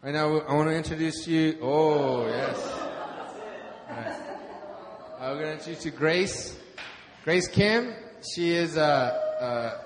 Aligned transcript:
Right 0.00 0.14
now, 0.14 0.38
I 0.42 0.54
want 0.54 0.68
to 0.68 0.76
introduce 0.76 1.26
you. 1.26 1.58
Oh, 1.60 2.24
yes. 2.28 2.56
Right. 3.90 4.20
We're 5.20 5.34
going 5.34 5.46
to 5.46 5.52
introduce 5.54 5.84
you 5.86 5.90
Grace. 5.90 6.56
Grace 7.24 7.48
Kim. 7.48 7.92
She 8.32 8.54
is 8.54 8.76
a, 8.76 9.80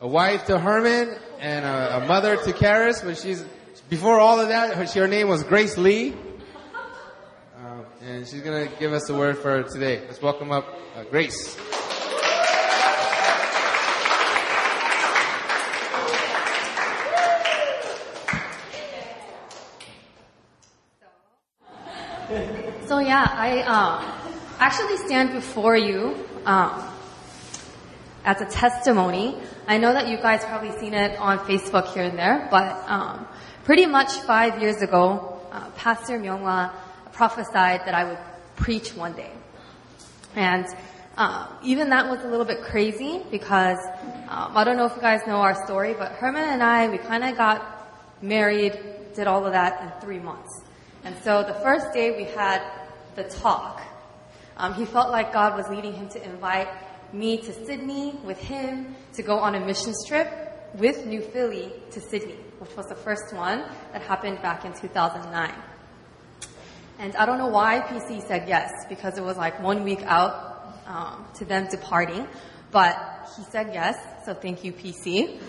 a, 0.00 0.04
a 0.04 0.06
wife 0.06 0.44
to 0.46 0.60
Herman 0.60 1.18
and 1.40 1.64
a, 1.64 1.96
a 1.96 2.06
mother 2.06 2.36
to 2.36 2.52
Karis, 2.52 3.02
but 3.02 3.18
she's, 3.18 3.44
before 3.88 4.20
all 4.20 4.38
of 4.38 4.50
that, 4.50 4.74
her, 4.76 4.84
her 5.00 5.08
name 5.08 5.26
was 5.26 5.42
Grace 5.42 5.76
Lee. 5.76 6.14
Um, 7.56 7.86
and 8.00 8.24
she's 8.24 8.42
going 8.42 8.68
to 8.68 8.76
give 8.76 8.92
us 8.92 9.08
the 9.08 9.16
word 9.16 9.38
for 9.38 9.64
today. 9.64 10.00
Let's 10.06 10.22
welcome 10.22 10.52
up 10.52 10.64
uh, 10.94 11.02
Grace. 11.10 11.56
Yeah, 23.08 23.24
I 23.24 23.62
um, 23.62 24.04
actually 24.58 24.98
stand 24.98 25.32
before 25.32 25.74
you 25.74 26.14
um, 26.44 26.84
as 28.22 28.38
a 28.42 28.44
testimony. 28.44 29.34
I 29.66 29.78
know 29.78 29.94
that 29.94 30.08
you 30.08 30.18
guys 30.18 30.44
probably 30.44 30.78
seen 30.78 30.92
it 30.92 31.18
on 31.18 31.38
Facebook 31.38 31.94
here 31.94 32.02
and 32.02 32.18
there, 32.18 32.46
but 32.50 32.86
um, 32.86 33.26
pretty 33.64 33.86
much 33.86 34.12
five 34.26 34.60
years 34.60 34.82
ago, 34.82 35.40
uh, 35.50 35.70
Pastor 35.70 36.18
Myunghwa 36.18 36.70
prophesied 37.12 37.80
that 37.86 37.94
I 37.94 38.04
would 38.04 38.18
preach 38.56 38.94
one 38.94 39.14
day, 39.14 39.32
and 40.36 40.66
uh, 41.16 41.46
even 41.64 41.88
that 41.88 42.10
was 42.10 42.22
a 42.24 42.28
little 42.28 42.44
bit 42.44 42.60
crazy 42.60 43.22
because 43.30 43.78
um, 44.28 44.54
I 44.54 44.64
don't 44.64 44.76
know 44.76 44.84
if 44.84 44.94
you 44.96 45.00
guys 45.00 45.22
know 45.26 45.36
our 45.36 45.64
story, 45.64 45.94
but 45.94 46.12
Herman 46.12 46.44
and 46.44 46.62
I 46.62 46.88
we 46.88 46.98
kind 46.98 47.24
of 47.24 47.38
got 47.38 47.88
married, 48.20 48.78
did 49.14 49.26
all 49.26 49.46
of 49.46 49.52
that 49.52 49.80
in 49.80 50.00
three 50.02 50.18
months. 50.18 50.60
And 51.04 51.16
so 51.24 51.42
the 51.42 51.54
first 51.54 51.94
day 51.94 52.10
we 52.10 52.24
had 52.24 52.60
the 53.18 53.24
talk. 53.24 53.82
Um, 54.56 54.74
he 54.74 54.84
felt 54.84 55.10
like 55.10 55.32
God 55.32 55.56
was 55.56 55.68
leading 55.68 55.92
him 55.92 56.08
to 56.10 56.24
invite 56.24 56.68
me 57.12 57.38
to 57.38 57.52
Sydney 57.52 58.18
with 58.24 58.38
him 58.38 58.94
to 59.14 59.22
go 59.22 59.38
on 59.38 59.56
a 59.56 59.60
mission 59.60 59.92
trip 60.06 60.28
with 60.74 61.04
New 61.04 61.20
Philly 61.20 61.72
to 61.90 62.00
Sydney, 62.00 62.38
which 62.58 62.74
was 62.76 62.86
the 62.86 62.94
first 62.94 63.34
one 63.34 63.64
that 63.92 64.02
happened 64.02 64.40
back 64.40 64.64
in 64.64 64.72
2009. 64.72 65.52
And 67.00 67.16
I 67.16 67.26
don't 67.26 67.38
know 67.38 67.48
why 67.48 67.80
PC 67.80 68.26
said 68.26 68.48
yes, 68.48 68.70
because 68.88 69.18
it 69.18 69.24
was 69.24 69.36
like 69.36 69.60
one 69.60 69.82
week 69.82 70.02
out 70.02 70.74
um, 70.86 71.26
to 71.34 71.44
them 71.44 71.66
departing. 71.68 72.26
But 72.70 72.96
he 73.36 73.42
said 73.50 73.70
yes, 73.72 73.96
so 74.24 74.34
thank 74.34 74.62
you, 74.62 74.72
PC. 74.72 75.40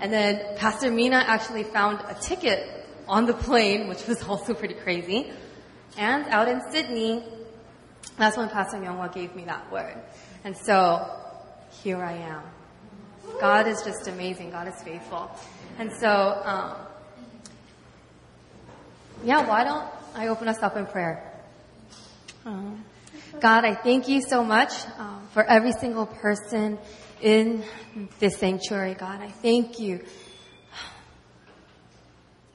And 0.00 0.12
then 0.12 0.56
Pastor 0.56 0.90
Mina 0.90 1.22
actually 1.26 1.64
found 1.64 2.00
a 2.08 2.14
ticket 2.14 2.86
on 3.06 3.26
the 3.26 3.34
plane, 3.34 3.88
which 3.88 4.06
was 4.06 4.22
also 4.28 4.54
pretty 4.54 4.74
crazy. 4.74 5.30
And 5.96 6.26
out 6.26 6.48
in 6.48 6.60
Sydney, 6.70 7.24
that's 8.16 8.36
when 8.36 8.48
Pastor 8.48 8.78
Myunghwa 8.78 9.12
gave 9.12 9.34
me 9.34 9.44
that 9.44 9.70
word. 9.70 9.96
And 10.44 10.56
so, 10.56 11.08
here 11.82 12.02
I 12.02 12.12
am. 12.12 12.42
God 13.40 13.66
is 13.66 13.82
just 13.82 14.08
amazing. 14.08 14.50
God 14.50 14.68
is 14.68 14.82
faithful. 14.82 15.30
And 15.78 15.90
so, 15.92 16.08
um, 16.44 16.76
yeah, 19.24 19.46
why 19.46 19.64
don't 19.64 19.88
I 20.14 20.28
open 20.28 20.48
us 20.48 20.62
up 20.62 20.76
in 20.76 20.86
prayer? 20.86 21.32
Um, 22.44 22.84
God, 23.40 23.64
I 23.64 23.74
thank 23.74 24.08
you 24.08 24.20
so 24.20 24.44
much 24.44 24.72
um, 24.98 25.26
for 25.32 25.44
every 25.44 25.72
single 25.72 26.06
person 26.06 26.78
in 27.20 27.62
this 28.18 28.38
sanctuary, 28.38 28.94
God. 28.94 29.20
I 29.20 29.28
thank 29.28 29.78
you 29.78 30.04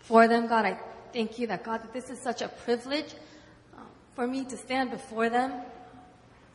for 0.01 0.27
them, 0.27 0.47
God. 0.47 0.65
I 0.65 0.77
thank 1.13 1.39
you 1.39 1.47
that, 1.47 1.63
God, 1.63 1.83
that 1.83 1.93
this 1.93 2.09
is 2.09 2.21
such 2.21 2.41
a 2.41 2.49
privilege 2.49 3.13
for 4.17 4.25
me 4.25 4.43
to 4.43 4.57
stand 4.57 4.89
before 4.89 5.29
them, 5.29 5.61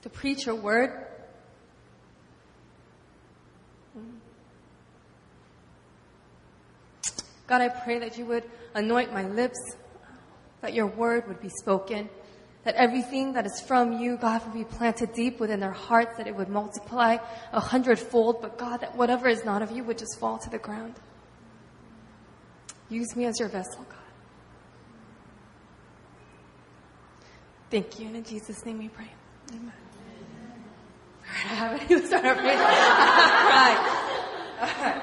to 0.02 0.10
preach 0.10 0.46
your 0.46 0.56
word. 0.56 1.06
God, 7.46 7.60
I 7.60 7.68
pray 7.68 8.00
that 8.00 8.18
you 8.18 8.26
would 8.26 8.42
anoint 8.74 9.12
my 9.12 9.28
lips, 9.28 9.60
that 10.60 10.74
your 10.74 10.88
word 10.88 11.28
would 11.28 11.40
be 11.40 11.50
spoken, 11.50 12.08
that 12.64 12.74
everything 12.74 13.34
that 13.34 13.46
is 13.46 13.62
from 13.64 13.92
you, 13.92 14.16
God, 14.16 14.44
would 14.44 14.54
be 14.54 14.64
planted 14.64 15.12
deep 15.12 15.38
within 15.38 15.60
their 15.60 15.70
hearts, 15.70 16.16
that 16.16 16.26
it 16.26 16.34
would 16.34 16.48
multiply 16.48 17.18
a 17.52 17.60
hundredfold, 17.60 18.42
but 18.42 18.58
God, 18.58 18.80
that 18.80 18.96
whatever 18.96 19.28
is 19.28 19.44
not 19.44 19.62
of 19.62 19.70
you 19.70 19.84
would 19.84 19.98
just 19.98 20.18
fall 20.18 20.36
to 20.38 20.50
the 20.50 20.58
ground. 20.58 20.96
Use 22.88 23.14
me 23.14 23.26
as 23.26 23.38
your 23.38 23.48
vessel, 23.48 23.86
God. 23.88 24.01
Thank 27.72 27.98
you, 27.98 28.06
and 28.08 28.16
in 28.16 28.24
Jesus' 28.24 28.66
name 28.66 28.80
we 28.80 28.88
pray. 28.88 29.08
Amen. 29.48 29.72
All 29.72 31.32
right, 31.32 31.44
I 31.46 31.54
haven't 31.54 31.90
even 31.90 32.06
started 32.06 32.36
praying. 32.36 32.58
All 34.58 34.68
right. 34.68 35.02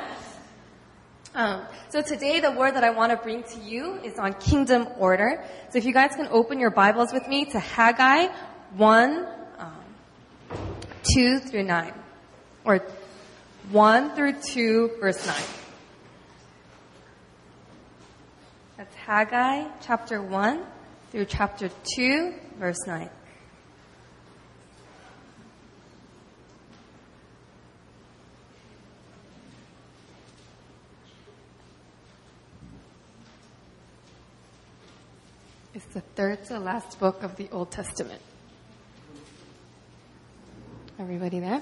Um, 1.34 1.66
so 1.90 2.03
today 2.03 2.40
the 2.41 2.52
word 2.52 2.75
that 2.75 2.84
I 2.84 2.91
want 2.91 3.12
to 3.12 3.18
bring 3.18 3.41
to 3.41 3.59
you 3.59 3.96
is 4.03 4.19
on 4.19 4.34
kingdom 4.34 4.88
order. 5.00 5.44
So 5.72 5.80
if 5.80 5.85
you 5.85 5.94
guys 5.94 6.16
can 6.16 6.28
open 6.30 6.59
your 6.59 6.69
Bibles 6.69 7.12
with 7.12 7.28
me 7.28 7.46
to 7.46 7.59
Haggai 7.59 8.28
1, 8.78 9.28
um, 9.57 9.74
2 11.16 11.40
through 11.40 11.63
9. 11.63 11.94
Or 12.66 12.86
1 13.72 14.16
through 14.16 14.34
2, 14.44 14.91
verse 15.00 15.25
9. 15.25 15.36
That's 18.78 18.94
Haggai 18.94 19.69
chapter 19.81 20.22
1 20.22 20.63
through 21.12 21.25
chapter 21.25 21.70
2, 21.96 22.34
verse 22.59 22.78
9. 22.86 23.09
It's 35.74 35.86
the 35.86 36.02
third 36.02 36.46
to 36.46 36.59
last 36.59 37.00
book 37.00 37.24
of 37.24 37.36
the 37.38 37.50
Old 37.52 37.72
Testament. 37.72 38.22
Everybody 41.00 41.40
there? 41.40 41.62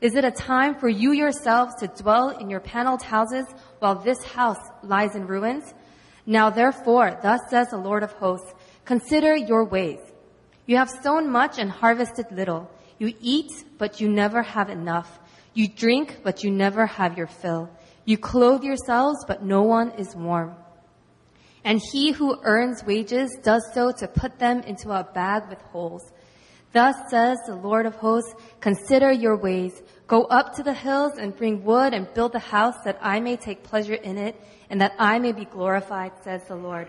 Is 0.00 0.14
it 0.14 0.24
a 0.24 0.30
time 0.30 0.76
for 0.76 0.88
you 0.88 1.12
yourselves 1.12 1.74
to 1.80 1.88
dwell 1.88 2.30
in 2.30 2.48
your 2.48 2.60
paneled 2.60 3.02
houses 3.02 3.44
while 3.80 3.96
this 3.96 4.22
house 4.24 4.60
lies 4.82 5.14
in 5.14 5.26
ruins? 5.26 5.74
Now 6.24 6.48
therefore, 6.48 7.18
thus 7.22 7.40
says 7.50 7.68
the 7.68 7.76
Lord 7.76 8.02
of 8.02 8.12
hosts, 8.12 8.54
consider 8.86 9.36
your 9.36 9.64
ways. 9.64 9.98
You 10.64 10.78
have 10.78 10.88
sown 10.88 11.30
much 11.30 11.58
and 11.58 11.70
harvested 11.70 12.26
little. 12.30 12.70
You 12.98 13.12
eat, 13.20 13.50
but 13.76 14.00
you 14.00 14.08
never 14.08 14.42
have 14.42 14.70
enough. 14.70 15.18
You 15.52 15.68
drink, 15.68 16.20
but 16.22 16.44
you 16.44 16.50
never 16.50 16.86
have 16.86 17.18
your 17.18 17.26
fill. 17.26 17.68
You 18.04 18.16
clothe 18.16 18.62
yourselves, 18.62 19.24
but 19.26 19.42
no 19.44 19.62
one 19.62 19.90
is 19.92 20.16
warm. 20.16 20.54
And 21.62 21.80
he 21.92 22.12
who 22.12 22.38
earns 22.42 22.84
wages 22.84 23.36
does 23.42 23.62
so 23.74 23.92
to 23.98 24.08
put 24.08 24.38
them 24.38 24.60
into 24.60 24.90
a 24.90 25.04
bag 25.04 25.48
with 25.48 25.60
holes. 25.60 26.10
Thus 26.72 26.94
says 27.10 27.38
the 27.46 27.56
Lord 27.56 27.86
of 27.86 27.96
hosts, 27.96 28.34
consider 28.60 29.10
your 29.10 29.36
ways. 29.36 29.82
Go 30.06 30.24
up 30.24 30.54
to 30.54 30.62
the 30.62 30.72
hills 30.72 31.14
and 31.18 31.36
bring 31.36 31.64
wood 31.64 31.94
and 31.94 32.12
build 32.14 32.32
the 32.32 32.38
house 32.38 32.76
that 32.84 32.98
I 33.02 33.20
may 33.20 33.36
take 33.36 33.64
pleasure 33.64 33.94
in 33.94 34.18
it 34.18 34.40
and 34.68 34.80
that 34.80 34.94
I 34.98 35.18
may 35.18 35.32
be 35.32 35.44
glorified, 35.44 36.12
says 36.22 36.42
the 36.46 36.54
Lord. 36.54 36.88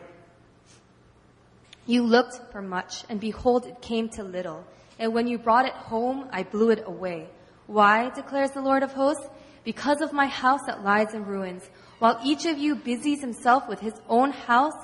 You 1.88 2.04
looked 2.04 2.52
for 2.52 2.62
much 2.62 3.04
and 3.10 3.20
behold 3.20 3.66
it 3.66 3.82
came 3.82 4.10
to 4.10 4.24
little. 4.24 4.66
And 5.00 5.14
when 5.14 5.28
you 5.28 5.40
brought 5.40 5.66
it 5.66 5.74
home, 5.74 6.28
I 6.32 6.44
blew 6.44 6.70
it 6.70 6.84
away. 6.86 7.28
Why, 7.66 8.12
declares 8.12 8.52
the 8.52 8.62
Lord 8.62 8.84
of 8.84 8.92
hosts? 8.92 9.28
Because 9.64 10.02
of 10.02 10.14
my 10.14 10.28
house 10.28 10.62
that 10.68 10.84
lies 10.84 11.14
in 11.14 11.26
ruins. 11.26 11.68
While 11.98 12.20
each 12.24 12.46
of 12.46 12.60
you 12.60 12.76
busies 12.76 13.22
himself 13.22 13.68
with 13.68 13.80
his 13.80 13.94
own 14.08 14.32
house, 14.32 14.76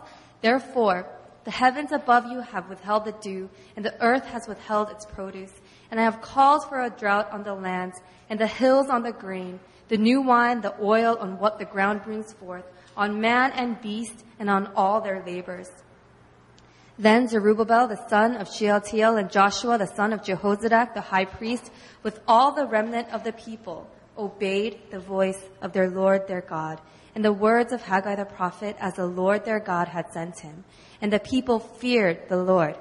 therefore, 0.42 1.08
the 1.48 1.52
heavens 1.52 1.94
above 1.94 2.26
you 2.26 2.42
have 2.42 2.68
withheld 2.68 3.06
the 3.06 3.14
dew, 3.22 3.50
and 3.78 3.86
the 3.86 3.96
earth 4.04 4.26
has 4.26 4.50
withheld 4.50 4.90
its 4.90 5.06
produce. 5.06 5.54
And 5.90 5.98
I 5.98 6.04
have 6.04 6.20
called 6.20 6.68
for 6.68 6.82
a 6.82 6.90
drought 6.90 7.32
on 7.32 7.44
the 7.44 7.54
lands, 7.54 8.02
and 8.30 8.38
the 8.38 8.48
hills 8.48 8.90
on 8.90 9.04
the 9.04 9.14
grain, 9.14 9.62
the 9.88 9.96
new 9.96 10.22
wine, 10.22 10.60
the 10.60 10.76
oil 10.82 11.16
on 11.22 11.40
what 11.40 11.58
the 11.58 11.64
ground 11.64 12.04
brings 12.04 12.34
forth, 12.34 12.66
on 12.98 13.22
man 13.22 13.54
and 13.54 13.82
beast, 13.82 14.26
and 14.40 14.50
on 14.50 14.68
all 14.76 15.00
their 15.00 15.24
labors. 15.26 15.70
Then 17.00 17.30
Zerubbabel, 17.30 17.88
the 17.88 18.10
son 18.10 18.36
of 18.36 18.54
Shealtiel, 18.54 19.16
and 19.16 19.32
Joshua, 19.32 19.78
the 19.78 19.88
son 19.96 20.12
of 20.12 20.24
Jehozadak, 20.24 20.96
the 20.96 21.00
high 21.00 21.24
priest, 21.24 21.72
with 22.04 22.20
all 22.28 22.52
the 22.52 22.68
remnant 22.68 23.08
of 23.14 23.24
the 23.24 23.32
people, 23.32 23.90
obeyed 24.18 24.80
the 24.92 25.00
voice 25.00 25.42
of 25.62 25.72
their 25.72 25.90
Lord 25.90 26.28
their 26.28 26.42
God, 26.42 26.82
and 27.18 27.26
the 27.26 27.34
words 27.34 27.74
of 27.74 27.82
Haggai 27.82 28.14
the 28.14 28.26
prophet, 28.26 28.76
as 28.80 28.94
the 28.94 29.08
Lord 29.08 29.44
their 29.44 29.60
God 29.60 29.88
had 29.88 30.14
sent 30.14 30.38
him. 30.38 30.64
And 31.02 31.12
the 31.12 31.20
people 31.20 31.58
feared 31.58 32.30
the 32.30 32.38
Lord. 32.38 32.78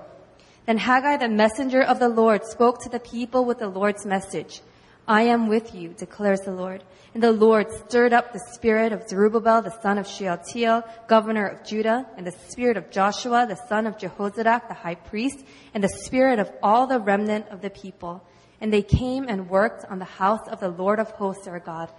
Then 0.67 0.77
Haggai, 0.77 1.17
the 1.17 1.31
messenger 1.31 1.81
of 1.81 1.99
the 1.99 2.11
Lord, 2.11 2.45
spoke 2.45 2.83
to 2.83 2.91
the 2.91 3.01
people 3.01 3.47
with 3.47 3.61
the 3.61 3.69
Lord's 3.69 4.05
message. 4.05 4.61
I 5.09 5.23
am 5.23 5.49
with 5.49 5.75
you, 5.75 5.95
declares 5.97 6.41
the 6.41 6.53
Lord. 6.53 6.85
And 7.15 7.23
the 7.23 7.33
Lord 7.33 7.73
stirred 7.89 8.13
up 8.13 8.35
the 8.35 8.45
spirit 8.53 8.93
of 8.93 9.09
Zerubbabel, 9.09 9.63
the 9.63 9.81
son 9.81 9.97
of 9.97 10.07
Shealtiel, 10.07 10.83
governor 11.09 11.47
of 11.47 11.67
Judah, 11.67 12.07
and 12.19 12.27
the 12.27 12.39
spirit 12.51 12.77
of 12.77 12.91
Joshua, 12.91 13.47
the 13.49 13.57
son 13.69 13.87
of 13.87 13.97
Jehozadak, 13.97 14.69
the 14.69 14.75
high 14.75 14.97
priest, 14.97 15.47
and 15.73 15.83
the 15.83 15.89
spirit 16.05 16.39
of 16.41 16.53
all 16.63 16.87
the 16.87 17.01
remnant 17.01 17.49
of 17.49 17.63
the 17.63 17.71
people. 17.71 18.23
And 18.61 18.71
they 18.71 18.83
came 18.83 19.29
and 19.29 19.49
worked 19.49 19.87
on 19.87 19.99
the 19.99 20.05
house 20.05 20.47
of 20.47 20.61
the 20.61 20.69
Lord 20.69 21.01
of 21.01 21.11
hosts, 21.13 21.49
our 21.49 21.59
God, 21.59 21.91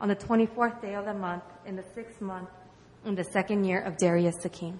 on 0.00 0.08
the 0.08 0.16
24th 0.16 0.80
day 0.80 0.94
of 0.94 1.04
the 1.04 1.14
month, 1.14 1.44
in 1.66 1.76
the 1.76 1.84
sixth 1.94 2.20
month, 2.20 2.48
in 3.04 3.14
the 3.14 3.24
second 3.24 3.64
year 3.64 3.80
of 3.80 3.96
Darius 3.96 4.36
the 4.36 4.48
king. 4.48 4.78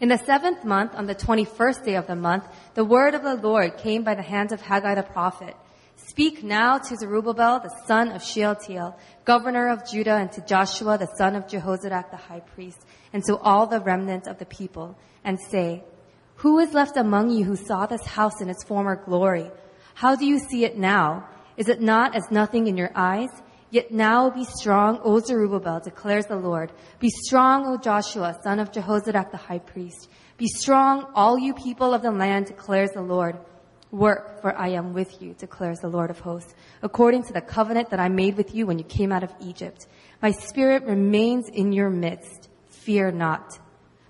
In 0.00 0.08
the 0.08 0.18
seventh 0.18 0.64
month, 0.64 0.94
on 0.96 1.06
the 1.06 1.14
21st 1.14 1.84
day 1.84 1.94
of 1.94 2.08
the 2.08 2.16
month, 2.16 2.44
the 2.74 2.84
word 2.84 3.14
of 3.14 3.22
the 3.22 3.36
Lord 3.36 3.76
came 3.76 4.02
by 4.02 4.16
the 4.16 4.22
hand 4.22 4.50
of 4.50 4.60
Haggai 4.60 4.96
the 4.96 5.04
prophet. 5.04 5.54
Speak 5.94 6.42
now 6.42 6.78
to 6.78 6.96
Zerubbabel, 6.96 7.60
the 7.60 7.74
son 7.86 8.10
of 8.10 8.24
Shealtiel, 8.24 8.98
governor 9.24 9.68
of 9.68 9.88
Judah, 9.88 10.16
and 10.16 10.32
to 10.32 10.40
Joshua, 10.40 10.98
the 10.98 11.08
son 11.16 11.36
of 11.36 11.46
Jehozadak, 11.46 12.10
the 12.10 12.16
high 12.16 12.40
priest, 12.40 12.84
and 13.12 13.22
to 13.24 13.36
all 13.36 13.68
the 13.68 13.80
remnant 13.80 14.26
of 14.26 14.38
the 14.38 14.46
people, 14.46 14.98
and 15.22 15.38
say, 15.50 15.84
Who 16.36 16.58
is 16.58 16.72
left 16.74 16.96
among 16.96 17.30
you 17.30 17.44
who 17.44 17.54
saw 17.54 17.86
this 17.86 18.04
house 18.04 18.40
in 18.40 18.48
its 18.48 18.64
former 18.64 18.96
glory? 18.96 19.50
How 19.94 20.16
do 20.16 20.26
you 20.26 20.38
see 20.38 20.64
it 20.64 20.76
now? 20.76 21.28
Is 21.56 21.68
it 21.68 21.80
not 21.80 22.16
as 22.16 22.24
nothing 22.30 22.66
in 22.66 22.76
your 22.76 22.90
eyes? 22.94 23.30
Yet 23.72 23.90
now 23.90 24.28
be 24.28 24.44
strong, 24.44 25.00
O 25.02 25.18
Zerubbabel, 25.18 25.80
declares 25.80 26.26
the 26.26 26.36
Lord. 26.36 26.72
Be 27.00 27.08
strong, 27.08 27.66
O 27.66 27.78
Joshua, 27.78 28.38
son 28.44 28.58
of 28.58 28.70
Jehozadak, 28.70 29.30
the 29.30 29.38
high 29.38 29.60
priest. 29.60 30.10
Be 30.36 30.46
strong, 30.46 31.10
all 31.14 31.38
you 31.38 31.54
people 31.54 31.94
of 31.94 32.02
the 32.02 32.10
land, 32.10 32.44
declares 32.44 32.90
the 32.90 33.00
Lord. 33.00 33.38
Work, 33.90 34.42
for 34.42 34.54
I 34.54 34.68
am 34.68 34.92
with 34.92 35.22
you, 35.22 35.32
declares 35.32 35.78
the 35.78 35.88
Lord 35.88 36.10
of 36.10 36.20
hosts, 36.20 36.52
according 36.82 37.22
to 37.24 37.32
the 37.32 37.40
covenant 37.40 37.88
that 37.88 37.98
I 37.98 38.10
made 38.10 38.36
with 38.36 38.54
you 38.54 38.66
when 38.66 38.78
you 38.78 38.84
came 38.84 39.10
out 39.10 39.22
of 39.22 39.32
Egypt. 39.40 39.86
My 40.20 40.32
spirit 40.32 40.82
remains 40.82 41.48
in 41.48 41.72
your 41.72 41.88
midst. 41.88 42.50
Fear 42.68 43.12
not. 43.12 43.58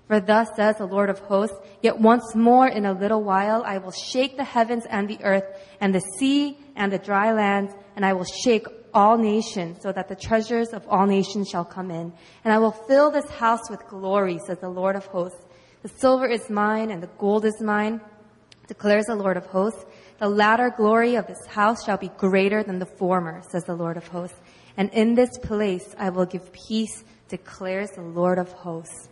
For 0.07 0.19
thus 0.19 0.49
says 0.57 0.77
the 0.77 0.87
Lord 0.87 1.09
of 1.09 1.19
hosts, 1.19 1.55
yet 1.81 1.97
once 1.97 2.35
more 2.35 2.67
in 2.67 2.85
a 2.85 2.91
little 2.91 3.23
while 3.23 3.63
I 3.65 3.77
will 3.77 3.93
shake 3.93 4.35
the 4.35 4.43
heavens 4.43 4.85
and 4.89 5.07
the 5.07 5.23
earth 5.23 5.45
and 5.79 5.95
the 5.95 6.01
sea 6.19 6.57
and 6.75 6.91
the 6.91 6.99
dry 6.99 7.31
lands, 7.31 7.73
and 7.95 8.05
I 8.05 8.11
will 8.11 8.25
shake 8.25 8.67
all 8.93 9.17
nations 9.17 9.79
so 9.81 9.91
that 9.91 10.07
the 10.07 10.15
treasures 10.15 10.69
of 10.69 10.87
all 10.87 11.05
nations 11.05 11.49
shall 11.49 11.65
come 11.65 11.91
in. 11.91 12.13
And 12.43 12.53
I 12.53 12.59
will 12.59 12.71
fill 12.71 13.11
this 13.11 13.29
house 13.29 13.69
with 13.69 13.85
glory, 13.87 14.39
says 14.45 14.59
the 14.59 14.69
Lord 14.69 14.95
of 14.95 15.05
hosts. 15.07 15.45
The 15.81 15.89
silver 15.89 16.27
is 16.27 16.49
mine 16.49 16.91
and 16.91 17.03
the 17.03 17.09
gold 17.17 17.45
is 17.45 17.59
mine 17.61 18.01
declares 18.67 19.05
the 19.05 19.15
Lord 19.15 19.37
of 19.37 19.45
hosts. 19.47 19.85
The 20.19 20.29
latter 20.29 20.73
glory 20.75 21.15
of 21.15 21.27
this 21.27 21.45
house 21.47 21.83
shall 21.83 21.97
be 21.97 22.09
greater 22.17 22.63
than 22.63 22.79
the 22.79 22.85
former, 22.85 23.41
says 23.49 23.63
the 23.65 23.75
Lord 23.75 23.97
of 23.97 24.07
hosts. 24.07 24.39
And 24.77 24.89
in 24.93 25.15
this 25.15 25.37
place 25.39 25.93
I 25.97 26.09
will 26.09 26.25
give 26.25 26.51
peace, 26.53 27.03
declares 27.27 27.91
the 27.91 28.01
Lord 28.01 28.37
of 28.37 28.51
hosts. 28.51 29.09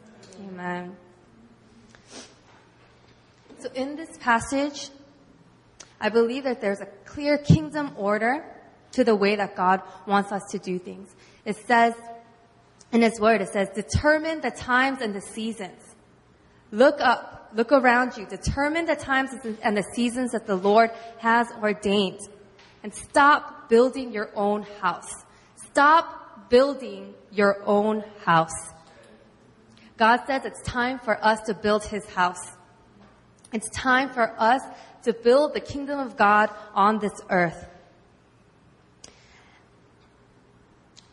Amen. 0.48 0.95
So 3.60 3.69
in 3.75 3.95
this 3.95 4.10
passage, 4.19 4.89
I 6.00 6.10
believe 6.10 6.45
that 6.45 6.62
there's 6.62 6.81
a 6.81 6.88
clear 7.06 7.38
kingdom 7.38 7.92
order 7.95 8.44
to 8.94 9.04
the 9.04 9.16
way 9.16 9.36
that 9.36 9.56
God 9.56 9.82
wants 10.06 10.32
us 10.32 10.44
to 10.52 10.60
do 10.60 10.80
things. 10.80 11.14
It 11.46 11.56
says, 11.68 11.94
in 12.92 13.02
His 13.02 13.20
Word, 13.20 13.42
it 13.42 13.50
says, 13.50 13.70
determine 13.74 14.42
the 14.42 14.52
times 14.52 15.02
and 15.02 15.16
the 15.16 15.22
seasons. 15.22 15.80
Look 16.72 17.00
up 17.00 17.42
Look 17.54 17.72
around 17.72 18.18
you. 18.18 18.26
Determine 18.26 18.86
the 18.86 18.96
times 18.96 19.32
and 19.62 19.76
the 19.76 19.84
seasons 19.94 20.32
that 20.32 20.48
the 20.48 20.56
Lord 20.56 20.92
has 21.20 21.48
ordained. 21.62 22.20
And 22.84 22.94
stop 22.94 23.70
building 23.70 24.12
your 24.12 24.30
own 24.36 24.64
house. 24.82 25.12
Stop 25.68 26.50
building 26.50 27.14
your 27.32 27.62
own 27.66 28.04
house. 28.24 28.54
God 29.98 30.22
says 30.26 30.46
it's 30.46 30.62
time 30.64 31.00
for 31.00 31.24
us 31.24 31.42
to 31.42 31.54
build 31.54 31.86
his 31.86 32.06
house. 32.08 32.52
It's 33.54 33.70
time 33.70 34.10
for 34.10 34.34
us 34.40 34.62
to 35.04 35.14
build 35.14 35.54
the 35.54 35.60
kingdom 35.60 36.00
of 36.00 36.18
God 36.18 36.50
on 36.74 37.00
this 37.00 37.14
earth. 37.30 37.68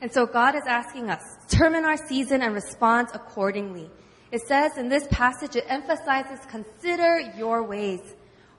And 0.00 0.12
so 0.12 0.27
God 0.27 0.55
is 0.55 0.62
asking 0.67 1.11
us, 1.11 1.23
determine 1.49 1.85
our 1.85 1.97
season 1.97 2.43
and 2.43 2.55
respond 2.55 3.09
accordingly. 3.15 3.91
It 4.31 4.43
says 4.47 4.77
in 4.77 4.89
this 4.89 5.06
passage, 5.09 5.56
it 5.56 5.65
emphasizes 5.69 6.39
consider 6.49 7.19
your 7.37 7.65
ways. 7.65 8.00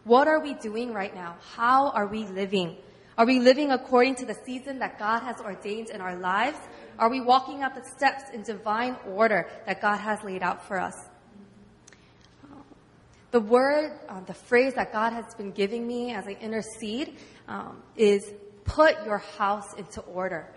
What 0.04 0.28
are 0.28 0.42
we 0.42 0.56
doing 0.56 0.94
right 0.94 1.14
now? 1.14 1.38
How 1.56 1.92
are 1.92 2.08
we 2.08 2.26
living? 2.26 2.78
Are 3.18 3.26
we 3.26 3.40
living 3.40 3.72
according 3.72 4.16
to 4.16 4.26
the 4.26 4.36
season 4.46 4.80
that 4.80 4.98
God 4.98 5.20
has 5.22 5.40
ordained 5.40 5.90
in 5.90 6.02
our 6.02 6.16
lives? 6.16 6.58
Are 6.98 7.10
we 7.10 7.22
walking 7.22 7.64
up 7.64 7.76
the 7.76 7.84
steps 7.96 8.24
in 8.34 8.44
divine 8.44 8.98
order 9.06 9.50
that 9.66 9.82
God 9.82 9.98
has 9.98 10.24
laid 10.24 10.42
out 10.42 10.66
for 10.68 10.80
us? 10.80 10.96
The 13.32 13.40
word, 13.40 13.92
uh, 14.08 14.22
the 14.22 14.34
phrase 14.34 14.74
that 14.74 14.92
God 14.92 15.14
has 15.14 15.36
been 15.36 15.52
giving 15.52 15.86
me 15.86 16.14
as 16.14 16.26
I 16.28 16.32
intercede 16.42 17.18
um, 17.48 17.84
is 17.96 18.32
put 18.64 19.06
your 19.06 19.20
house 19.20 19.74
into 19.78 20.02
order. 20.02 20.48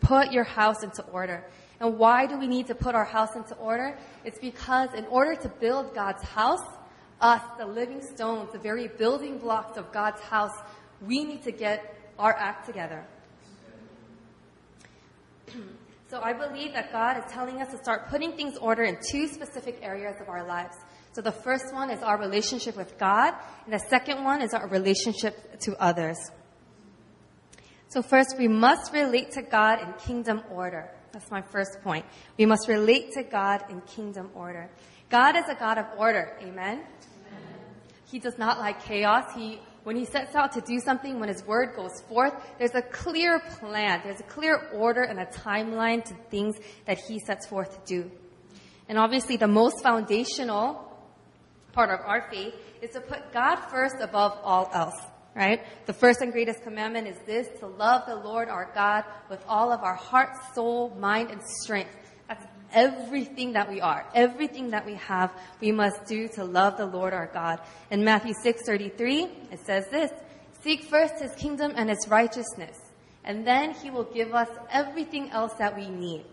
Put 0.00 0.32
your 0.32 0.44
house 0.44 0.82
into 0.82 1.02
order. 1.04 1.44
And 1.80 1.98
why 1.98 2.26
do 2.26 2.38
we 2.38 2.46
need 2.46 2.68
to 2.68 2.74
put 2.74 2.94
our 2.94 3.04
house 3.04 3.36
into 3.36 3.54
order? 3.56 3.98
It's 4.24 4.38
because 4.38 4.94
in 4.94 5.06
order 5.06 5.34
to 5.36 5.48
build 5.48 5.94
God's 5.94 6.22
house, 6.22 6.64
us, 7.20 7.42
the 7.58 7.66
living 7.66 8.02
stones, 8.02 8.52
the 8.52 8.58
very 8.58 8.88
building 8.88 9.38
blocks 9.38 9.76
of 9.76 9.92
God's 9.92 10.20
house, 10.20 10.56
we 11.06 11.24
need 11.24 11.42
to 11.42 11.52
get 11.52 11.94
our 12.18 12.34
act 12.34 12.66
together. 12.66 13.04
so 16.10 16.20
I 16.22 16.32
believe 16.32 16.72
that 16.72 16.92
God 16.92 17.18
is 17.18 17.24
telling 17.30 17.60
us 17.60 17.70
to 17.72 17.78
start 17.78 18.08
putting 18.08 18.32
things 18.32 18.56
order 18.56 18.84
in 18.84 18.98
two 19.10 19.28
specific 19.28 19.78
areas 19.82 20.16
of 20.20 20.28
our 20.28 20.46
lives. 20.46 20.76
So 21.12 21.22
the 21.22 21.32
first 21.32 21.72
one 21.72 21.90
is 21.90 22.02
our 22.02 22.18
relationship 22.18 22.76
with 22.76 22.98
God, 22.98 23.34
and 23.64 23.72
the 23.72 23.84
second 23.88 24.22
one 24.24 24.42
is 24.42 24.52
our 24.52 24.68
relationship 24.68 25.60
to 25.60 25.74
others. 25.82 26.18
So 27.88 28.02
first, 28.02 28.36
we 28.36 28.48
must 28.48 28.92
relate 28.92 29.30
to 29.32 29.42
God 29.42 29.80
in 29.80 29.92
kingdom 29.94 30.42
order. 30.50 30.90
That's 31.12 31.30
my 31.30 31.40
first 31.40 31.80
point. 31.82 32.04
We 32.36 32.44
must 32.44 32.68
relate 32.68 33.12
to 33.12 33.22
God 33.22 33.64
in 33.70 33.80
kingdom 33.82 34.30
order. 34.34 34.68
God 35.08 35.36
is 35.36 35.44
a 35.48 35.54
God 35.54 35.78
of 35.78 35.86
order. 35.96 36.36
Amen? 36.42 36.80
Amen. 36.80 36.84
He 38.10 38.18
does 38.18 38.38
not 38.38 38.58
like 38.58 38.82
chaos. 38.82 39.32
He, 39.34 39.60
when 39.84 39.94
he 39.94 40.04
sets 40.04 40.34
out 40.34 40.52
to 40.52 40.60
do 40.62 40.80
something, 40.80 41.20
when 41.20 41.28
his 41.28 41.44
word 41.46 41.76
goes 41.76 42.02
forth, 42.08 42.34
there's 42.58 42.74
a 42.74 42.82
clear 42.82 43.38
plan. 43.60 44.00
There's 44.02 44.20
a 44.20 44.24
clear 44.24 44.68
order 44.74 45.02
and 45.04 45.20
a 45.20 45.26
timeline 45.26 46.04
to 46.06 46.14
things 46.28 46.56
that 46.86 46.98
he 46.98 47.20
sets 47.20 47.46
forth 47.46 47.86
to 47.86 48.02
do. 48.02 48.10
And 48.88 48.98
obviously 48.98 49.36
the 49.36 49.48
most 49.48 49.80
foundational 49.82 50.92
part 51.72 51.90
of 51.90 52.00
our 52.04 52.28
faith 52.30 52.54
is 52.82 52.90
to 52.90 53.00
put 53.00 53.32
God 53.32 53.56
first 53.70 53.96
above 54.00 54.38
all 54.42 54.70
else 54.74 54.96
right? 55.36 55.60
The 55.84 55.92
first 55.92 56.22
and 56.22 56.32
greatest 56.32 56.62
commandment 56.62 57.06
is 57.06 57.18
this, 57.26 57.46
to 57.60 57.66
love 57.66 58.06
the 58.06 58.16
Lord 58.16 58.48
our 58.48 58.70
God 58.74 59.04
with 59.28 59.44
all 59.46 59.70
of 59.70 59.82
our 59.82 59.94
heart, 59.94 60.30
soul, 60.54 60.96
mind, 60.98 61.30
and 61.30 61.42
strength. 61.62 61.94
That's 62.26 62.44
everything 62.72 63.52
that 63.52 63.68
we 63.68 63.80
are. 63.82 64.06
Everything 64.14 64.70
that 64.70 64.86
we 64.86 64.94
have, 64.94 65.30
we 65.60 65.72
must 65.72 66.06
do 66.06 66.26
to 66.28 66.44
love 66.44 66.78
the 66.78 66.86
Lord 66.86 67.12
our 67.12 67.26
God. 67.26 67.60
In 67.90 68.02
Matthew 68.02 68.32
6:33, 68.42 69.52
it 69.52 69.60
says 69.64 69.86
this, 69.88 70.10
seek 70.62 70.84
first 70.84 71.20
his 71.20 71.32
kingdom 71.36 71.74
and 71.76 71.90
his 71.90 72.08
righteousness, 72.08 72.78
and 73.22 73.46
then 73.46 73.72
he 73.74 73.90
will 73.90 74.04
give 74.04 74.34
us 74.34 74.48
everything 74.70 75.30
else 75.30 75.52
that 75.58 75.76
we 75.76 75.88
need. 75.88 76.24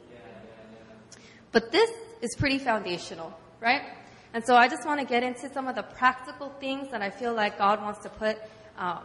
But 1.52 1.72
this 1.72 1.92
is 2.22 2.36
pretty 2.38 2.58
foundational, 2.58 3.38
right? 3.60 3.82
And 4.34 4.44
so 4.44 4.56
I 4.56 4.68
just 4.68 4.88
want 4.88 5.00
to 5.00 5.06
get 5.06 5.22
into 5.22 5.54
some 5.54 5.68
of 5.68 5.76
the 5.76 5.84
practical 5.84 6.50
things 6.60 6.90
that 6.90 7.04
I 7.04 7.12
feel 7.12 7.34
like 7.36 7.60
God 7.60 7.84
wants 7.84 8.00
to 8.00 8.10
put 8.10 8.40
um, 8.78 9.00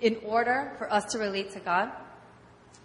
in 0.00 0.16
order 0.24 0.72
for 0.78 0.92
us 0.92 1.04
to 1.12 1.18
relate 1.18 1.50
to 1.52 1.60
God. 1.60 1.90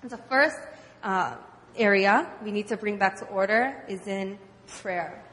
And 0.01 0.11
the 0.11 0.17
first 0.17 0.57
uh, 1.03 1.35
area 1.75 2.29
we 2.43 2.51
need 2.51 2.67
to 2.67 2.77
bring 2.77 2.97
back 2.97 3.17
to 3.19 3.25
order 3.25 3.83
is 3.87 4.07
in 4.07 4.37
prayer. 4.81 5.23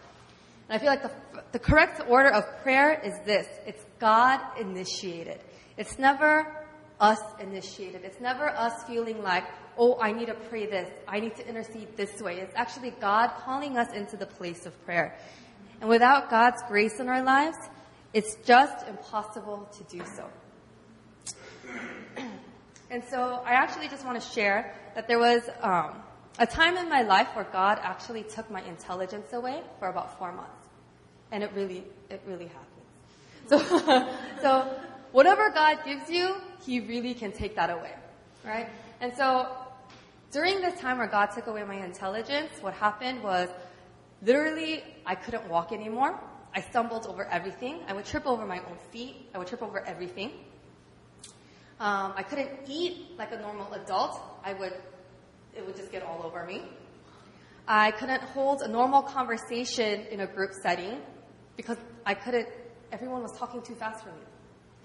And 0.68 0.76
I 0.76 0.78
feel 0.78 0.88
like 0.88 1.02
the, 1.02 1.12
the 1.52 1.58
correct 1.58 2.02
order 2.08 2.30
of 2.30 2.44
prayer 2.62 3.00
is 3.04 3.14
this. 3.24 3.46
It's 3.66 3.84
God 3.98 4.40
initiated. 4.58 5.40
It's 5.76 5.98
never 5.98 6.66
us 7.00 7.20
initiated. 7.40 8.02
It's 8.04 8.20
never 8.20 8.48
us 8.48 8.84
feeling 8.84 9.22
like 9.22 9.44
oh, 9.78 9.98
I 10.00 10.12
need 10.12 10.26
to 10.26 10.34
pray 10.34 10.66
this. 10.66 10.88
I 11.08 11.20
need 11.20 11.36
to 11.36 11.48
intercede 11.48 11.96
this 11.96 12.20
way. 12.20 12.40
It's 12.40 12.54
actually 12.54 12.90
God 13.00 13.30
calling 13.44 13.78
us 13.78 13.92
into 13.92 14.16
the 14.16 14.26
place 14.26 14.66
of 14.66 14.84
prayer. 14.84 15.16
And 15.80 15.88
without 15.88 16.30
God's 16.30 16.62
grace 16.68 17.00
in 17.00 17.08
our 17.08 17.22
lives, 17.22 17.56
it's 18.12 18.36
just 18.44 18.86
impossible 18.86 19.68
to 19.76 19.84
do 19.84 20.04
so. 20.16 20.28
And 22.92 23.02
so 23.04 23.40
I 23.46 23.52
actually 23.52 23.88
just 23.88 24.04
want 24.04 24.20
to 24.20 24.28
share 24.28 24.74
that 24.94 25.08
there 25.08 25.18
was 25.18 25.48
um, 25.62 25.94
a 26.38 26.46
time 26.46 26.76
in 26.76 26.90
my 26.90 27.00
life 27.00 27.28
where 27.34 27.46
God 27.50 27.78
actually 27.82 28.22
took 28.22 28.50
my 28.50 28.60
intelligence 28.64 29.32
away 29.32 29.62
for 29.78 29.88
about 29.88 30.18
four 30.18 30.30
months. 30.30 30.66
And 31.30 31.42
it 31.42 31.50
really, 31.54 31.84
it 32.10 32.20
really 32.26 32.48
happens. 32.48 32.68
So, 33.48 33.58
so 34.42 34.80
whatever 35.12 35.50
God 35.50 35.78
gives 35.86 36.10
you, 36.10 36.36
He 36.64 36.80
really 36.80 37.14
can 37.14 37.32
take 37.32 37.56
that 37.56 37.70
away, 37.70 37.94
right? 38.44 38.68
And 39.00 39.12
so 39.16 39.48
during 40.30 40.60
this 40.60 40.78
time 40.78 40.98
where 40.98 41.06
God 41.06 41.26
took 41.34 41.46
away 41.46 41.64
my 41.64 41.84
intelligence, 41.84 42.50
what 42.60 42.74
happened 42.74 43.22
was 43.22 43.48
literally 44.22 44.84
I 45.04 45.14
couldn't 45.14 45.48
walk 45.48 45.72
anymore. 45.72 46.20
I 46.54 46.60
stumbled 46.60 47.06
over 47.06 47.24
everything. 47.24 47.80
I 47.88 47.94
would 47.94 48.04
trip 48.04 48.26
over 48.26 48.44
my 48.46 48.58
own 48.58 48.76
feet. 48.90 49.16
I 49.34 49.38
would 49.38 49.48
trip 49.48 49.62
over 49.62 49.80
everything. 49.84 50.32
Um, 51.82 52.12
I 52.16 52.22
couldn't 52.22 52.50
eat 52.68 53.18
like 53.18 53.32
a 53.32 53.40
normal 53.40 53.72
adult. 53.72 54.20
I 54.44 54.52
would, 54.52 54.72
it 55.52 55.66
would 55.66 55.74
just 55.74 55.90
get 55.90 56.04
all 56.04 56.22
over 56.24 56.46
me. 56.46 56.62
I 57.66 57.90
couldn't 57.90 58.22
hold 58.22 58.62
a 58.62 58.68
normal 58.68 59.02
conversation 59.02 60.06
in 60.06 60.20
a 60.20 60.26
group 60.28 60.52
setting 60.62 61.00
because 61.56 61.78
I 62.06 62.14
couldn't, 62.14 62.46
everyone 62.92 63.22
was 63.22 63.36
talking 63.36 63.62
too 63.62 63.74
fast 63.74 64.04
for 64.04 64.10
me. 64.10 64.22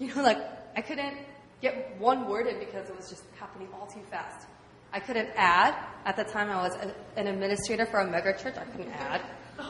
You 0.00 0.14
know, 0.14 0.22
like, 0.22 0.38
I 0.76 0.80
couldn't 0.80 1.18
get 1.60 1.98
one 2.00 2.28
word 2.28 2.48
in 2.48 2.58
because 2.58 2.88
it 2.88 2.96
was 2.96 3.08
just 3.08 3.22
happening 3.38 3.68
all 3.72 3.86
too 3.86 4.02
fast. 4.10 4.48
I 4.92 4.98
couldn't 4.98 5.30
add. 5.36 5.74
At 6.04 6.16
the 6.16 6.24
time, 6.24 6.50
I 6.50 6.62
was 6.62 6.74
a, 6.76 6.94
an 7.18 7.28
administrator 7.28 7.86
for 7.86 7.98
a 8.00 8.10
mega 8.10 8.36
church. 8.36 8.56
I 8.56 8.64
couldn't 8.64 8.90
add. 8.90 9.22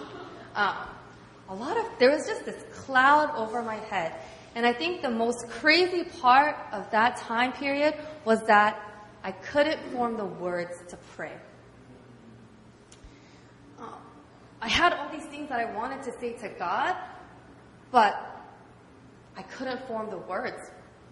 Um, 0.55 0.89
a 1.51 1.55
lot 1.55 1.77
of, 1.77 1.87
there 2.01 2.11
was 2.11 2.27
just 2.27 2.45
this 2.45 2.61
cloud 2.73 3.31
over 3.37 3.63
my 3.63 3.77
head. 3.77 4.13
And 4.59 4.67
I 4.67 4.73
think 4.73 5.03
the 5.03 5.09
most 5.09 5.49
crazy 5.49 6.03
part 6.03 6.57
of 6.73 6.91
that 6.91 7.17
time 7.19 7.53
period 7.53 7.95
was 8.25 8.43
that 8.49 8.77
I 9.23 9.31
couldn't 9.31 9.81
form 9.93 10.17
the 10.17 10.25
words 10.25 10.73
to 10.89 10.97
pray. 11.15 11.31
Um, 13.79 13.95
I 14.61 14.67
had 14.67 14.95
all 14.95 15.13
these 15.13 15.27
things 15.27 15.49
that 15.51 15.61
I 15.61 15.73
wanted 15.77 16.03
to 16.03 16.13
say 16.19 16.33
to 16.39 16.49
God, 16.59 16.97
but 17.93 18.17
I 19.37 19.43
couldn't 19.43 19.87
form 19.87 20.11
the 20.11 20.19
words. 20.19 20.59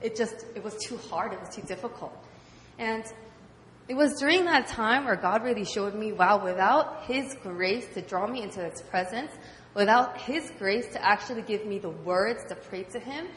It 0.02 0.16
just, 0.16 0.44
it 0.56 0.64
was 0.64 0.74
too 0.84 0.96
hard. 1.08 1.32
It 1.32 1.38
was 1.38 1.54
too 1.54 1.62
difficult. 1.62 2.18
And 2.80 3.04
it 3.86 3.94
was 3.94 4.18
during 4.18 4.46
that 4.46 4.66
time 4.66 5.04
where 5.04 5.14
God 5.14 5.44
really 5.44 5.64
showed 5.64 5.94
me, 5.94 6.10
wow, 6.10 6.42
without 6.42 7.04
His 7.04 7.36
grace 7.44 7.86
to 7.94 8.02
draw 8.02 8.26
me 8.26 8.42
into 8.42 8.68
His 8.68 8.82
presence, 8.82 9.30
without 9.76 10.18
His 10.22 10.50
grace 10.58 10.86
to 10.94 11.06
actually 11.06 11.42
give 11.42 11.66
me 11.66 11.78
the 11.78 11.90
words 11.90 12.42
to 12.48 12.56
pray 12.56 12.84
to 12.84 12.98
Him, 12.98 13.28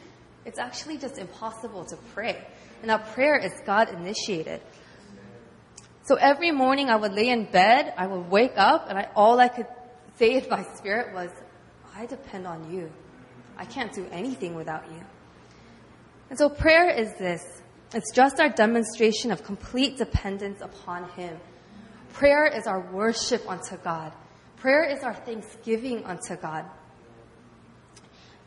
it's 0.45 0.57
actually 0.57 0.97
just 0.97 1.17
impossible 1.17 1.85
to 1.85 1.97
pray. 2.13 2.43
And 2.81 2.89
our 2.89 2.99
prayer 2.99 3.37
is 3.37 3.51
God 3.65 3.89
initiated. 3.89 4.61
So 6.03 6.15
every 6.15 6.51
morning 6.51 6.89
I 6.89 6.95
would 6.95 7.13
lay 7.13 7.27
in 7.29 7.43
bed, 7.51 7.93
I 7.97 8.07
would 8.07 8.31
wake 8.31 8.53
up, 8.55 8.89
and 8.89 8.97
I, 8.97 9.09
all 9.15 9.39
I 9.39 9.49
could 9.49 9.67
say 10.15 10.37
in 10.37 10.49
my 10.49 10.63
spirit 10.75 11.13
was, 11.13 11.29
I 11.95 12.05
depend 12.05 12.47
on 12.47 12.71
you. 12.71 12.89
I 13.57 13.65
can't 13.65 13.93
do 13.93 14.07
anything 14.11 14.55
without 14.55 14.89
you. 14.89 15.01
And 16.29 16.39
so 16.39 16.49
prayer 16.49 16.89
is 16.89 17.13
this. 17.19 17.43
It's 17.93 18.11
just 18.13 18.39
our 18.39 18.49
demonstration 18.49 19.31
of 19.31 19.43
complete 19.43 19.97
dependence 19.97 20.61
upon 20.61 21.09
Him. 21.11 21.37
Prayer 22.13 22.45
is 22.47 22.65
our 22.65 22.91
worship 22.91 23.47
unto 23.49 23.75
God. 23.77 24.13
Prayer 24.59 24.83
is 24.83 25.03
our 25.03 25.13
thanksgiving 25.13 26.03
unto 26.05 26.35
God. 26.35 26.65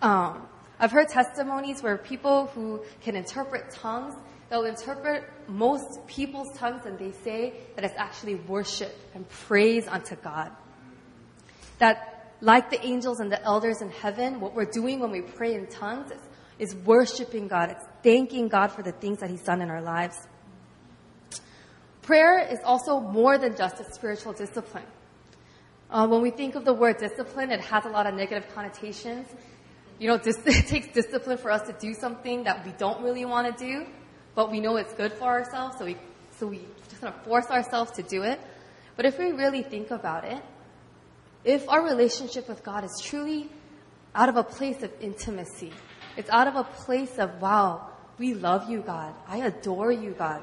Um, 0.03 0.47
I've 0.79 0.91
heard 0.91 1.09
testimonies 1.09 1.83
where 1.83 1.97
people 1.97 2.49
who 2.49 2.83
can 3.01 3.17
interpret 3.17 3.71
tongues, 3.71 4.15
they'll 4.51 4.65
interpret 4.65 5.25
most 5.49 6.07
people's 6.07 6.55
tongues 6.59 6.85
and 6.85 6.99
they 6.99 7.13
say 7.13 7.55
that 7.77 7.85
it's 7.85 7.95
actually 7.97 8.35
worship 8.35 8.95
and 9.15 9.27
praise 9.29 9.89
unto 9.89 10.17
God. 10.17 10.51
That 11.79 12.35
like 12.43 12.71
the 12.71 12.85
angels 12.85 13.21
and 13.21 13.33
the 13.33 13.43
elders 13.43 13.81
in 13.81 13.89
heaven, 13.89 14.39
what 14.39 14.55
we're 14.55 14.71
doing 14.71 15.01
when 15.01 15.13
we 15.13 15.23
pray 15.23 15.55
in 15.55 15.67
tongues 15.69 16.11
is, 16.11 16.21
is 16.59 16.77
worshiping 16.85 17.49
God. 17.49 17.71
It's 17.71 17.85
thanking 18.03 18.49
God 18.49 18.73
for 18.73 18.83
the 18.83 18.93
things 18.93 19.21
that 19.21 19.31
He's 19.31 19.43
done 19.43 19.63
in 19.63 19.71
our 19.71 19.81
lives. 19.81 20.17
Prayer 22.03 22.41
is 22.41 22.59
also 22.65 23.01
more 23.01 23.39
than 23.39 23.57
just 23.57 23.81
a 23.81 23.85
spiritual 23.95 24.33
discipline. 24.35 24.85
Uh, 25.93 26.07
when 26.07 26.23
we 26.23 26.31
think 26.31 26.55
of 26.55 26.65
the 26.65 26.73
word 26.73 26.97
discipline, 26.97 27.51
it 27.51 27.61
has 27.61 27.85
a 27.85 27.89
lot 27.91 28.07
of 28.07 28.15
negative 28.15 28.49
connotations. 28.55 29.29
You 29.99 30.09
know, 30.09 30.17
dis- 30.17 30.41
it 30.47 30.67
takes 30.67 30.89
discipline 30.89 31.37
for 31.37 31.51
us 31.51 31.67
to 31.67 31.75
do 31.75 31.93
something 31.93 32.45
that 32.45 32.65
we 32.65 32.73
don't 32.73 33.03
really 33.03 33.27
want 33.27 33.55
to 33.59 33.65
do, 33.65 33.87
but 34.35 34.51
we 34.51 34.59
know 34.59 34.77
it's 34.77 34.95
good 34.95 35.13
for 35.13 35.25
ourselves, 35.25 35.77
so 35.79 35.85
we, 35.85 35.99
so 36.39 36.47
we 36.47 36.61
just 36.89 37.03
kind 37.03 37.15
of 37.15 37.23
force 37.25 37.45
ourselves 37.51 37.91
to 37.93 38.03
do 38.03 38.23
it. 38.23 38.41
But 38.97 39.05
if 39.05 39.19
we 39.19 39.33
really 39.33 39.63
think 39.63 39.91
about 39.91 40.25
it, 40.25 40.43
if 41.45 41.69
our 41.69 41.85
relationship 41.85 42.49
with 42.49 42.65
God 42.65 42.85
is 42.85 43.03
truly 43.05 43.51
out 44.15 44.31
of 44.31 44.37
a 44.37 44.45
place 44.45 44.83
of 44.83 44.91
intimacy, 44.99 45.73
it's 46.17 46.31
out 46.31 46.49
of 46.49 46.57
a 46.57 46.65
place 46.65 47.19
of, 47.19 47.39
wow, 47.43 47.91
we 48.19 48.33
love 48.33 48.71
you, 48.71 48.81
God. 48.81 49.15
I 49.29 49.39
adore 49.39 49.93
you, 49.93 50.13
God. 50.13 50.43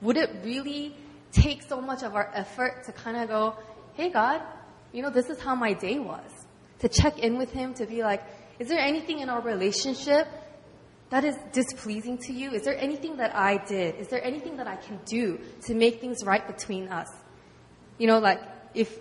Would 0.00 0.16
it 0.16 0.30
really 0.42 0.96
take 1.30 1.62
so 1.62 1.80
much 1.80 2.02
of 2.02 2.16
our 2.16 2.32
effort 2.34 2.84
to 2.86 2.92
kind 2.92 3.16
of 3.16 3.28
go, 3.28 3.54
hey, 3.96 4.10
God, 4.10 4.42
you 4.92 5.02
know, 5.02 5.10
this 5.10 5.28
is 5.28 5.40
how 5.40 5.54
my 5.54 5.72
day 5.72 5.98
was? 5.98 6.30
To 6.80 6.88
check 6.88 7.18
in 7.18 7.38
with 7.38 7.50
Him, 7.52 7.74
to 7.74 7.86
be 7.86 8.02
like, 8.02 8.22
is 8.58 8.68
there 8.68 8.78
anything 8.78 9.20
in 9.20 9.28
our 9.28 9.40
relationship 9.40 10.28
that 11.10 11.24
is 11.24 11.36
displeasing 11.52 12.18
to 12.18 12.32
you? 12.32 12.52
Is 12.52 12.62
there 12.62 12.78
anything 12.78 13.16
that 13.16 13.34
I 13.34 13.58
did? 13.58 13.96
Is 13.96 14.08
there 14.08 14.22
anything 14.22 14.56
that 14.58 14.66
I 14.66 14.76
can 14.76 15.00
do 15.06 15.38
to 15.66 15.74
make 15.74 16.00
things 16.00 16.24
right 16.24 16.46
between 16.46 16.88
us? 16.88 17.08
You 17.98 18.06
know, 18.06 18.18
like, 18.18 18.40
if 18.74 18.98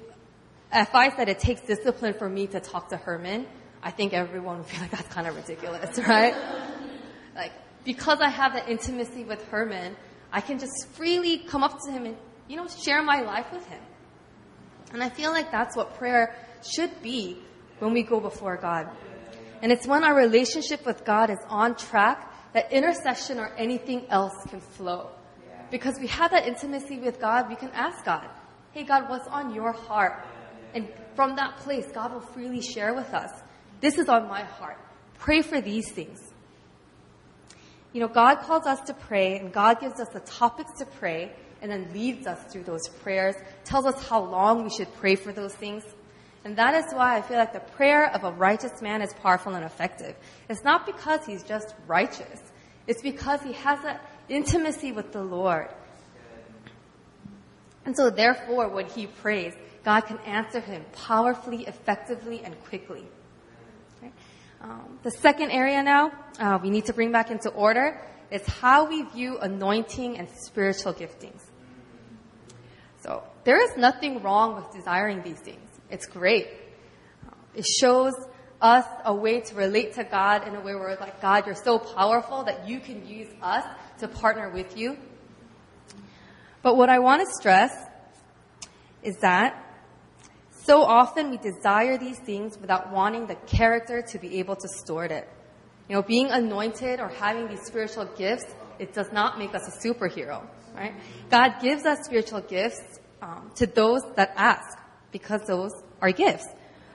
if 0.73 0.93
I 0.93 1.15
said 1.15 1.29
it 1.29 1.39
takes 1.39 1.61
discipline 1.61 2.13
for 2.13 2.27
me 2.27 2.47
to 2.47 2.59
talk 2.59 2.89
to 2.89 2.97
Herman, 2.97 3.45
I 3.81 3.91
think 3.91 4.13
everyone 4.13 4.57
would 4.57 4.67
be 4.67 4.77
like, 4.77 4.91
that's 4.91 5.13
kind 5.13 5.27
of 5.27 5.35
ridiculous, 5.35 5.97
right? 6.07 6.35
like, 7.35 7.51
because 7.83 8.19
I 8.19 8.29
have 8.29 8.53
that 8.53 8.67
intimacy 8.67 9.23
with 9.23 9.43
Herman, 9.47 9.95
I 10.31 10.41
can 10.41 10.59
just 10.59 10.87
freely 10.93 11.37
come 11.37 11.63
up 11.63 11.77
to 11.85 11.91
him 11.91 12.05
and, 12.05 12.17
you 12.47 12.57
know, 12.57 12.67
share 12.67 13.01
my 13.03 13.21
life 13.21 13.45
with 13.53 13.65
him. 13.67 13.79
And 14.93 15.03
I 15.03 15.09
feel 15.09 15.31
like 15.31 15.51
that's 15.51 15.75
what 15.75 15.95
prayer 15.95 16.35
should 16.63 17.01
be 17.01 17.37
when 17.79 17.93
we 17.93 18.03
go 18.03 18.19
before 18.19 18.57
God. 18.57 18.89
And 19.61 19.71
it's 19.71 19.87
when 19.87 20.03
our 20.03 20.15
relationship 20.15 20.85
with 20.85 21.05
God 21.05 21.29
is 21.29 21.39
on 21.47 21.75
track 21.75 22.31
that 22.53 22.71
intercession 22.71 23.37
or 23.37 23.53
anything 23.57 24.05
else 24.09 24.33
can 24.49 24.61
flow. 24.61 25.09
Because 25.71 25.95
we 25.99 26.07
have 26.07 26.31
that 26.31 26.47
intimacy 26.47 26.99
with 26.99 27.19
God, 27.19 27.49
we 27.49 27.55
can 27.55 27.69
ask 27.71 28.05
God, 28.05 28.29
hey 28.71 28.83
God, 28.83 29.09
what's 29.09 29.27
on 29.27 29.53
your 29.53 29.73
heart? 29.73 30.25
And 30.73 30.87
from 31.15 31.35
that 31.35 31.57
place, 31.57 31.85
God 31.93 32.13
will 32.13 32.21
freely 32.21 32.61
share 32.61 32.93
with 32.93 33.13
us. 33.13 33.31
This 33.81 33.97
is 33.97 34.07
on 34.07 34.27
my 34.27 34.43
heart. 34.43 34.77
Pray 35.17 35.41
for 35.41 35.59
these 35.59 35.91
things. 35.91 36.19
You 37.91 38.01
know, 38.01 38.07
God 38.07 38.35
calls 38.41 38.65
us 38.65 38.81
to 38.87 38.93
pray, 38.93 39.37
and 39.37 39.51
God 39.53 39.79
gives 39.79 39.99
us 39.99 40.09
the 40.09 40.19
topics 40.19 40.79
to 40.79 40.85
pray, 40.85 41.31
and 41.65 41.71
then 41.71 41.91
leads 41.93 42.27
us 42.27 42.43
through 42.43 42.61
those 42.61 42.87
prayers, 43.01 43.33
tells 43.63 43.87
us 43.87 44.07
how 44.07 44.23
long 44.23 44.63
we 44.63 44.69
should 44.69 44.93
pray 44.97 45.15
for 45.15 45.33
those 45.33 45.55
things. 45.55 45.83
And 46.43 46.55
that 46.57 46.75
is 46.75 46.93
why 46.93 47.17
I 47.17 47.23
feel 47.23 47.37
like 47.37 47.53
the 47.53 47.59
prayer 47.59 48.13
of 48.13 48.23
a 48.23 48.31
righteous 48.31 48.83
man 48.83 49.01
is 49.01 49.11
powerful 49.15 49.55
and 49.55 49.65
effective. 49.65 50.15
It's 50.47 50.63
not 50.63 50.85
because 50.85 51.25
he's 51.25 51.41
just 51.41 51.73
righteous. 51.87 52.39
It's 52.85 53.01
because 53.01 53.41
he 53.41 53.53
has 53.53 53.81
that 53.81 54.07
intimacy 54.29 54.91
with 54.91 55.11
the 55.11 55.23
Lord. 55.23 55.69
And 57.83 57.97
so 57.97 58.11
therefore, 58.11 58.69
when 58.69 58.85
he 58.85 59.07
prays, 59.07 59.53
God 59.83 60.01
can 60.01 60.19
answer 60.19 60.59
him 60.59 60.85
powerfully, 60.93 61.65
effectively, 61.65 62.43
and 62.43 62.55
quickly. 62.65 63.05
Um, 64.61 64.99
the 65.01 65.11
second 65.11 65.49
area 65.49 65.81
now 65.81 66.11
uh, 66.39 66.59
we 66.61 66.69
need 66.69 66.85
to 66.85 66.93
bring 66.93 67.11
back 67.11 67.31
into 67.31 67.49
order 67.49 67.99
is 68.29 68.45
how 68.45 68.87
we 68.87 69.01
view 69.03 69.37
anointing 69.39 70.17
and 70.17 70.27
spiritual 70.29 70.93
giftings. 70.93 71.41
There 73.45 73.61
is 73.61 73.77
nothing 73.77 74.21
wrong 74.23 74.55
with 74.55 74.71
desiring 74.73 75.21
these 75.21 75.39
things. 75.39 75.69
It's 75.89 76.07
great. 76.07 76.47
It 77.53 77.65
shows 77.79 78.13
us 78.59 78.85
a 79.05 79.13
way 79.13 79.41
to 79.41 79.55
relate 79.55 79.93
to 79.93 80.03
God 80.03 80.47
in 80.47 80.55
a 80.55 80.59
way 80.59 80.73
where 80.73 80.97
like, 80.99 81.21
God, 81.21 81.45
you're 81.45 81.55
so 81.55 81.77
powerful 81.77 82.43
that 82.43 82.67
you 82.67 82.79
can 82.79 83.07
use 83.07 83.29
us 83.41 83.63
to 83.99 84.07
partner 84.07 84.49
with 84.49 84.75
you. 84.75 84.97
But 86.63 86.75
what 86.75 86.89
I 86.89 86.99
want 86.99 87.21
to 87.21 87.27
stress 87.39 87.71
is 89.03 89.15
that 89.21 89.61
so 90.49 90.81
often 90.81 91.29
we 91.29 91.37
desire 91.37 91.99
these 91.99 92.17
things 92.19 92.57
without 92.59 92.91
wanting 92.91 93.27
the 93.27 93.35
character 93.35 94.01
to 94.01 94.17
be 94.17 94.39
able 94.39 94.55
to 94.55 94.67
store 94.67 95.05
it. 95.05 95.29
You 95.87 95.95
know, 95.95 96.01
being 96.01 96.31
anointed 96.31 96.99
or 96.99 97.09
having 97.09 97.47
these 97.47 97.61
spiritual 97.61 98.05
gifts, 98.17 98.45
it 98.79 98.95
does 98.95 99.11
not 99.11 99.37
make 99.37 99.53
us 99.53 99.67
a 99.67 99.87
superhero. 99.87 100.43
right? 100.73 100.95
God 101.29 101.61
gives 101.61 101.85
us 101.85 101.99
spiritual 102.05 102.41
gifts 102.41 102.99
um, 103.25 103.51
to 103.55 103.65
those 103.65 104.03
that 104.15 104.33
ask 104.35 104.77
because 105.11 105.41
those 105.47 105.71
are 105.99 106.11
gifts. 106.11 106.47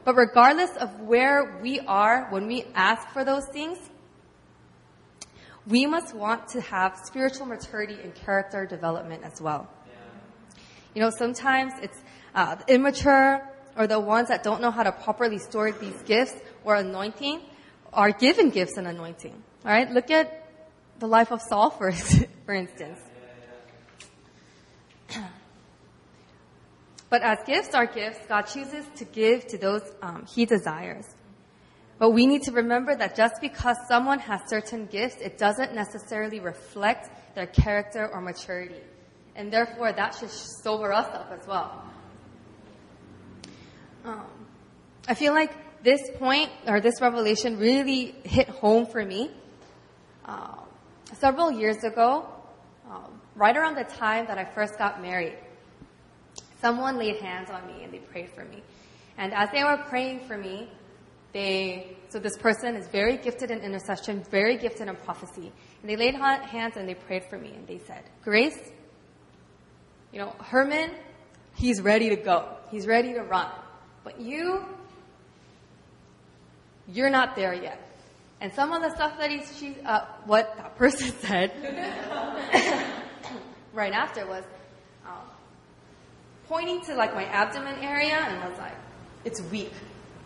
But 0.05 0.15
regardless 0.15 0.71
of 0.77 1.01
where 1.01 1.59
we 1.61 1.81
are 1.81 2.29
when 2.31 2.47
we 2.47 2.65
ask 2.75 3.09
for 3.09 3.25
those 3.25 3.47
things, 3.53 3.79
we 5.67 5.87
must 5.87 6.15
want 6.15 6.49
to 6.49 6.61
have 6.61 6.99
spiritual 7.05 7.47
maturity 7.47 7.99
and 8.03 8.15
character 8.15 8.65
development 8.65 9.25
as 9.25 9.41
well. 9.41 9.69
You 10.95 11.03
know, 11.03 11.11
sometimes 11.17 11.73
it's 11.83 11.99
uh, 12.35 12.57
the 12.57 12.75
immature 12.75 13.49
or 13.77 13.87
the 13.87 14.01
ones 14.01 14.29
that 14.29 14.43
don't 14.43 14.61
know 14.61 14.71
how 14.71 14.83
to 14.83 14.93
properly 14.93 15.39
store 15.39 15.71
these 15.73 16.01
gifts 16.03 16.35
or 16.65 16.75
anointing 16.77 17.41
are 17.93 18.11
given 18.11 18.51
gifts 18.51 18.77
and 18.77 18.87
anointing. 18.87 19.43
All 19.65 19.71
right, 19.71 19.91
look 19.91 20.11
at 20.11 20.49
the 20.99 21.07
life 21.07 21.31
of 21.33 21.41
Saul, 21.43 21.71
for, 21.71 21.93
for 22.47 22.55
instance. 22.55 22.99
But 27.11 27.23
as 27.23 27.39
gifts 27.45 27.75
are 27.75 27.87
gifts, 27.87 28.21
God 28.29 28.43
chooses 28.43 28.87
to 28.97 29.05
give 29.05 29.47
to 29.49 29.59
those 29.59 29.83
um, 30.01 30.25
He 30.33 30.47
desires. 30.47 31.07
But 31.99 32.11
we 32.11 32.27
need 32.27 32.43
to 32.45 32.53
remember 32.53 32.97
that 32.97 33.15
just 33.15 33.43
because 33.43 33.77
someone 33.89 34.21
has 34.21 34.41
certain 34.47 34.87
gifts, 34.87 35.17
it 35.21 35.37
doesn't 35.37 35.75
necessarily 35.75 36.41
reflect 36.41 37.11
their 37.35 37.47
character 37.47 38.09
or 38.11 38.23
maturity. 38.23 38.81
And 39.37 39.53
therefore, 39.53 39.93
that 39.93 40.15
should 40.15 40.31
sober 40.31 40.93
us 40.93 41.07
up 41.13 41.31
as 41.39 41.47
well. 41.47 41.85
Um, 44.05 44.25
I 45.07 45.15
feel 45.15 45.35
like 45.35 45.53
this 45.83 46.01
point 46.19 46.51
or 46.67 46.81
this 46.81 47.01
revelation 47.01 47.59
really 47.59 48.15
hit 48.25 48.49
home 48.49 48.87
for 48.87 49.05
me. 49.05 49.31
Uh, 50.25 50.57
several 51.19 51.51
years 51.51 51.83
ago, 51.85 52.27
um, 52.89 53.21
right 53.35 53.57
around 53.57 53.75
the 53.75 53.85
time 53.85 54.27
that 54.27 54.39
I 54.39 54.45
first 54.45 54.79
got 54.79 55.03
married, 55.03 55.37
someone 56.61 56.99
laid 56.99 57.17
hands 57.17 57.51
on 57.51 57.67
me 57.67 57.83
and 57.83 57.93
they 57.93 57.99
prayed 57.99 58.31
for 58.31 58.45
me. 58.45 58.63
And 59.17 59.33
as 59.35 59.51
they 59.51 59.63
were 59.63 59.77
praying 59.89 60.21
for 60.21 60.37
me, 60.37 60.69
they, 61.33 61.97
so 62.09 62.19
this 62.19 62.37
person 62.37 62.75
is 62.75 62.89
very 62.89 63.17
gifted 63.17 63.51
in 63.51 63.61
intercession, 63.61 64.25
very 64.31 64.57
gifted 64.57 64.89
in 64.89 64.97
prophecy. 64.97 65.53
And 65.81 65.91
they 65.91 65.97
laid 65.97 66.15
hands 66.15 66.77
and 66.77 66.89
they 66.89 66.95
prayed 66.95 67.25
for 67.25 67.39
me 67.39 67.53
and 67.55 67.67
they 67.67 67.79
said, 67.79 68.03
Grace, 68.25 68.59
you 70.13 70.19
know, 70.19 70.35
Herman, 70.41 70.91
he's 71.55 71.81
ready 71.81 72.09
to 72.11 72.17
go. 72.17 72.49
He's 72.71 72.87
ready 72.87 73.13
to 73.15 73.23
run. 73.23 73.51
But 74.03 74.21
you, 74.21 74.65
you're 76.89 77.11
not 77.11 77.37
there 77.37 77.55
yet. 77.55 77.81
And 78.41 78.53
some 78.55 78.73
of 78.73 78.81
the 78.83 78.91
stuff 78.95 79.19
that 79.19 79.31
he's, 79.31 79.57
she, 79.59 79.77
uh, 79.85 80.07
what 80.25 80.57
that 80.57 80.77
person 80.79 81.13
said 81.21 81.53
right 83.73 83.93
after 83.93 84.27
was, 84.27 84.45
pointing 86.51 86.81
to 86.81 86.97
like 86.97 87.15
my 87.15 87.25
abdomen 87.27 87.77
area 87.79 88.13
and 88.13 88.43
I 88.43 88.49
was 88.49 88.59
like, 88.59 88.75
it's 89.25 89.41
weak. 89.41 89.73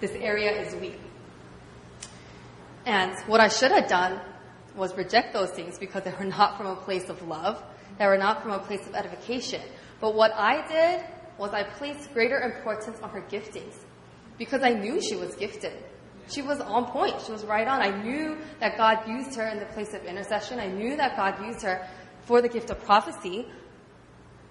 This 0.01 0.13
area 0.13 0.63
is 0.63 0.75
weak. 0.77 0.99
And 2.87 3.13
what 3.27 3.41
I 3.41 3.49
should 3.49 3.71
have 3.71 3.89
done 3.89 4.19
was 4.75 4.97
reject 4.97 5.35
those 5.35 5.51
things 5.51 5.79
because 5.79 6.03
they 6.03 6.13
were 6.13 6.25
not 6.39 6.57
from 6.57 6.67
a 6.67 6.77
place 6.77 7.11
of 7.11 7.21
love. 7.29 7.63
They 7.99 8.07
were 8.07 8.17
not 8.17 8.43
from 8.43 8.53
a 8.53 8.59
place 8.59 8.87
of 8.87 8.95
edification. 8.95 9.61
But 10.01 10.15
what 10.15 10.33
I 10.33 10.67
did 10.67 11.05
was 11.37 11.53
I 11.53 11.63
placed 11.63 12.13
greater 12.15 12.39
importance 12.41 12.99
on 13.03 13.11
her 13.11 13.21
giftings 13.21 13.75
because 14.39 14.63
I 14.63 14.71
knew 14.71 15.03
she 15.03 15.17
was 15.17 15.35
gifted. 15.35 15.75
She 16.29 16.41
was 16.41 16.59
on 16.59 16.87
point. 16.87 17.21
She 17.21 17.33
was 17.33 17.45
right 17.45 17.69
on. 17.69 17.83
I 17.83 18.03
knew 18.03 18.39
that 18.61 18.79
God 18.79 19.07
used 19.07 19.37
her 19.37 19.47
in 19.49 19.59
the 19.59 19.67
place 19.67 19.93
of 19.93 20.03
intercession. 20.07 20.59
I 20.59 20.69
knew 20.69 20.97
that 20.97 21.19
God 21.19 21.45
used 21.45 21.61
her 21.63 21.87
for 22.23 22.41
the 22.41 22.49
gift 22.49 22.71
of 22.71 22.83
prophecy. 22.83 23.47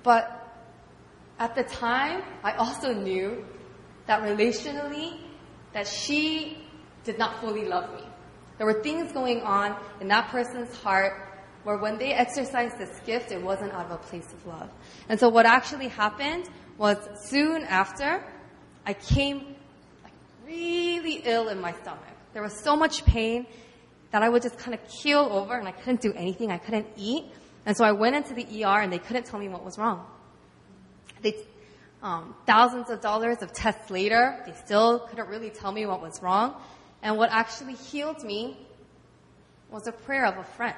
But 0.03 0.42
at 1.39 1.55
the 1.55 1.63
time, 1.63 2.23
I 2.43 2.53
also 2.53 2.93
knew 2.93 3.45
that 4.07 4.21
relationally, 4.21 5.19
that 5.73 5.87
she 5.87 6.57
did 7.03 7.17
not 7.17 7.39
fully 7.41 7.65
love 7.65 7.93
me. 7.95 8.03
There 8.57 8.67
were 8.67 8.81
things 8.81 9.11
going 9.11 9.41
on 9.41 9.75
in 9.99 10.07
that 10.09 10.29
person's 10.29 10.75
heart 10.77 11.13
where 11.63 11.77
when 11.77 11.97
they 11.97 12.13
exercised 12.13 12.77
this 12.77 12.99
gift, 13.05 13.31
it 13.31 13.41
wasn't 13.41 13.73
out 13.73 13.85
of 13.85 13.91
a 13.91 13.97
place 13.97 14.31
of 14.33 14.45
love. 14.45 14.69
And 15.09 15.19
so 15.19 15.29
what 15.29 15.45
actually 15.45 15.87
happened 15.87 16.49
was 16.77 16.97
soon 17.25 17.63
after, 17.63 18.23
I 18.85 18.93
came 18.93 19.55
really 20.45 21.21
ill 21.25 21.47
in 21.47 21.59
my 21.59 21.71
stomach. 21.73 22.03
There 22.33 22.43
was 22.43 22.53
so 22.53 22.75
much 22.75 23.05
pain 23.05 23.47
that 24.11 24.21
I 24.21 24.29
would 24.29 24.41
just 24.41 24.57
kind 24.57 24.73
of 24.73 24.87
keel 24.87 25.27
over 25.31 25.55
and 25.55 25.67
I 25.67 25.71
couldn't 25.71 26.01
do 26.01 26.13
anything. 26.13 26.51
I 26.51 26.57
couldn't 26.57 26.87
eat. 26.97 27.25
And 27.65 27.75
so 27.75 27.85
I 27.85 27.93
went 27.93 28.15
into 28.15 28.33
the 28.33 28.63
ER 28.63 28.81
and 28.81 28.91
they 28.91 28.99
couldn't 28.99 29.25
tell 29.25 29.39
me 29.39 29.47
what 29.47 29.63
was 29.63 29.77
wrong. 29.77 30.05
They, 31.23 31.35
um, 32.03 32.35
thousands 32.45 32.89
of 32.89 33.01
dollars 33.01 33.41
of 33.41 33.53
tests 33.53 33.89
later, 33.89 34.43
they 34.45 34.53
still 34.65 34.99
couldn't 34.99 35.29
really 35.29 35.49
tell 35.49 35.71
me 35.71 35.85
what 35.85 36.01
was 36.01 36.21
wrong. 36.21 36.61
And 37.01 37.17
what 37.17 37.31
actually 37.31 37.73
healed 37.73 38.23
me 38.23 38.57
was 39.71 39.87
a 39.87 39.91
prayer 39.91 40.25
of 40.25 40.37
a 40.37 40.43
friend. 40.43 40.75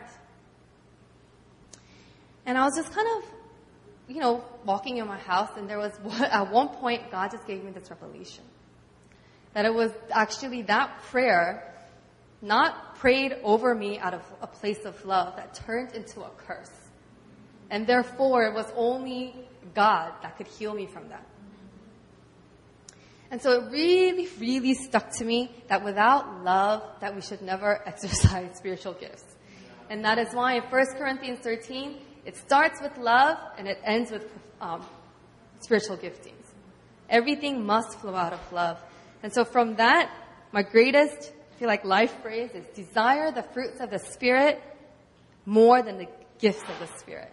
And 2.45 2.58
I 2.58 2.63
was 2.63 2.75
just 2.75 2.91
kind 2.93 3.08
of, 3.17 3.29
you 4.08 4.21
know, 4.21 4.45
walking 4.65 4.97
in 4.97 5.08
my 5.08 5.17
house, 5.17 5.49
and 5.58 5.69
there 5.69 5.79
was, 5.79 5.93
at 6.21 6.51
one 6.51 6.69
point, 6.69 7.12
God 7.12 7.31
just 7.31 7.45
gave 7.47 7.63
me 7.63 7.71
this 7.71 7.89
revelation. 7.89 8.43
That 9.53 9.65
it 9.65 9.73
was 9.73 9.91
actually 10.12 10.62
that 10.63 11.01
prayer, 11.03 11.73
not 12.41 12.95
prayed 12.97 13.36
over 13.43 13.73
me 13.73 13.97
out 13.97 14.13
of 14.13 14.21
a 14.41 14.47
place 14.47 14.86
of 14.86 15.03
love, 15.05 15.36
that 15.38 15.55
turned 15.55 15.93
into 15.93 16.21
a 16.21 16.29
curse. 16.45 16.71
And 17.71 17.88
therefore, 17.88 18.43
it 18.45 18.53
was 18.53 18.71
only 18.75 19.34
God 19.73 20.13
that 20.21 20.38
could 20.38 20.47
heal 20.47 20.73
me 20.73 20.86
from 20.88 21.10
that. 21.10 21.25
And 23.32 23.41
so 23.41 23.51
it 23.51 23.71
really, 23.71 24.28
really 24.39 24.73
stuck 24.73 25.12
to 25.17 25.25
me 25.25 25.51
that 25.67 25.84
without 25.84 26.43
love, 26.43 26.84
that 27.01 27.15
we 27.15 27.21
should 27.21 27.41
never 27.41 27.82
exercise 27.88 28.56
spiritual 28.56 28.93
gifts. 28.93 29.25
And 29.89 30.04
that 30.06 30.17
is 30.17 30.34
why 30.34 30.56
in 30.56 30.63
1 30.63 30.86
Corinthians 30.97 31.39
13, 31.39 31.97
it 32.25 32.38
starts 32.38 32.82
with 32.82 32.97
love 32.97 33.38
and 33.58 33.67
it 33.67 33.80
ends 33.84 34.12
with 34.12 34.25
um, 34.62 34.84
spiritual 35.60 35.97
giftings. 35.97 36.34
Everything 37.10 37.65
must 37.65 37.99
flow 37.99 38.15
out 38.15 38.34
of 38.34 38.54
love. 38.54 38.80
And 39.21 39.34
so 39.34 39.45
from 39.45 39.75
that, 39.75 40.12
my 40.51 40.63
greatest, 40.63 41.32
I 41.51 41.60
feel 41.60 41.67
like 41.67 41.86
life 41.86 42.21
phrase 42.21 42.51
is 42.54 42.65
desire 42.75 43.32
the 43.32 43.43
fruits 43.43 43.80
of 43.80 43.89
the 43.89 43.99
Spirit 43.99 44.62
more 45.45 45.82
than 45.82 45.97
the 45.97 46.08
gifts 46.39 46.63
of 46.63 46.80
the 46.80 46.88
Spirit. 46.97 47.32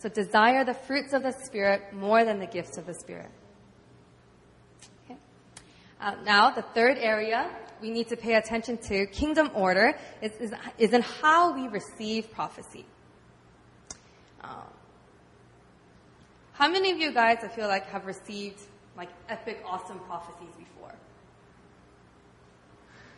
So 0.00 0.08
desire 0.08 0.64
the 0.64 0.72
fruits 0.72 1.12
of 1.12 1.22
the 1.22 1.32
Spirit 1.32 1.92
more 1.92 2.24
than 2.24 2.38
the 2.38 2.46
gifts 2.46 2.78
of 2.78 2.86
the 2.86 2.94
Spirit. 2.94 3.30
Okay. 5.04 5.18
Uh, 6.00 6.14
now, 6.24 6.50
the 6.50 6.62
third 6.62 6.96
area 6.96 7.50
we 7.82 7.90
need 7.90 8.08
to 8.08 8.16
pay 8.16 8.34
attention 8.34 8.78
to, 8.78 9.06
kingdom 9.06 9.50
order, 9.54 9.94
is, 10.22 10.32
is, 10.40 10.54
is 10.78 10.94
in 10.94 11.02
how 11.02 11.54
we 11.54 11.68
receive 11.68 12.30
prophecy. 12.30 12.86
Um, 14.42 14.64
how 16.52 16.70
many 16.70 16.90
of 16.90 16.98
you 16.98 17.12
guys, 17.12 17.38
I 17.42 17.48
feel 17.48 17.68
like, 17.68 17.86
have 17.90 18.06
received 18.06 18.60
like 18.96 19.10
epic, 19.28 19.62
awesome 19.66 19.98
prophecies 20.00 20.54
before? 20.58 20.94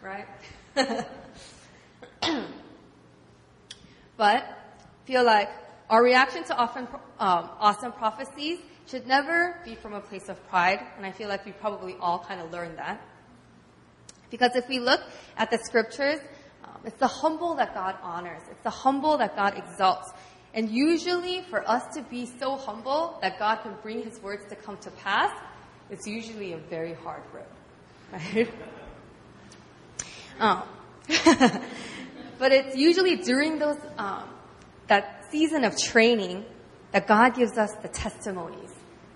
Right? 0.00 0.26
but 4.16 4.44
feel 5.04 5.24
like 5.24 5.48
our 5.92 6.02
reaction 6.02 6.42
to 6.44 6.56
often, 6.56 6.88
um, 7.20 7.50
awesome 7.60 7.92
prophecies 7.92 8.58
should 8.86 9.06
never 9.06 9.60
be 9.62 9.74
from 9.74 9.92
a 9.92 10.00
place 10.00 10.30
of 10.30 10.42
pride, 10.48 10.80
and 10.96 11.04
I 11.04 11.12
feel 11.12 11.28
like 11.28 11.44
we 11.44 11.52
probably 11.52 11.96
all 12.00 12.18
kind 12.18 12.40
of 12.40 12.50
learned 12.50 12.78
that. 12.78 12.98
Because 14.30 14.56
if 14.56 14.66
we 14.70 14.78
look 14.78 15.02
at 15.36 15.50
the 15.50 15.58
scriptures, 15.58 16.18
um, 16.64 16.80
it's 16.86 16.98
the 16.98 17.06
humble 17.06 17.56
that 17.56 17.74
God 17.74 17.96
honors. 18.02 18.40
It's 18.50 18.62
the 18.62 18.70
humble 18.70 19.18
that 19.18 19.36
God 19.36 19.58
exalts. 19.58 20.10
And 20.54 20.70
usually, 20.70 21.42
for 21.42 21.62
us 21.68 21.94
to 21.94 22.00
be 22.00 22.24
so 22.40 22.56
humble 22.56 23.18
that 23.20 23.38
God 23.38 23.56
can 23.56 23.74
bring 23.82 24.02
His 24.02 24.18
words 24.22 24.46
to 24.48 24.56
come 24.56 24.78
to 24.78 24.90
pass, 24.90 25.30
it's 25.90 26.06
usually 26.06 26.54
a 26.54 26.58
very 26.58 26.94
hard 26.94 27.22
road, 27.34 27.44
right? 28.12 28.50
Um, 30.40 30.62
but 32.38 32.50
it's 32.50 32.76
usually 32.76 33.16
during 33.16 33.58
those 33.58 33.76
um, 33.98 34.31
that 34.88 35.26
season 35.30 35.64
of 35.64 35.76
training 35.78 36.44
that 36.92 37.06
God 37.06 37.34
gives 37.34 37.56
us 37.56 37.70
the 37.82 37.88
testimonies, 37.88 38.72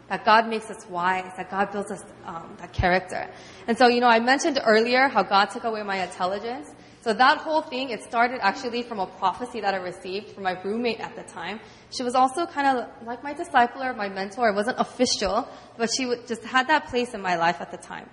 that 0.09 0.25
God 0.25 0.49
makes 0.49 0.71
us 0.71 0.87
wise, 0.89 1.31
that 1.37 1.51
God 1.51 1.73
builds 1.73 1.91
us 1.91 2.03
um, 2.25 2.57
that 2.59 2.73
character. 2.73 3.29
And 3.67 3.77
so, 3.77 3.89
you 3.89 4.01
know, 4.01 4.09
I 4.09 4.21
mentioned 4.21 4.61
earlier 4.65 5.09
how 5.09 5.23
God 5.23 5.47
took 5.47 5.65
away 5.65 5.83
my 5.83 6.03
intelligence. 6.03 6.71
So 7.03 7.13
that 7.13 7.39
whole 7.39 7.63
thing, 7.63 7.91
it 7.91 8.03
started 8.03 8.41
actually 8.41 8.83
from 8.83 8.99
a 8.99 9.07
prophecy 9.07 9.61
that 9.61 9.75
I 9.75 9.77
received 9.77 10.31
from 10.31 10.43
my 10.43 10.61
roommate 10.63 10.99
at 11.01 11.15
the 11.15 11.23
time. 11.23 11.61
She 11.91 12.03
was 12.03 12.15
also 12.15 12.47
kind 12.47 12.79
of 12.79 13.07
like 13.07 13.23
my 13.23 13.35
discipler, 13.35 13.97
my 13.97 14.09
mentor. 14.09 14.49
It 14.49 14.55
wasn't 14.55 14.81
official, 14.81 15.49
but 15.77 15.89
she 15.97 16.13
just 16.27 16.43
had 16.43 16.67
that 16.69 16.89
place 16.89 17.15
in 17.15 17.21
my 17.21 17.37
life 17.37 17.61
at 17.61 17.71
the 17.71 17.77
time. 17.77 18.09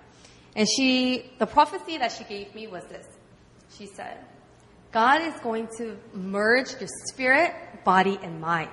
And 0.54 0.68
she, 0.68 1.32
the 1.38 1.46
prophecy 1.46 1.98
that 1.98 2.12
she 2.12 2.22
gave 2.24 2.54
me 2.54 2.68
was 2.68 2.84
this. 2.84 3.06
She 3.76 3.86
said, 3.86 4.18
God 4.94 5.22
is 5.22 5.34
going 5.40 5.66
to 5.78 5.98
merge 6.12 6.70
your 6.78 6.88
spirit, 7.08 7.52
body, 7.82 8.16
and 8.22 8.40
mind. 8.40 8.70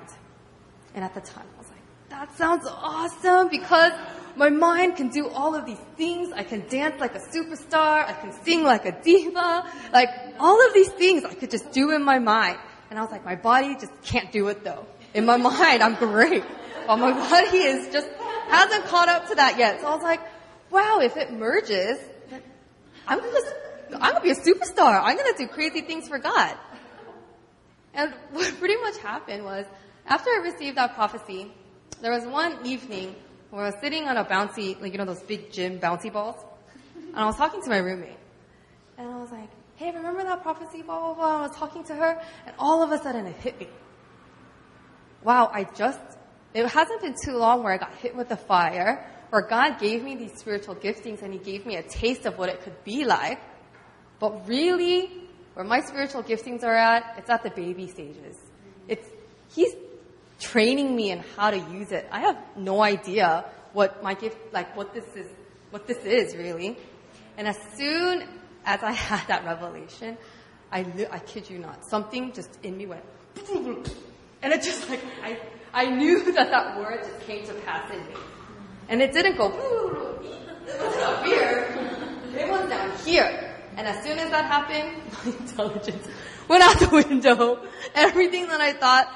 And 0.93 1.03
at 1.03 1.15
the 1.15 1.19
time, 1.19 1.47
I 1.55 1.57
was 1.57 1.67
like, 1.67 2.09
that 2.09 2.37
sounds 2.37 2.67
awesome 2.67 3.49
because 3.49 3.91
my 4.35 4.49
mind 4.49 4.97
can 4.97 5.09
do 5.09 5.27
all 5.29 5.55
of 5.55 5.65
these 5.65 5.79
things. 5.97 6.31
I 6.31 6.43
can 6.43 6.67
dance 6.69 7.01
like 7.01 7.15
a 7.15 7.19
superstar. 7.19 8.05
I 8.07 8.13
can 8.13 8.33
sing 8.43 8.63
like 8.63 8.85
a 8.85 8.91
diva. 9.01 9.65
Like 9.91 10.09
all 10.39 10.63
of 10.67 10.75
these 10.75 10.89
things 10.89 11.25
I 11.25 11.33
could 11.33 11.49
just 11.49 11.71
do 11.71 11.89
in 11.89 12.03
my 12.03 12.19
mind. 12.19 12.59
And 12.91 12.99
I 12.99 13.01
was 13.01 13.09
like, 13.09 13.25
my 13.25 13.35
body 13.35 13.73
just 13.73 13.99
can't 14.03 14.31
do 14.31 14.47
it 14.49 14.63
though. 14.63 14.85
In 15.15 15.25
my 15.25 15.37
mind, 15.49 15.81
I'm 15.81 15.95
great. 15.95 16.43
But 16.85 16.97
my 16.97 17.13
body 17.13 17.57
is 17.57 17.91
just, 17.91 18.09
hasn't 18.47 18.85
caught 18.85 19.09
up 19.09 19.27
to 19.29 19.35
that 19.35 19.57
yet. 19.57 19.81
So 19.81 19.87
I 19.87 19.95
was 19.95 20.03
like, 20.03 20.21
wow, 20.69 20.99
if 21.01 21.17
it 21.17 21.33
merges, 21.33 21.97
I'm 23.07 23.19
just, 23.21 23.55
I'm 23.93 24.13
gonna 24.13 24.21
be 24.21 24.31
a 24.31 24.35
superstar. 24.35 25.01
I'm 25.03 25.17
gonna 25.17 25.37
do 25.37 25.47
crazy 25.47 25.81
things 25.81 26.07
for 26.07 26.19
God. 26.19 26.55
And 27.93 28.13
what 28.31 28.53
pretty 28.59 28.77
much 28.77 28.97
happened 28.97 29.43
was, 29.43 29.65
after 30.05 30.29
I 30.29 30.41
received 30.43 30.77
that 30.77 30.95
prophecy, 30.95 31.51
there 32.01 32.11
was 32.11 32.25
one 32.25 32.65
evening 32.65 33.15
where 33.51 33.63
I 33.63 33.65
was 33.67 33.75
sitting 33.81 34.07
on 34.07 34.17
a 34.17 34.25
bouncy, 34.25 34.79
like, 34.81 34.93
you 34.93 34.97
know, 34.97 35.05
those 35.05 35.21
big 35.21 35.51
gym 35.51 35.79
bouncy 35.79 36.11
balls. 36.11 36.37
And 36.95 37.17
I 37.17 37.25
was 37.25 37.35
talking 37.35 37.61
to 37.61 37.69
my 37.69 37.77
roommate. 37.77 38.17
And 38.97 39.09
I 39.09 39.17
was 39.17 39.31
like, 39.31 39.49
hey, 39.75 39.91
remember 39.91 40.23
that 40.23 40.41
prophecy, 40.41 40.81
blah, 40.81 40.99
blah, 40.99 41.13
blah. 41.13 41.37
I 41.39 41.47
was 41.47 41.57
talking 41.57 41.83
to 41.85 41.95
her, 41.95 42.21
and 42.45 42.55
all 42.57 42.81
of 42.81 42.91
a 42.91 42.97
sudden 43.01 43.25
it 43.25 43.35
hit 43.37 43.59
me. 43.59 43.67
Wow, 45.23 45.51
I 45.53 45.65
just, 45.65 45.99
it 46.53 46.65
hasn't 46.67 47.01
been 47.01 47.15
too 47.23 47.37
long 47.37 47.63
where 47.63 47.73
I 47.73 47.77
got 47.77 47.93
hit 47.95 48.15
with 48.15 48.29
the 48.29 48.37
fire, 48.37 49.05
where 49.29 49.41
God 49.41 49.79
gave 49.79 50.03
me 50.03 50.15
these 50.15 50.33
spiritual 50.37 50.75
giftings 50.75 51.21
and 51.21 51.33
He 51.33 51.39
gave 51.39 51.65
me 51.65 51.75
a 51.75 51.83
taste 51.83 52.25
of 52.25 52.37
what 52.37 52.49
it 52.49 52.61
could 52.61 52.83
be 52.83 53.05
like. 53.05 53.39
But 54.21 54.47
really, 54.47 55.09
where 55.55 55.65
my 55.65 55.81
spiritual 55.81 56.21
giftings 56.21 56.63
are 56.63 56.75
at, 56.75 57.15
it's 57.17 57.29
at 57.29 57.41
the 57.43 57.49
baby 57.49 57.87
stages. 57.87 58.37
It's, 58.87 59.07
He's 59.53 59.73
training 60.39 60.95
me 60.95 61.11
in 61.11 61.23
how 61.35 61.49
to 61.49 61.57
use 61.57 61.91
it. 61.91 62.07
I 62.11 62.21
have 62.21 62.37
no 62.55 62.81
idea 62.81 63.45
what 63.73 64.03
my 64.03 64.13
gift, 64.13 64.37
like 64.53 64.77
what 64.77 64.93
this 64.93 65.05
is, 65.15 65.27
what 65.71 65.87
this 65.87 65.97
is 66.05 66.35
really. 66.35 66.77
And 67.35 67.47
as 67.47 67.57
soon 67.75 68.23
as 68.63 68.83
I 68.83 68.91
had 69.09 69.27
that 69.27 69.43
revelation, 69.43 70.17
I, 70.71 70.85
I 71.11 71.17
kid 71.19 71.49
you 71.49 71.57
not, 71.57 71.83
something 71.89 72.31
just 72.31 72.59
in 72.63 72.77
me 72.77 72.85
went, 72.85 73.03
and 73.49 74.53
it 74.53 74.61
just 74.61 74.87
like, 74.87 75.01
I, 75.23 75.37
I 75.73 75.89
knew 75.89 76.31
that 76.33 76.51
that 76.51 76.77
word 76.77 77.03
just 77.03 77.19
came 77.21 77.43
to 77.47 77.53
pass 77.65 77.91
in 77.91 77.99
me. 78.05 78.13
And 78.87 79.01
it 79.01 79.13
didn't 79.13 79.37
go, 79.37 79.47
it 80.67 80.79
was 80.79 80.97
up 80.97 81.25
here. 81.25 81.67
It 82.37 82.49
was 82.49 82.69
down 82.69 82.97
here. 82.99 83.50
And 83.77 83.87
as 83.87 84.03
soon 84.03 84.19
as 84.19 84.29
that 84.31 84.45
happened, 84.45 85.01
my 85.25 85.31
intelligence 85.39 86.07
went 86.47 86.63
out 86.63 86.79
the 86.79 86.89
window. 86.89 87.65
Everything 87.95 88.47
that 88.47 88.61
I 88.61 88.73
thought 88.73 89.13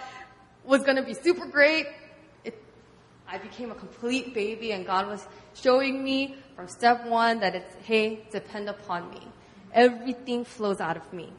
was 0.63 0.84
going 0.84 0.96
to 0.98 1.04
be 1.04 1.13
super 1.13 1.46
great, 1.46 1.88
it, 2.44 2.62
I 3.28 3.38
became 3.38 3.72
a 3.72 3.76
complete 3.76 4.34
baby 4.34 4.72
and 4.72 4.86
God 4.86 5.08
was 5.08 5.26
showing 5.54 6.04
me 6.04 6.36
from 6.56 6.68
step 6.68 7.06
one 7.06 7.39
that 7.41 7.56
it's, 7.56 7.76
hey, 7.84 8.26
depend 8.32 8.70
upon 8.70 9.10
me. 9.10 9.28
Everything 9.74 10.46
flows 10.46 10.80
out 10.80 10.98
of 10.98 11.13
me. 11.13 11.32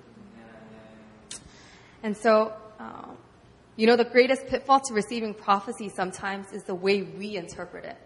And 2.02 2.16
so, 2.16 2.52
um, 2.78 3.16
you 3.76 3.86
know, 3.86 3.96
the 3.96 4.04
greatest 4.04 4.46
pitfall 4.46 4.80
to 4.80 4.94
receiving 4.94 5.34
prophecy 5.34 5.88
sometimes 5.88 6.52
is 6.52 6.62
the 6.64 6.74
way 6.74 7.02
we 7.02 7.36
interpret 7.36 7.84
it. 7.84 7.96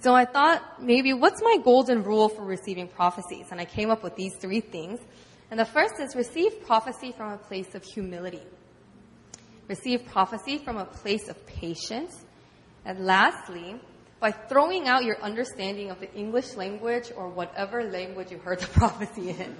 So 0.00 0.14
I 0.14 0.24
thought 0.24 0.82
maybe 0.82 1.12
what's 1.12 1.42
my 1.42 1.58
golden 1.62 2.02
rule 2.02 2.30
for 2.30 2.42
receiving 2.42 2.88
prophecies? 2.88 3.46
And 3.50 3.60
I 3.60 3.66
came 3.66 3.90
up 3.90 4.02
with 4.02 4.16
these 4.16 4.34
three 4.36 4.60
things. 4.60 4.98
And 5.50 5.60
the 5.60 5.66
first 5.66 5.94
is 6.00 6.16
receive 6.16 6.64
prophecy 6.64 7.12
from 7.12 7.32
a 7.32 7.36
place 7.36 7.74
of 7.74 7.84
humility. 7.84 8.42
Receive 9.68 10.06
prophecy 10.06 10.58
from 10.58 10.78
a 10.78 10.86
place 10.86 11.28
of 11.28 11.44
patience. 11.46 12.24
And 12.84 13.04
lastly, 13.04 13.78
by 14.20 14.30
throwing 14.30 14.88
out 14.88 15.04
your 15.04 15.20
understanding 15.22 15.90
of 15.90 16.00
the 16.00 16.12
English 16.14 16.54
language 16.54 17.12
or 17.14 17.28
whatever 17.28 17.84
language 17.84 18.30
you 18.30 18.38
heard 18.38 18.60
the 18.60 18.66
prophecy 18.78 19.30
in. 19.30 19.56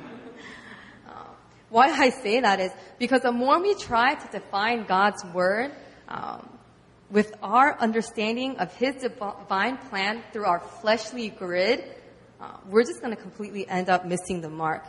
Uh, 1.06 1.24
why 1.68 1.90
I 1.90 2.10
say 2.10 2.40
that 2.40 2.60
is 2.60 2.70
because 2.98 3.22
the 3.22 3.32
more 3.32 3.60
we 3.60 3.74
try 3.74 4.14
to 4.14 4.38
define 4.38 4.86
God's 4.86 5.22
word 5.34 5.72
um, 6.08 6.48
with 7.10 7.34
our 7.42 7.78
understanding 7.78 8.56
of 8.58 8.74
His 8.76 8.94
divine 9.02 9.76
plan 9.76 10.22
through 10.32 10.44
our 10.44 10.60
fleshly 10.60 11.28
grid, 11.28 11.84
uh, 12.40 12.52
we're 12.68 12.84
just 12.84 13.00
going 13.00 13.14
to 13.14 13.20
completely 13.20 13.68
end 13.68 13.88
up 13.88 14.06
missing 14.06 14.40
the 14.40 14.48
mark. 14.48 14.84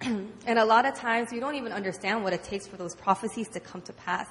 and 0.00 0.58
a 0.58 0.64
lot 0.64 0.86
of 0.86 0.94
times 0.94 1.30
we 1.32 1.40
don't 1.40 1.54
even 1.54 1.72
understand 1.72 2.22
what 2.22 2.32
it 2.32 2.42
takes 2.44 2.66
for 2.66 2.76
those 2.76 2.94
prophecies 2.94 3.48
to 3.48 3.60
come 3.60 3.80
to 3.82 3.92
pass. 3.92 4.28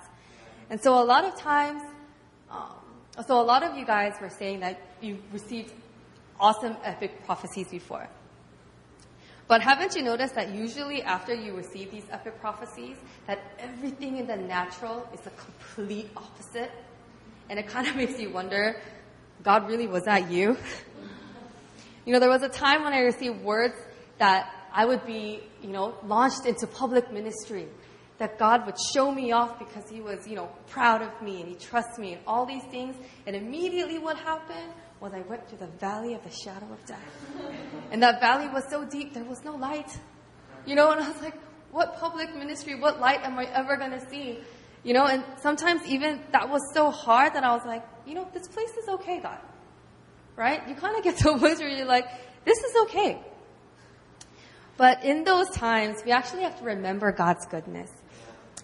And 0.70 0.82
so 0.82 1.02
a 1.02 1.04
lot 1.04 1.26
of 1.26 1.38
times, 1.40 1.82
um, 2.52 2.76
so 3.26 3.40
a 3.40 3.44
lot 3.44 3.64
of 3.64 3.78
you 3.78 3.86
guys 3.86 4.14
were 4.22 4.30
saying 4.30 4.60
that 4.62 4.80
you 5.02 5.20
received 5.32 5.74
awesome 6.40 6.76
epic 6.84 7.26
prophecies 7.26 7.68
before. 7.70 8.08
But 9.48 9.62
haven't 9.62 9.96
you 9.96 10.04
noticed 10.04 10.36
that 10.36 10.54
usually 10.54 11.02
after 11.04 11.34
you 11.34 11.54
receive 11.56 11.90
these 11.90 12.04
epic 12.12 12.40
prophecies, 12.42 12.98
that 13.28 13.40
everything 13.60 14.18
in 14.18 14.28
the 14.28 14.36
natural 14.36 15.08
is 15.14 15.22
the 15.22 15.30
complete 15.32 16.10
opposite? 16.18 16.72
And 17.50 17.58
it 17.58 17.68
kind 17.68 17.88
of 17.88 17.96
makes 18.02 18.20
you 18.20 18.30
wonder, 18.30 18.82
God 19.44 19.70
really 19.70 19.88
was 19.88 20.04
that 20.04 20.30
you? 20.30 20.58
you 22.06 22.14
know, 22.14 22.20
there 22.20 22.30
was 22.30 22.44
a 22.44 22.50
time 22.50 22.84
when 22.84 22.94
I 22.94 23.00
received 23.00 23.42
words 23.42 23.76
that 24.18 24.54
I 24.74 24.86
would 24.86 25.06
be, 25.06 25.42
you 25.62 25.70
know, 25.70 25.96
launched 26.04 26.46
into 26.46 26.68
public 26.68 27.12
ministry. 27.12 27.68
That 28.18 28.40
God 28.40 28.66
would 28.66 28.76
show 28.94 29.12
me 29.12 29.32
off 29.32 29.60
because 29.60 29.88
He 29.90 30.02
was, 30.02 30.28
you 30.28 30.36
know, 30.36 30.50
proud 30.68 31.04
of 31.04 31.22
me 31.22 31.40
and 31.40 31.50
He 31.50 31.56
trusts 31.56 32.00
me 32.00 32.14
and 32.14 32.22
all 32.26 32.48
these 32.48 32.64
things. 32.72 32.96
And 33.28 33.36
immediately 33.36 34.00
what 34.00 34.18
happened 34.18 34.74
was 35.00 35.14
I 35.14 35.22
went 35.22 35.48
through 35.48 35.60
the 35.60 35.68
valley 35.80 36.14
of 36.14 36.24
the 36.24 36.32
shadow 36.32 36.66
of 36.72 36.86
death. 36.86 37.00
And 37.92 38.02
that 38.02 38.20
valley 38.20 38.48
was 38.48 38.64
so 38.70 38.84
deep, 38.84 39.14
there 39.14 39.24
was 39.24 39.44
no 39.44 39.56
light. 39.56 39.98
You 40.66 40.76
know, 40.76 40.92
and 40.92 41.02
I 41.02 41.08
was 41.08 41.22
like, 41.22 41.36
what 41.72 41.98
public 41.98 42.36
ministry, 42.36 42.80
what 42.80 43.00
light 43.00 43.22
am 43.24 43.38
I 43.38 43.46
ever 43.46 43.78
going 43.78 43.92
to 43.92 44.10
see? 44.10 44.40
You 44.84 44.94
know, 44.94 45.06
and 45.06 45.24
sometimes 45.42 45.86
even 45.86 46.22
that 46.32 46.50
was 46.50 46.62
so 46.74 46.90
hard 46.92 47.34
that 47.34 47.44
I 47.44 47.54
was 47.54 47.66
like, 47.66 47.86
you 48.06 48.16
know, 48.16 48.28
this 48.34 48.48
place 48.48 48.72
is 48.72 48.88
okay, 48.90 49.20
God. 49.20 49.40
Right? 50.36 50.68
You 50.68 50.76
kind 50.76 50.98
of 50.98 51.04
get 51.04 51.18
to 51.24 51.32
a 51.32 51.38
place 51.38 51.60
where 51.60 51.70
you're 51.70 51.86
like, 51.86 52.08
this 52.46 52.58
is 52.58 52.76
okay. 52.84 53.22
But 54.78 55.04
in 55.04 55.24
those 55.24 55.50
times, 55.50 56.04
we 56.06 56.12
actually 56.12 56.44
have 56.44 56.58
to 56.60 56.66
remember 56.66 57.12
God's 57.12 57.46
goodness. 57.48 57.90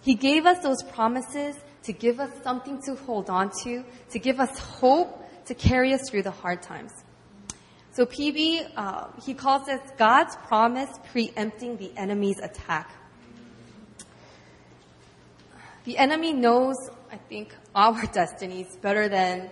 He 0.01 0.15
gave 0.15 0.45
us 0.45 0.59
those 0.59 0.83
promises 0.83 1.55
to 1.83 1.93
give 1.93 2.19
us 2.19 2.29
something 2.43 2.81
to 2.83 2.95
hold 2.95 3.29
on 3.29 3.51
to, 3.63 3.83
to 4.11 4.19
give 4.19 4.39
us 4.39 4.57
hope, 4.57 5.22
to 5.45 5.53
carry 5.53 5.93
us 5.93 6.10
through 6.10 6.23
the 6.23 6.32
hard 6.32 6.62
times. 6.62 6.91
So 7.91 8.06
PB, 8.06 8.71
uh, 8.75 9.08
he 9.23 9.34
calls 9.34 9.65
this 9.67 9.82
God's 9.97 10.36
promise 10.47 10.89
preempting 11.12 11.77
the 11.77 11.95
enemy's 11.95 12.39
attack. 12.39 12.89
The 15.84 15.97
enemy 15.97 16.34
knows, 16.34 16.75
I 17.12 17.17
think, 17.17 17.53
our 17.75 18.06
destinies 18.13 18.75
better 18.77 19.10
than 19.10 19.49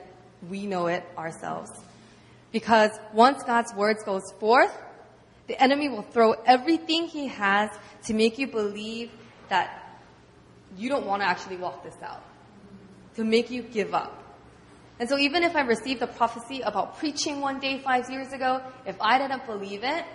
we 0.49 0.65
know 0.65 0.87
it 0.87 1.03
ourselves. 1.17 1.69
Because 2.51 2.91
once 3.13 3.43
God's 3.43 3.73
words 3.75 4.03
goes 4.03 4.23
forth, 4.39 4.75
the 5.47 5.61
enemy 5.61 5.89
will 5.89 6.01
throw 6.01 6.31
everything 6.45 7.07
he 7.07 7.27
has 7.27 7.69
to 8.05 8.13
make 8.13 8.39
you 8.39 8.47
believe 8.47 9.11
that 9.49 9.99
you 10.77 10.89
don't 10.89 11.05
want 11.05 11.21
to 11.21 11.27
actually 11.27 11.57
walk 11.57 11.83
this 11.83 11.97
out. 12.01 12.23
To 13.15 13.23
make 13.23 13.51
you 13.51 13.61
give 13.61 13.93
up. 13.93 14.20
And 14.99 15.09
so 15.09 15.17
even 15.17 15.43
if 15.43 15.55
I 15.55 15.61
received 15.61 16.01
a 16.01 16.07
prophecy 16.07 16.61
about 16.61 16.97
preaching 16.97 17.41
one 17.41 17.59
day 17.59 17.79
five 17.79 18.09
years 18.09 18.31
ago, 18.33 18.61
if 18.85 18.95
I 19.01 19.17
didn't 19.17 19.45
believe 19.45 19.83
it, 19.83 20.05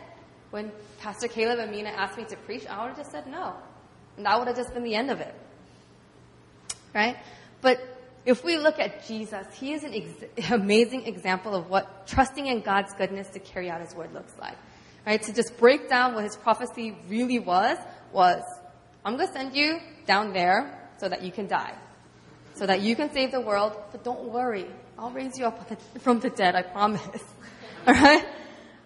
when 0.50 0.70
Pastor 1.00 1.28
Caleb 1.28 1.58
and 1.58 1.70
Mina 1.70 1.90
asked 1.90 2.16
me 2.16 2.24
to 2.24 2.36
preach, 2.36 2.66
I 2.66 2.80
would 2.82 2.88
have 2.88 2.96
just 2.96 3.10
said 3.10 3.26
no. 3.26 3.54
And 4.16 4.26
that 4.26 4.38
would 4.38 4.48
have 4.48 4.56
just 4.56 4.72
been 4.72 4.84
the 4.84 4.94
end 4.94 5.10
of 5.10 5.20
it. 5.20 5.34
Right? 6.94 7.16
But 7.60 7.78
if 8.24 8.44
we 8.44 8.56
look 8.56 8.78
at 8.78 9.06
Jesus, 9.06 9.46
he 9.54 9.72
is 9.72 9.84
an 9.84 9.94
ex- 9.94 10.50
amazing 10.50 11.06
example 11.06 11.54
of 11.54 11.68
what 11.68 12.06
trusting 12.06 12.46
in 12.46 12.60
God's 12.60 12.92
goodness 12.94 13.28
to 13.30 13.40
carry 13.40 13.70
out 13.70 13.80
his 13.80 13.94
word 13.94 14.12
looks 14.14 14.32
like. 14.40 14.56
Right? 15.06 15.22
To 15.22 15.32
just 15.32 15.56
break 15.58 15.88
down 15.88 16.14
what 16.14 16.24
his 16.24 16.36
prophecy 16.36 16.96
really 17.08 17.38
was, 17.38 17.76
was, 18.12 18.42
I'm 19.04 19.16
going 19.16 19.28
to 19.28 19.32
send 19.32 19.54
you 19.54 19.78
down 20.06 20.32
there 20.32 20.90
so 20.98 21.08
that 21.08 21.22
you 21.22 21.30
can 21.30 21.46
die. 21.46 21.74
So 22.56 22.66
that 22.66 22.80
you 22.80 22.96
can 22.96 23.12
save 23.12 23.32
the 23.32 23.40
world, 23.40 23.76
but 23.92 24.02
don't 24.02 24.24
worry. 24.24 24.66
I'll 24.98 25.10
raise 25.10 25.38
you 25.38 25.46
up 25.46 25.70
from 26.00 26.20
the 26.20 26.30
dead, 26.30 26.54
I 26.54 26.62
promise. 26.62 27.22
Alright? 27.86 28.26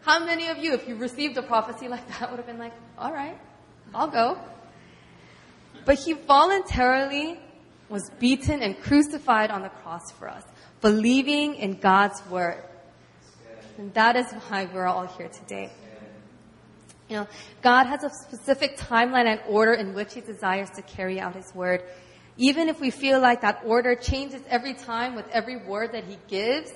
How 0.03 0.25
many 0.25 0.49
of 0.49 0.59
you, 0.59 0.75
if 0.75 0.89
you 0.89 0.97
received 0.97 1.37
a 1.37 1.43
prophecy 1.43 1.89
like 1.89 2.07
that, 2.19 2.31
would 2.31 2.39
have 2.39 2.47
been 2.47 2.59
like, 2.59 2.73
alright, 2.99 3.39
I'll 3.95 4.09
go. 4.09 4.39
But 5.85 5.99
he 5.99 6.15
voluntarily 6.15 7.39
was 7.89 8.11
beaten 8.19 8.63
and 8.63 8.81
crucified 8.81 9.51
on 9.51 9.63
the 9.63 9.69
cross 9.69 10.11
for 10.13 10.29
us, 10.29 10.45
believing 10.81 11.57
in 11.57 11.75
God's 11.75 12.25
word. 12.31 12.63
And 13.79 13.93
that 13.95 14.17
is 14.17 14.27
why 14.49 14.69
we're 14.73 14.87
all 14.87 15.07
here 15.07 15.29
today. 15.29 15.71
You 17.09 17.17
know, 17.17 17.29
God 17.63 17.87
has 17.87 18.05
a 18.05 18.11
specific 18.11 18.79
timeline 18.79 19.27
and 19.27 19.41
order 19.49 19.73
in 19.73 19.95
which 19.95 20.15
He 20.15 20.21
desires 20.21 20.71
to 20.77 20.83
carry 20.83 21.19
out 21.19 21.35
His 21.35 21.53
word. 21.55 21.83
Even 22.41 22.71
if 22.71 22.81
we 22.81 22.89
feel 22.89 23.21
like 23.21 23.43
that 23.43 23.61
order 23.67 23.95
changes 23.95 24.41
every 24.49 24.73
time 24.73 25.15
with 25.15 25.29
every 25.29 25.59
word 25.59 25.93
that 25.93 26.05
He 26.05 26.17
gives, 26.27 26.73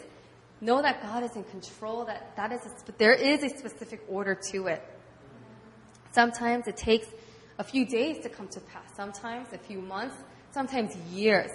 know 0.60 0.82
that 0.82 1.00
God 1.02 1.24
is 1.24 1.34
in 1.36 1.44
control, 1.44 2.04
that, 2.04 2.36
that 2.36 2.52
is 2.52 2.60
a, 2.66 2.92
there 2.98 3.14
is 3.14 3.42
a 3.42 3.48
specific 3.48 4.02
order 4.06 4.38
to 4.52 4.66
it. 4.66 4.82
Sometimes 6.12 6.66
it 6.66 6.76
takes 6.76 7.06
a 7.58 7.64
few 7.64 7.86
days 7.86 8.22
to 8.24 8.28
come 8.28 8.46
to 8.48 8.60
pass, 8.60 8.94
sometimes 8.94 9.54
a 9.54 9.58
few 9.58 9.80
months, 9.80 10.14
sometimes 10.50 10.94
years. 11.10 11.50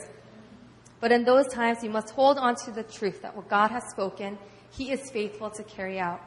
But 1.00 1.12
in 1.12 1.24
those 1.24 1.48
times, 1.48 1.84
you 1.84 1.91
must 1.91 2.10
hold 2.10 2.39
on 2.39 2.56
to 2.65 2.72
the 2.72 2.82
truth 2.82 3.22
that 3.22 3.36
what 3.36 3.48
God 3.48 3.69
has 3.69 3.84
spoken, 3.91 4.39
He 4.72 4.91
is 4.91 5.12
faithful 5.12 5.52
to 5.52 5.63
carry 5.63 6.00
out. 6.00 6.19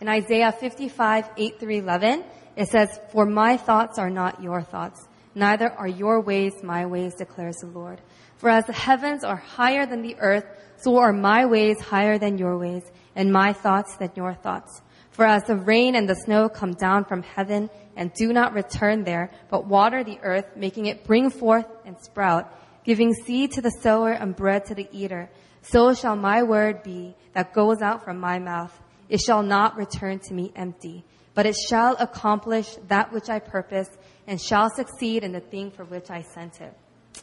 In 0.00 0.08
Isaiah 0.08 0.52
55, 0.52 1.30
8 1.36 1.58
through 1.58 1.78
11, 1.78 2.24
it 2.54 2.68
says, 2.68 3.00
For 3.10 3.26
my 3.26 3.56
thoughts 3.56 3.98
are 3.98 4.08
not 4.08 4.40
your 4.40 4.62
thoughts, 4.62 5.07
neither 5.38 5.70
are 5.70 5.88
your 5.88 6.20
ways 6.20 6.52
my 6.62 6.84
ways, 6.86 7.14
declares 7.14 7.56
the 7.56 7.68
Lord. 7.68 8.00
For 8.36 8.50
as 8.50 8.66
the 8.66 8.72
heavens 8.72 9.24
are 9.24 9.36
higher 9.36 9.86
than 9.86 10.02
the 10.02 10.16
earth, 10.18 10.44
so 10.76 10.98
are 10.98 11.12
my 11.12 11.46
ways 11.46 11.80
higher 11.80 12.18
than 12.18 12.38
your 12.38 12.58
ways, 12.58 12.82
and 13.16 13.32
my 13.32 13.52
thoughts 13.52 13.96
than 13.96 14.10
your 14.14 14.34
thoughts. 14.34 14.82
For 15.10 15.24
as 15.24 15.42
the 15.44 15.56
rain 15.56 15.96
and 15.96 16.08
the 16.08 16.14
snow 16.14 16.48
come 16.48 16.74
down 16.74 17.04
from 17.04 17.22
heaven 17.22 17.70
and 17.96 18.12
do 18.12 18.32
not 18.32 18.52
return 18.52 19.02
there, 19.02 19.30
but 19.50 19.66
water 19.66 20.04
the 20.04 20.18
earth, 20.22 20.56
making 20.56 20.86
it 20.86 21.04
bring 21.04 21.30
forth 21.30 21.66
and 21.84 21.96
sprout, 22.00 22.52
giving 22.84 23.12
seed 23.12 23.52
to 23.52 23.60
the 23.60 23.72
sower 23.82 24.12
and 24.12 24.36
bread 24.36 24.66
to 24.66 24.74
the 24.74 24.88
eater, 24.92 25.28
so 25.62 25.92
shall 25.94 26.14
my 26.14 26.42
word 26.44 26.82
be 26.82 27.16
that 27.32 27.52
goes 27.52 27.82
out 27.82 28.04
from 28.04 28.18
my 28.20 28.38
mouth. 28.38 28.72
It 29.08 29.20
shall 29.20 29.42
not 29.42 29.76
return 29.76 30.20
to 30.20 30.34
me 30.34 30.52
empty, 30.54 31.04
but 31.34 31.46
it 31.46 31.56
shall 31.68 31.96
accomplish 31.98 32.76
that 32.88 33.12
which 33.12 33.28
I 33.28 33.40
purpose 33.40 33.88
and 34.28 34.40
shall 34.40 34.68
succeed 34.70 35.24
in 35.24 35.32
the 35.32 35.40
thing 35.40 35.70
for 35.70 35.84
which 35.84 36.10
I 36.10 36.20
sent 36.20 36.60
it. 36.60 36.74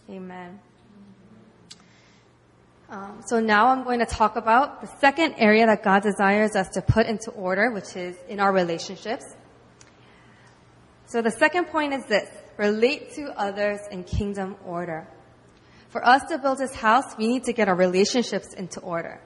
Amen. 0.09 0.59
Um, 2.89 3.21
so 3.27 3.39
now 3.39 3.67
I'm 3.67 3.83
going 3.83 3.99
to 3.99 4.05
talk 4.05 4.35
about 4.35 4.81
the 4.81 4.87
second 4.99 5.35
area 5.37 5.67
that 5.67 5.83
God 5.83 6.01
desires 6.01 6.55
us 6.55 6.67
to 6.73 6.81
put 6.81 7.05
into 7.05 7.31
order, 7.31 7.71
which 7.71 7.95
is 7.95 8.17
in 8.27 8.39
our 8.39 8.51
relationships. 8.51 9.23
So 11.05 11.21
the 11.21 11.31
second 11.31 11.67
point 11.67 11.93
is 11.93 12.05
this 12.05 12.27
relate 12.57 13.13
to 13.13 13.33
others 13.37 13.79
in 13.91 14.03
kingdom 14.03 14.55
order. 14.65 15.07
For 15.89 16.05
us 16.05 16.23
to 16.29 16.39
build 16.39 16.57
this 16.57 16.73
house, 16.73 17.15
we 17.17 17.27
need 17.27 17.43
to 17.45 17.53
get 17.53 17.67
our 17.67 17.75
relationships 17.75 18.53
into 18.53 18.79
order. 18.79 19.21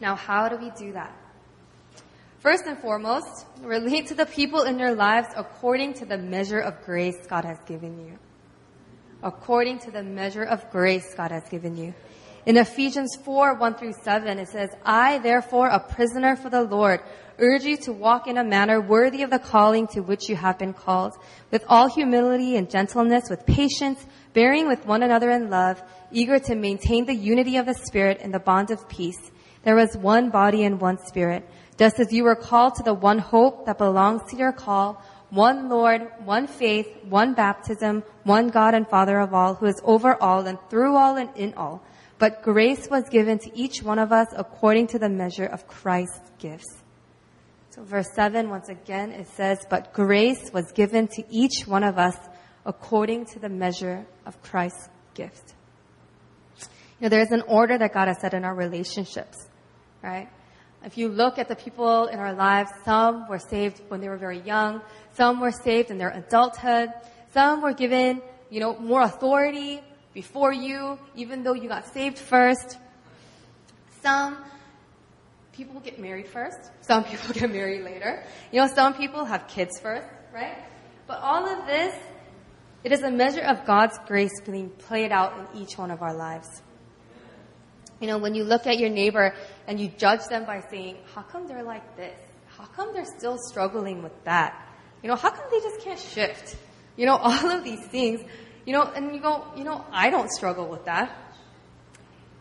Now, 0.00 0.14
how 0.14 0.48
do 0.48 0.56
we 0.56 0.70
do 0.70 0.92
that? 0.94 1.14
First 2.42 2.66
and 2.66 2.76
foremost, 2.76 3.46
relate 3.62 4.08
to 4.08 4.14
the 4.14 4.26
people 4.26 4.64
in 4.64 4.76
your 4.76 4.96
lives 4.96 5.28
according 5.36 5.94
to 5.94 6.04
the 6.04 6.18
measure 6.18 6.58
of 6.58 6.84
grace 6.84 7.24
God 7.28 7.44
has 7.44 7.58
given 7.68 8.04
you. 8.04 8.18
According 9.22 9.78
to 9.78 9.92
the 9.92 10.02
measure 10.02 10.42
of 10.42 10.68
grace 10.72 11.14
God 11.14 11.30
has 11.30 11.48
given 11.48 11.76
you. 11.76 11.94
In 12.44 12.56
Ephesians 12.56 13.16
4, 13.24 13.54
1 13.54 13.74
through 13.76 13.92
7, 13.92 14.40
it 14.40 14.48
says, 14.48 14.70
I, 14.84 15.18
therefore, 15.18 15.68
a 15.68 15.78
prisoner 15.78 16.34
for 16.34 16.50
the 16.50 16.64
Lord, 16.64 16.98
urge 17.38 17.62
you 17.62 17.76
to 17.76 17.92
walk 17.92 18.26
in 18.26 18.36
a 18.36 18.42
manner 18.42 18.80
worthy 18.80 19.22
of 19.22 19.30
the 19.30 19.38
calling 19.38 19.86
to 19.92 20.00
which 20.00 20.28
you 20.28 20.34
have 20.34 20.58
been 20.58 20.72
called, 20.72 21.12
with 21.52 21.64
all 21.68 21.88
humility 21.88 22.56
and 22.56 22.68
gentleness, 22.68 23.30
with 23.30 23.46
patience, 23.46 24.04
bearing 24.32 24.66
with 24.66 24.84
one 24.84 25.04
another 25.04 25.30
in 25.30 25.48
love, 25.48 25.80
eager 26.10 26.40
to 26.40 26.56
maintain 26.56 27.06
the 27.06 27.14
unity 27.14 27.56
of 27.56 27.66
the 27.66 27.74
Spirit 27.74 28.20
in 28.20 28.32
the 28.32 28.40
bond 28.40 28.72
of 28.72 28.88
peace. 28.88 29.30
There 29.62 29.76
was 29.76 29.96
one 29.96 30.30
body 30.30 30.64
and 30.64 30.80
one 30.80 30.98
Spirit, 31.06 31.48
just 31.82 31.98
as 31.98 32.12
you 32.12 32.22
were 32.22 32.36
called 32.36 32.76
to 32.76 32.84
the 32.84 32.94
one 32.94 33.18
hope 33.18 33.66
that 33.66 33.76
belongs 33.76 34.22
to 34.30 34.36
your 34.36 34.52
call, 34.52 35.02
one 35.30 35.68
Lord, 35.68 36.02
one 36.24 36.46
faith, 36.46 36.86
one 37.08 37.34
baptism, 37.34 38.04
one 38.22 38.50
God 38.50 38.74
and 38.74 38.86
Father 38.86 39.18
of 39.18 39.34
all, 39.34 39.54
who 39.54 39.66
is 39.66 39.80
over 39.82 40.14
all 40.22 40.46
and 40.46 40.58
through 40.70 40.94
all 40.94 41.16
and 41.16 41.36
in 41.36 41.54
all. 41.54 41.82
But 42.20 42.40
grace 42.44 42.88
was 42.88 43.08
given 43.08 43.40
to 43.40 43.50
each 43.58 43.82
one 43.82 43.98
of 43.98 44.12
us 44.12 44.28
according 44.36 44.86
to 44.92 45.00
the 45.00 45.08
measure 45.08 45.46
of 45.46 45.66
Christ's 45.66 46.30
gifts. 46.38 46.72
So 47.70 47.82
verse 47.82 48.10
7, 48.14 48.48
once 48.48 48.68
again, 48.68 49.10
it 49.10 49.26
says, 49.26 49.66
But 49.68 49.92
grace 49.92 50.52
was 50.52 50.70
given 50.70 51.08
to 51.16 51.24
each 51.28 51.66
one 51.66 51.82
of 51.82 51.98
us 51.98 52.16
according 52.64 53.26
to 53.32 53.40
the 53.40 53.48
measure 53.48 54.06
of 54.24 54.40
Christ's 54.40 54.88
gift. 55.14 55.54
You 57.00 57.06
know, 57.06 57.08
there's 57.08 57.32
an 57.32 57.42
order 57.48 57.76
that 57.76 57.92
God 57.92 58.06
has 58.06 58.20
set 58.20 58.34
in 58.34 58.44
our 58.44 58.54
relationships, 58.54 59.36
right? 60.00 60.28
If 60.84 60.98
you 60.98 61.08
look 61.08 61.38
at 61.38 61.48
the 61.48 61.56
people 61.56 62.06
in 62.06 62.18
our 62.18 62.32
lives, 62.32 62.70
some 62.84 63.28
were 63.28 63.38
saved 63.38 63.80
when 63.88 64.00
they 64.00 64.08
were 64.08 64.16
very 64.16 64.40
young, 64.40 64.80
some 65.14 65.40
were 65.40 65.52
saved 65.52 65.90
in 65.90 65.98
their 65.98 66.10
adulthood, 66.10 66.90
some 67.32 67.62
were 67.62 67.72
given, 67.72 68.20
you 68.50 68.60
know, 68.60 68.76
more 68.78 69.02
authority 69.02 69.80
before 70.12 70.52
you, 70.52 70.98
even 71.14 71.42
though 71.44 71.54
you 71.54 71.68
got 71.68 71.86
saved 71.86 72.18
first. 72.18 72.78
Some 74.02 74.38
people 75.52 75.80
get 75.80 76.00
married 76.00 76.26
first. 76.26 76.58
Some 76.80 77.04
people 77.10 77.32
get 77.32 77.50
married 77.50 77.84
later. 77.84 78.24
You 78.50 78.60
know, 78.60 78.66
some 78.66 78.94
people 78.94 79.24
have 79.24 79.46
kids 79.46 79.78
first, 79.80 80.06
right? 80.34 80.58
But 81.06 81.20
all 81.20 81.46
of 81.46 81.66
this, 81.66 81.94
it 82.84 82.90
is 82.90 83.02
a 83.02 83.10
measure 83.10 83.42
of 83.42 83.64
God's 83.64 83.98
grace 84.06 84.40
being 84.44 84.70
played 84.70 85.12
out 85.12 85.38
in 85.38 85.62
each 85.62 85.78
one 85.78 85.90
of 85.90 86.02
our 86.02 86.14
lives. 86.14 86.48
You 88.02 88.08
know, 88.08 88.18
when 88.18 88.34
you 88.34 88.42
look 88.42 88.66
at 88.66 88.80
your 88.80 88.90
neighbor 88.90 89.32
and 89.68 89.78
you 89.78 89.86
judge 89.96 90.26
them 90.28 90.44
by 90.44 90.64
saying, 90.68 90.96
how 91.14 91.22
come 91.22 91.46
they're 91.46 91.62
like 91.62 91.96
this? 91.96 92.18
How 92.48 92.64
come 92.64 92.92
they're 92.92 93.06
still 93.16 93.38
struggling 93.48 94.02
with 94.02 94.24
that? 94.24 94.60
You 95.04 95.08
know, 95.08 95.14
how 95.14 95.30
come 95.30 95.44
they 95.52 95.60
just 95.60 95.80
can't 95.82 96.00
shift? 96.00 96.56
You 96.96 97.06
know, 97.06 97.14
all 97.22 97.50
of 97.52 97.62
these 97.62 97.86
things, 97.86 98.20
you 98.66 98.72
know, 98.72 98.82
and 98.82 99.14
you 99.14 99.20
go, 99.20 99.46
you 99.56 99.62
know, 99.62 99.84
I 99.92 100.10
don't 100.10 100.28
struggle 100.32 100.66
with 100.66 100.86
that. 100.86 101.16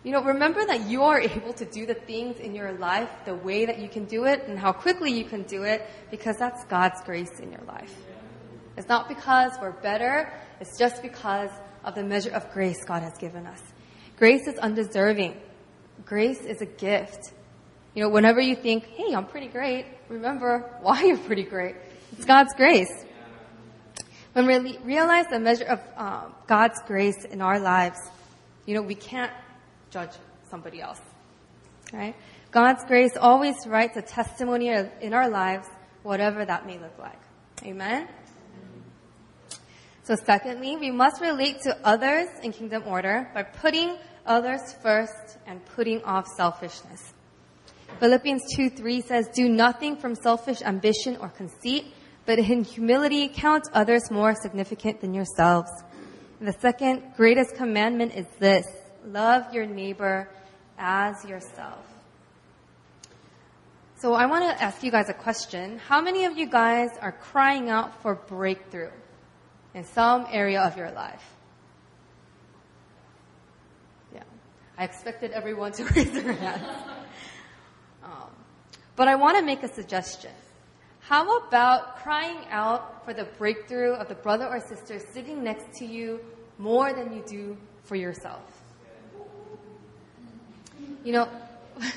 You 0.04 0.14
know, 0.14 0.24
remember 0.24 0.66
that 0.66 0.90
you 0.90 1.04
are 1.04 1.20
able 1.22 1.54
to 1.54 1.66
do 1.66 1.86
the 1.86 1.94
things 1.94 2.40
in 2.40 2.56
your 2.56 2.72
life 2.74 3.12
the 3.26 3.36
way 3.36 3.66
that 3.66 3.78
you 3.78 3.88
can 3.88 4.06
do 4.06 4.26
it 4.26 4.46
and 4.48 4.58
how 4.58 4.72
quickly 4.72 5.12
you 5.12 5.26
can 5.26 5.44
do 5.44 5.62
it 5.62 5.88
because 6.10 6.38
that's 6.40 6.66
God's 6.66 7.04
grace 7.06 7.40
in 7.40 7.52
your 7.52 7.64
life. 7.68 7.96
It's 8.78 8.90
not 8.90 9.08
because 9.08 9.52
we're 9.62 9.80
better, 9.80 10.34
it's 10.60 10.80
just 10.80 11.04
because 11.04 11.52
of 11.84 11.94
the 11.94 12.04
measure 12.04 12.32
of 12.32 12.52
grace 12.52 12.84
God 12.84 13.04
has 13.04 13.16
given 13.20 13.46
us. 13.46 13.62
Grace 14.18 14.48
is 14.48 14.58
undeserving. 14.58 15.40
Grace 16.12 16.42
is 16.42 16.62
a 16.62 16.66
gift. 16.66 17.32
You 17.94 18.04
know, 18.04 18.10
whenever 18.10 18.42
you 18.42 18.54
think, 18.54 18.86
hey, 18.86 19.16
I'm 19.16 19.26
pretty 19.26 19.48
great, 19.48 19.86
remember 20.10 20.70
why 20.82 21.04
you're 21.06 21.18
pretty 21.18 21.44
great. 21.44 21.78
It's 22.12 22.26
God's 22.26 22.54
grace. 22.54 22.92
When 24.34 24.46
we 24.46 24.78
realize 24.80 25.28
the 25.32 25.40
measure 25.40 25.64
of 25.64 25.80
um, 25.96 26.36
God's 26.48 26.82
grace 26.86 27.24
in 27.24 27.42
our 27.42 27.62
lives, 27.62 27.98
you 28.66 28.76
know, 28.76 28.82
we 28.82 28.94
can't 28.94 29.32
judge 29.90 30.10
somebody 30.50 30.82
else. 30.82 31.00
Right? 31.94 32.14
God's 32.52 32.84
grace 32.84 33.16
always 33.16 33.56
writes 33.66 33.96
a 33.96 34.02
testimony 34.02 34.68
in 34.68 35.14
our 35.14 35.30
lives, 35.30 35.70
whatever 36.04 36.44
that 36.44 36.66
may 36.66 36.78
look 36.78 37.00
like. 37.00 37.22
Amen? 37.64 38.10
So 40.04 40.16
secondly, 40.26 40.76
we 40.76 40.92
must 40.92 41.22
relate 41.22 41.62
to 41.62 41.78
others 41.88 42.28
in 42.44 42.52
kingdom 42.52 42.84
order 42.86 43.32
by 43.34 43.44
putting 43.44 43.96
others 44.26 44.74
first 44.82 45.38
and 45.46 45.64
putting 45.66 46.04
off 46.04 46.28
selfishness. 46.28 47.14
Philippians 48.00 48.42
2 48.56 48.70
3 48.70 49.02
says, 49.02 49.30
Do 49.34 49.50
nothing 49.50 49.96
from 49.96 50.16
selfish 50.16 50.62
ambition 50.62 51.18
or 51.18 51.30
conceit, 51.30 51.86
but 52.26 52.40
in 52.40 52.64
humility 52.64 53.28
count 53.28 53.68
others 53.74 54.10
more 54.10 54.34
significant 54.36 55.02
than 55.02 55.14
yourselves. 55.14 55.70
The 56.40 56.54
second 56.54 57.14
greatest 57.16 57.56
commandment 57.56 58.16
is 58.16 58.26
this 58.40 58.66
love 59.06 59.54
your 59.54 59.66
neighbor 59.66 60.30
as 60.78 61.24
yourself. 61.26 61.86
So 64.02 64.16
I 64.16 64.26
want 64.26 64.44
to 64.46 64.64
ask 64.64 64.82
you 64.82 64.90
guys 64.90 65.10
a 65.10 65.14
question. 65.14 65.78
How 65.78 66.02
many 66.02 66.26
of 66.26 66.36
you 66.36 66.48
guys 66.48 66.90
are 67.00 67.12
crying 67.12 67.70
out 67.70 68.02
for 68.02 68.16
breakthrough 68.16 68.90
in 69.76 69.84
some 69.84 70.26
area 70.32 70.62
of 70.62 70.76
your 70.76 70.90
life? 70.90 71.24
Yeah. 74.12 74.24
I 74.82 74.84
expected 74.86 75.30
everyone 75.30 75.74
to 75.74 75.84
raise 75.96 76.12
their 76.12 76.34
hands. 76.34 76.66
Um, 78.04 78.32
but 78.96 79.08
I 79.08 79.14
want 79.14 79.38
to 79.38 79.44
make 79.44 79.62
a 79.62 79.68
suggestion. 79.68 80.32
How 81.02 81.38
about 81.38 81.98
crying 81.98 82.40
out 82.50 83.06
for 83.06 83.14
the 83.14 83.26
breakthrough 83.38 83.94
of 83.94 84.08
the 84.08 84.16
brother 84.16 84.48
or 84.48 84.60
sister 84.60 84.98
sitting 85.14 85.44
next 85.44 85.78
to 85.78 85.86
you 85.86 86.20
more 86.58 86.94
than 86.94 87.14
you 87.14 87.24
do 87.28 87.56
for 87.84 87.96
yourself? 87.96 88.42
You 91.04 91.12
know, 91.12 91.30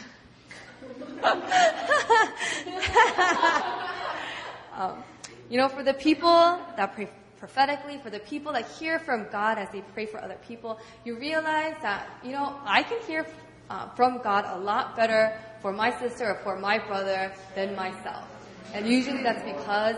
um, 4.76 5.02
you 5.48 5.56
know, 5.56 5.70
for 5.70 5.82
the 5.82 5.94
people 5.94 6.60
that 6.76 6.94
pray 6.94 7.08
prophetically, 7.44 7.98
for 7.98 8.08
the 8.08 8.20
people 8.20 8.54
that 8.54 8.66
hear 8.78 8.98
from 8.98 9.26
God 9.30 9.58
as 9.58 9.68
they 9.70 9.82
pray 9.92 10.06
for 10.06 10.18
other 10.24 10.38
people, 10.48 10.80
you 11.04 11.18
realize 11.18 11.74
that, 11.82 12.08
you 12.24 12.32
know, 12.32 12.58
I 12.64 12.82
can 12.82 12.98
hear 13.02 13.26
uh, 13.68 13.90
from 13.90 14.22
God 14.22 14.46
a 14.46 14.58
lot 14.58 14.96
better 14.96 15.38
for 15.60 15.70
my 15.70 15.90
sister 15.98 16.30
or 16.30 16.42
for 16.42 16.58
my 16.58 16.78
brother 16.78 17.34
than 17.54 17.76
myself. 17.76 18.24
And 18.72 18.88
usually 18.88 19.22
that's 19.22 19.44
because 19.44 19.96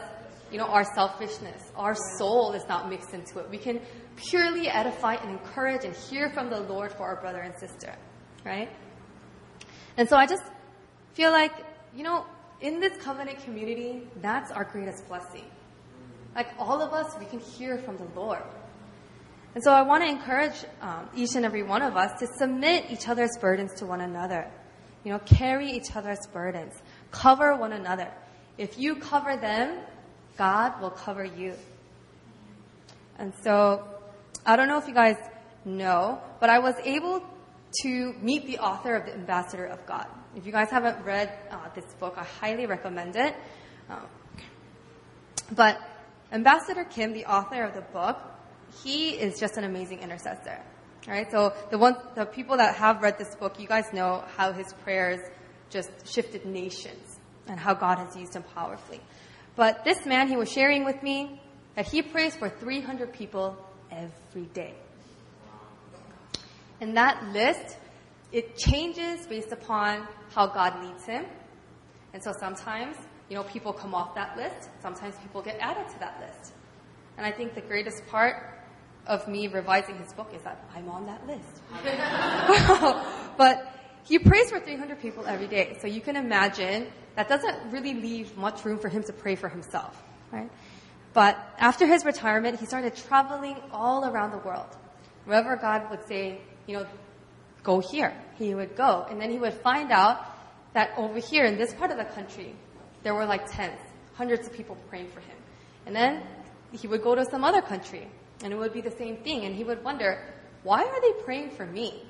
you 0.50 0.58
know, 0.58 0.66
our 0.66 0.82
selfishness, 0.94 1.70
our 1.76 1.94
soul 2.18 2.52
is 2.52 2.64
not 2.68 2.90
mixed 2.90 3.14
into 3.14 3.38
it. 3.38 3.48
We 3.48 3.58
can 3.58 3.80
purely 4.16 4.68
edify 4.68 5.14
and 5.14 5.30
encourage 5.30 5.84
and 5.84 5.94
hear 5.94 6.30
from 6.30 6.50
the 6.50 6.60
Lord 6.60 6.92
for 6.92 7.04
our 7.04 7.20
brother 7.20 7.40
and 7.40 7.54
sister, 7.60 7.94
right? 8.44 8.70
And 9.96 10.08
so 10.08 10.16
I 10.16 10.26
just 10.26 10.42
feel 11.14 11.30
like, 11.30 11.52
you 11.94 12.02
know, 12.02 12.26
in 12.60 12.80
this 12.80 12.96
covenant 13.02 13.38
community, 13.44 14.02
that's 14.20 14.50
our 14.50 14.64
greatest 14.64 15.06
blessing. 15.06 15.44
Like 16.36 16.48
all 16.58 16.82
of 16.82 16.92
us, 16.92 17.16
we 17.18 17.24
can 17.24 17.40
hear 17.40 17.78
from 17.78 17.96
the 17.96 18.06
Lord. 18.14 18.42
And 19.54 19.64
so 19.64 19.72
I 19.72 19.80
want 19.80 20.04
to 20.04 20.10
encourage 20.10 20.52
um, 20.82 21.08
each 21.16 21.34
and 21.34 21.46
every 21.46 21.62
one 21.62 21.80
of 21.80 21.96
us 21.96 22.20
to 22.20 22.26
submit 22.36 22.90
each 22.90 23.08
other's 23.08 23.38
burdens 23.40 23.72
to 23.76 23.86
one 23.86 24.02
another. 24.02 24.46
You 25.02 25.12
know, 25.12 25.18
carry 25.20 25.70
each 25.70 25.96
other's 25.96 26.18
burdens. 26.34 26.74
Cover 27.10 27.56
one 27.56 27.72
another. 27.72 28.12
If 28.58 28.78
you 28.78 28.96
cover 28.96 29.38
them, 29.38 29.78
God 30.36 30.78
will 30.82 30.90
cover 30.90 31.24
you. 31.24 31.54
And 33.18 33.32
so, 33.42 33.88
I 34.44 34.56
don't 34.56 34.68
know 34.68 34.76
if 34.76 34.86
you 34.86 34.94
guys 34.94 35.16
know, 35.64 36.20
but 36.38 36.50
I 36.50 36.58
was 36.58 36.74
able 36.84 37.22
to 37.82 38.14
meet 38.20 38.46
the 38.46 38.58
author 38.58 38.94
of 38.94 39.06
The 39.06 39.14
Ambassador 39.14 39.64
of 39.64 39.86
God. 39.86 40.06
If 40.36 40.44
you 40.44 40.52
guys 40.52 40.70
haven't 40.70 41.02
read 41.02 41.32
uh, 41.50 41.70
this 41.74 41.86
book, 41.94 42.16
I 42.18 42.24
highly 42.24 42.66
recommend 42.66 43.16
it. 43.16 43.34
Um, 43.88 44.06
but 45.52 45.80
Ambassador 46.36 46.84
Kim, 46.84 47.12
the 47.12 47.24
author 47.26 47.64
of 47.64 47.74
the 47.74 47.80
book, 47.80 48.18
he 48.84 49.10
is 49.10 49.40
just 49.40 49.56
an 49.56 49.64
amazing 49.64 50.00
intercessor. 50.00 50.60
Right? 51.08 51.30
So 51.30 51.54
the 51.70 51.78
one, 51.78 51.96
the 52.14 52.26
people 52.26 52.56
that 52.58 52.74
have 52.76 53.00
read 53.00 53.16
this 53.16 53.34
book, 53.36 53.58
you 53.58 53.66
guys 53.66 53.84
know 53.92 54.24
how 54.36 54.52
his 54.52 54.72
prayers 54.84 55.20
just 55.70 55.90
shifted 56.06 56.44
nations 56.44 57.18
and 57.46 57.58
how 57.58 57.74
God 57.74 57.98
has 57.98 58.16
used 58.16 58.34
him 58.34 58.42
powerfully. 58.54 59.00
But 59.54 59.84
this 59.84 60.04
man, 60.04 60.28
he 60.28 60.36
was 60.36 60.52
sharing 60.52 60.84
with 60.84 61.02
me 61.02 61.40
that 61.74 61.86
he 61.86 62.02
prays 62.02 62.36
for 62.36 62.48
300 62.48 63.12
people 63.12 63.56
every 63.90 64.46
day. 64.52 64.74
And 66.80 66.96
that 66.96 67.32
list, 67.32 67.78
it 68.32 68.56
changes 68.58 69.26
based 69.26 69.52
upon 69.52 70.06
how 70.34 70.48
God 70.48 70.84
leads 70.84 71.06
him. 71.06 71.24
And 72.12 72.22
so 72.22 72.32
sometimes, 72.38 72.96
you 73.28 73.36
know, 73.36 73.42
people 73.42 73.72
come 73.72 73.94
off 73.94 74.14
that 74.14 74.36
list. 74.36 74.70
Sometimes 74.80 75.16
people 75.16 75.42
get 75.42 75.58
added 75.60 75.88
to 75.92 75.98
that 76.00 76.20
list. 76.20 76.52
And 77.16 77.26
I 77.26 77.32
think 77.32 77.54
the 77.54 77.60
greatest 77.60 78.06
part 78.06 78.36
of 79.06 79.26
me 79.28 79.48
revising 79.48 79.96
his 79.98 80.12
book 80.12 80.32
is 80.34 80.42
that 80.42 80.64
I'm 80.74 80.88
on 80.88 81.06
that 81.06 81.26
list. 81.26 81.62
but 83.36 83.72
he 84.04 84.18
prays 84.18 84.50
for 84.50 84.60
300 84.60 85.00
people 85.00 85.24
every 85.26 85.46
day. 85.46 85.78
So 85.80 85.86
you 85.86 86.00
can 86.00 86.16
imagine 86.16 86.88
that 87.16 87.28
doesn't 87.28 87.70
really 87.70 87.94
leave 87.94 88.36
much 88.36 88.64
room 88.64 88.78
for 88.78 88.88
him 88.88 89.02
to 89.04 89.12
pray 89.12 89.34
for 89.34 89.48
himself, 89.48 90.00
right? 90.32 90.50
But 91.12 91.38
after 91.58 91.86
his 91.86 92.04
retirement, 92.04 92.60
he 92.60 92.66
started 92.66 92.94
traveling 92.94 93.56
all 93.72 94.04
around 94.04 94.32
the 94.32 94.38
world. 94.38 94.68
Wherever 95.24 95.56
God 95.56 95.90
would 95.90 96.06
say, 96.06 96.40
you 96.66 96.76
know, 96.76 96.86
go 97.62 97.80
here, 97.80 98.14
he 98.38 98.54
would 98.54 98.76
go. 98.76 99.06
And 99.08 99.20
then 99.20 99.30
he 99.30 99.38
would 99.38 99.54
find 99.54 99.90
out 99.90 100.24
that 100.74 100.90
over 100.96 101.18
here 101.18 101.44
in 101.44 101.56
this 101.56 101.72
part 101.74 101.90
of 101.90 101.96
the 101.96 102.04
country, 102.04 102.54
there 103.06 103.14
were 103.14 103.24
like 103.24 103.48
tens, 103.48 103.78
hundreds 104.14 104.48
of 104.48 104.52
people 104.52 104.76
praying 104.88 105.08
for 105.10 105.20
him. 105.20 105.36
And 105.86 105.94
then 105.94 106.24
he 106.72 106.88
would 106.88 107.04
go 107.04 107.14
to 107.14 107.24
some 107.24 107.44
other 107.44 107.62
country 107.62 108.08
and 108.42 108.52
it 108.52 108.56
would 108.56 108.72
be 108.72 108.80
the 108.80 108.90
same 108.90 109.18
thing. 109.18 109.44
And 109.44 109.54
he 109.54 109.62
would 109.62 109.84
wonder, 109.84 110.24
why 110.64 110.82
are 110.82 111.00
they 111.00 111.12
praying 111.22 111.50
for 111.50 111.64
me? 111.64 112.02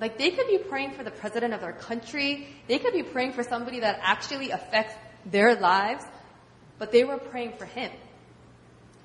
Like 0.00 0.18
they 0.18 0.32
could 0.32 0.48
be 0.48 0.58
praying 0.58 0.94
for 0.94 1.04
the 1.04 1.12
president 1.12 1.54
of 1.54 1.60
their 1.60 1.74
country. 1.74 2.48
They 2.66 2.80
could 2.80 2.92
be 2.92 3.04
praying 3.04 3.34
for 3.34 3.44
somebody 3.44 3.78
that 3.80 4.00
actually 4.02 4.50
affects 4.50 4.94
their 5.24 5.54
lives, 5.54 6.02
but 6.80 6.90
they 6.90 7.04
were 7.04 7.18
praying 7.18 7.52
for 7.52 7.66
him. 7.66 7.92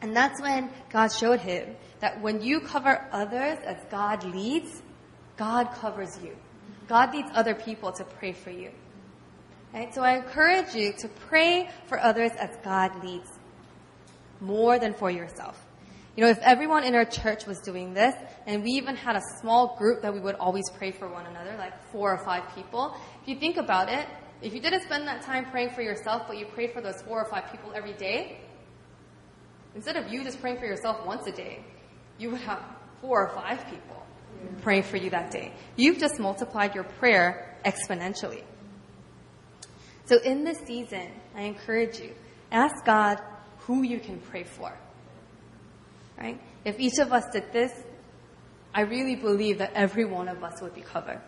And 0.01 0.15
that's 0.15 0.41
when 0.41 0.71
God 0.89 1.09
showed 1.09 1.39
him 1.39 1.75
that 1.99 2.19
when 2.19 2.41
you 2.41 2.61
cover 2.61 3.07
others 3.11 3.59
as 3.63 3.77
God 3.91 4.23
leads, 4.23 4.81
God 5.37 5.71
covers 5.75 6.17
you. 6.23 6.35
God 6.87 7.13
leads 7.13 7.29
other 7.35 7.53
people 7.53 7.91
to 7.91 8.03
pray 8.03 8.31
for 8.31 8.49
you. 8.49 8.71
Right? 9.73 9.93
So 9.93 10.01
I 10.01 10.17
encourage 10.17 10.75
you 10.75 10.93
to 10.99 11.07
pray 11.07 11.69
for 11.87 11.99
others 11.99 12.31
as 12.37 12.49
God 12.63 13.03
leads 13.03 13.29
more 14.41 14.79
than 14.79 14.93
for 14.93 15.09
yourself. 15.09 15.65
You 16.17 16.25
know, 16.25 16.29
if 16.29 16.39
everyone 16.39 16.83
in 16.83 16.93
our 16.93 17.05
church 17.05 17.45
was 17.45 17.59
doing 17.59 17.93
this, 17.93 18.13
and 18.45 18.63
we 18.63 18.71
even 18.71 18.97
had 18.97 19.15
a 19.15 19.21
small 19.39 19.77
group 19.77 20.01
that 20.01 20.13
we 20.13 20.19
would 20.19 20.35
always 20.35 20.69
pray 20.71 20.91
for 20.91 21.07
one 21.07 21.25
another, 21.25 21.55
like 21.57 21.73
four 21.91 22.11
or 22.11 22.17
five 22.25 22.43
people, 22.53 22.97
if 23.21 23.29
you 23.29 23.39
think 23.39 23.55
about 23.55 23.87
it, 23.87 24.05
if 24.41 24.53
you 24.53 24.59
didn't 24.59 24.83
spend 24.83 25.07
that 25.07 25.21
time 25.21 25.45
praying 25.51 25.69
for 25.69 25.81
yourself, 25.81 26.23
but 26.27 26.37
you 26.37 26.45
prayed 26.47 26.73
for 26.73 26.81
those 26.81 27.01
four 27.03 27.21
or 27.21 27.29
five 27.29 27.49
people 27.49 27.71
every 27.73 27.93
day, 27.93 28.39
instead 29.73 29.95
of 29.95 30.11
you 30.11 30.23
just 30.23 30.41
praying 30.41 30.57
for 30.57 30.65
yourself 30.65 31.05
once 31.05 31.25
a 31.27 31.31
day, 31.31 31.63
you 32.17 32.29
would 32.31 32.41
have 32.41 32.61
four 32.99 33.25
or 33.25 33.29
five 33.33 33.65
people 33.69 34.05
praying 34.61 34.83
for 34.83 34.97
you 34.97 35.09
that 35.11 35.31
day. 35.31 35.53
You've 35.77 35.97
just 35.99 36.19
multiplied 36.19 36.75
your 36.75 36.83
prayer 36.83 37.57
exponentially. 37.65 38.43
So 40.11 40.17
in 40.17 40.43
this 40.43 40.57
season, 40.67 41.07
I 41.33 41.43
encourage 41.43 42.01
you, 42.01 42.11
ask 42.51 42.83
God 42.83 43.21
who 43.59 43.83
you 43.83 43.97
can 43.97 44.19
pray 44.19 44.43
for. 44.43 44.77
Right? 46.17 46.37
If 46.65 46.81
each 46.81 46.99
of 46.99 47.13
us 47.13 47.23
did 47.31 47.53
this, 47.53 47.71
I 48.75 48.81
really 48.81 49.15
believe 49.15 49.59
that 49.59 49.71
every 49.73 50.03
one 50.03 50.27
of 50.27 50.43
us 50.43 50.61
would 50.61 50.75
be 50.75 50.81
covered. 50.81 51.21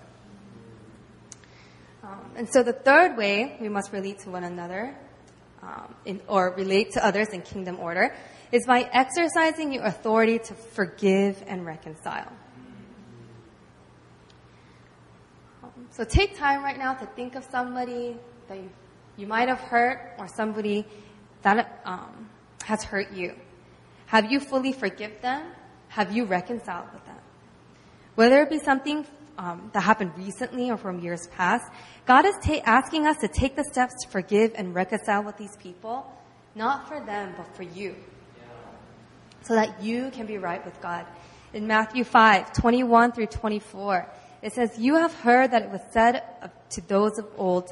Um, 2.03 2.31
and 2.35 2.49
so 2.51 2.61
the 2.61 2.73
third 2.73 3.15
way 3.15 3.55
we 3.61 3.69
must 3.69 3.93
relate 3.93 4.19
to 4.23 4.31
one 4.31 4.43
another, 4.43 4.93
um, 5.61 5.95
in, 6.03 6.19
or 6.27 6.53
relate 6.57 6.91
to 6.95 7.05
others 7.05 7.29
in 7.29 7.41
kingdom 7.41 7.79
order, 7.79 8.13
is 8.51 8.65
by 8.67 8.81
exercising 8.91 9.71
your 9.71 9.85
authority 9.85 10.39
to 10.39 10.53
forgive 10.53 11.41
and 11.47 11.65
reconcile. 11.65 12.33
Um, 15.63 15.87
so 15.91 16.03
take 16.03 16.37
time 16.37 16.61
right 16.61 16.77
now 16.77 16.95
to 16.95 17.05
think 17.05 17.35
of 17.35 17.45
somebody 17.49 18.17
that 18.47 18.57
you, 18.57 18.69
you 19.17 19.27
might 19.27 19.47
have 19.49 19.59
hurt 19.59 20.13
or 20.17 20.27
somebody 20.27 20.85
that 21.41 21.81
um, 21.85 22.29
has 22.63 22.83
hurt 22.83 23.11
you. 23.13 23.35
Have 24.07 24.31
you 24.31 24.39
fully 24.39 24.71
forgiven 24.71 25.17
them? 25.21 25.51
Have 25.89 26.15
you 26.15 26.25
reconciled 26.25 26.87
with 26.93 27.05
them? 27.05 27.17
Whether 28.15 28.41
it 28.41 28.49
be 28.49 28.59
something 28.59 29.05
um, 29.37 29.71
that 29.73 29.81
happened 29.81 30.11
recently 30.17 30.69
or 30.69 30.77
from 30.77 30.99
years 30.99 31.27
past, 31.35 31.65
God 32.05 32.25
is 32.25 32.35
ta- 32.43 32.61
asking 32.65 33.07
us 33.07 33.17
to 33.17 33.27
take 33.27 33.55
the 33.55 33.63
steps 33.63 33.93
to 34.03 34.09
forgive 34.09 34.53
and 34.55 34.75
reconcile 34.75 35.23
with 35.23 35.37
these 35.37 35.55
people, 35.57 36.05
not 36.55 36.87
for 36.87 37.03
them, 37.03 37.33
but 37.37 37.55
for 37.55 37.63
you. 37.63 37.95
So 39.43 39.55
that 39.55 39.83
you 39.83 40.09
can 40.11 40.25
be 40.25 40.37
right 40.37 40.63
with 40.63 40.79
God. 40.81 41.05
In 41.53 41.67
Matthew 41.67 42.03
5, 42.03 42.53
21 42.53 43.11
through 43.11 43.27
24, 43.27 44.07
it 44.41 44.53
says, 44.53 44.77
You 44.77 44.95
have 44.95 45.13
heard 45.13 45.51
that 45.51 45.63
it 45.63 45.69
was 45.69 45.81
said 45.91 46.23
to 46.71 46.81
those 46.81 47.17
of 47.17 47.27
old, 47.37 47.71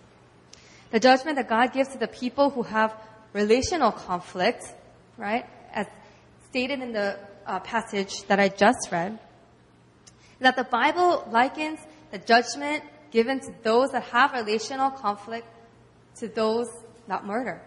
The 0.91 0.99
judgment 0.99 1.37
that 1.37 1.49
God 1.49 1.73
gives 1.73 1.89
to 1.89 1.97
the 1.97 2.07
people 2.07 2.49
who 2.49 2.63
have 2.63 2.95
relational 3.33 3.91
conflict, 3.91 4.63
right, 5.17 5.45
as 5.73 5.87
stated 6.49 6.81
in 6.81 6.91
the 6.91 7.17
uh, 7.45 7.59
passage 7.59 8.23
that 8.27 8.39
I 8.39 8.49
just 8.49 8.91
read, 8.91 9.17
that 10.39 10.55
the 10.55 10.63
Bible 10.63 11.27
likens 11.31 11.79
the 12.11 12.17
judgment 12.17 12.83
given 13.11 13.39
to 13.39 13.53
those 13.63 13.91
that 13.91 14.03
have 14.03 14.33
relational 14.33 14.89
conflict 14.89 15.47
to 16.17 16.27
those 16.27 16.67
that 17.07 17.25
murder. 17.25 17.61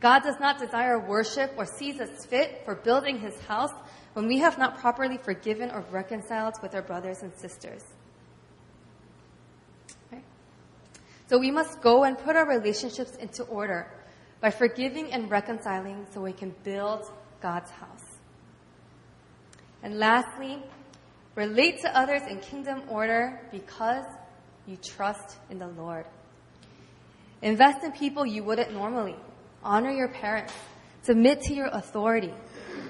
God 0.00 0.22
does 0.22 0.40
not 0.40 0.58
desire 0.58 0.98
worship 0.98 1.52
or 1.56 1.66
sees 1.66 2.00
us 2.00 2.24
fit 2.24 2.62
for 2.64 2.74
building 2.74 3.18
his 3.18 3.38
house 3.40 3.72
when 4.14 4.26
we 4.26 4.38
have 4.38 4.58
not 4.58 4.78
properly 4.78 5.18
forgiven 5.18 5.70
or 5.70 5.84
reconciled 5.90 6.54
with 6.62 6.74
our 6.74 6.82
brothers 6.82 7.22
and 7.22 7.32
sisters. 7.34 7.84
Okay? 10.06 10.22
So 11.30 11.38
we 11.38 11.52
must 11.52 11.80
go 11.80 12.02
and 12.02 12.18
put 12.18 12.34
our 12.34 12.44
relationships 12.44 13.14
into 13.14 13.44
order 13.44 13.86
by 14.40 14.50
forgiving 14.50 15.12
and 15.12 15.30
reconciling 15.30 16.06
so 16.12 16.22
we 16.22 16.32
can 16.32 16.52
build 16.64 17.08
God's 17.40 17.70
house. 17.70 18.18
And 19.80 20.00
lastly, 20.00 20.60
relate 21.36 21.82
to 21.82 21.96
others 21.96 22.22
in 22.28 22.40
kingdom 22.40 22.82
order 22.88 23.40
because 23.52 24.04
you 24.66 24.76
trust 24.76 25.36
in 25.50 25.60
the 25.60 25.68
Lord. 25.68 26.04
Invest 27.42 27.84
in 27.84 27.92
people 27.92 28.26
you 28.26 28.42
wouldn't 28.42 28.72
normally. 28.72 29.14
honor 29.62 29.90
your 29.90 30.08
parents, 30.08 30.52
submit 31.02 31.42
to 31.42 31.54
your 31.54 31.68
authority 31.68 32.34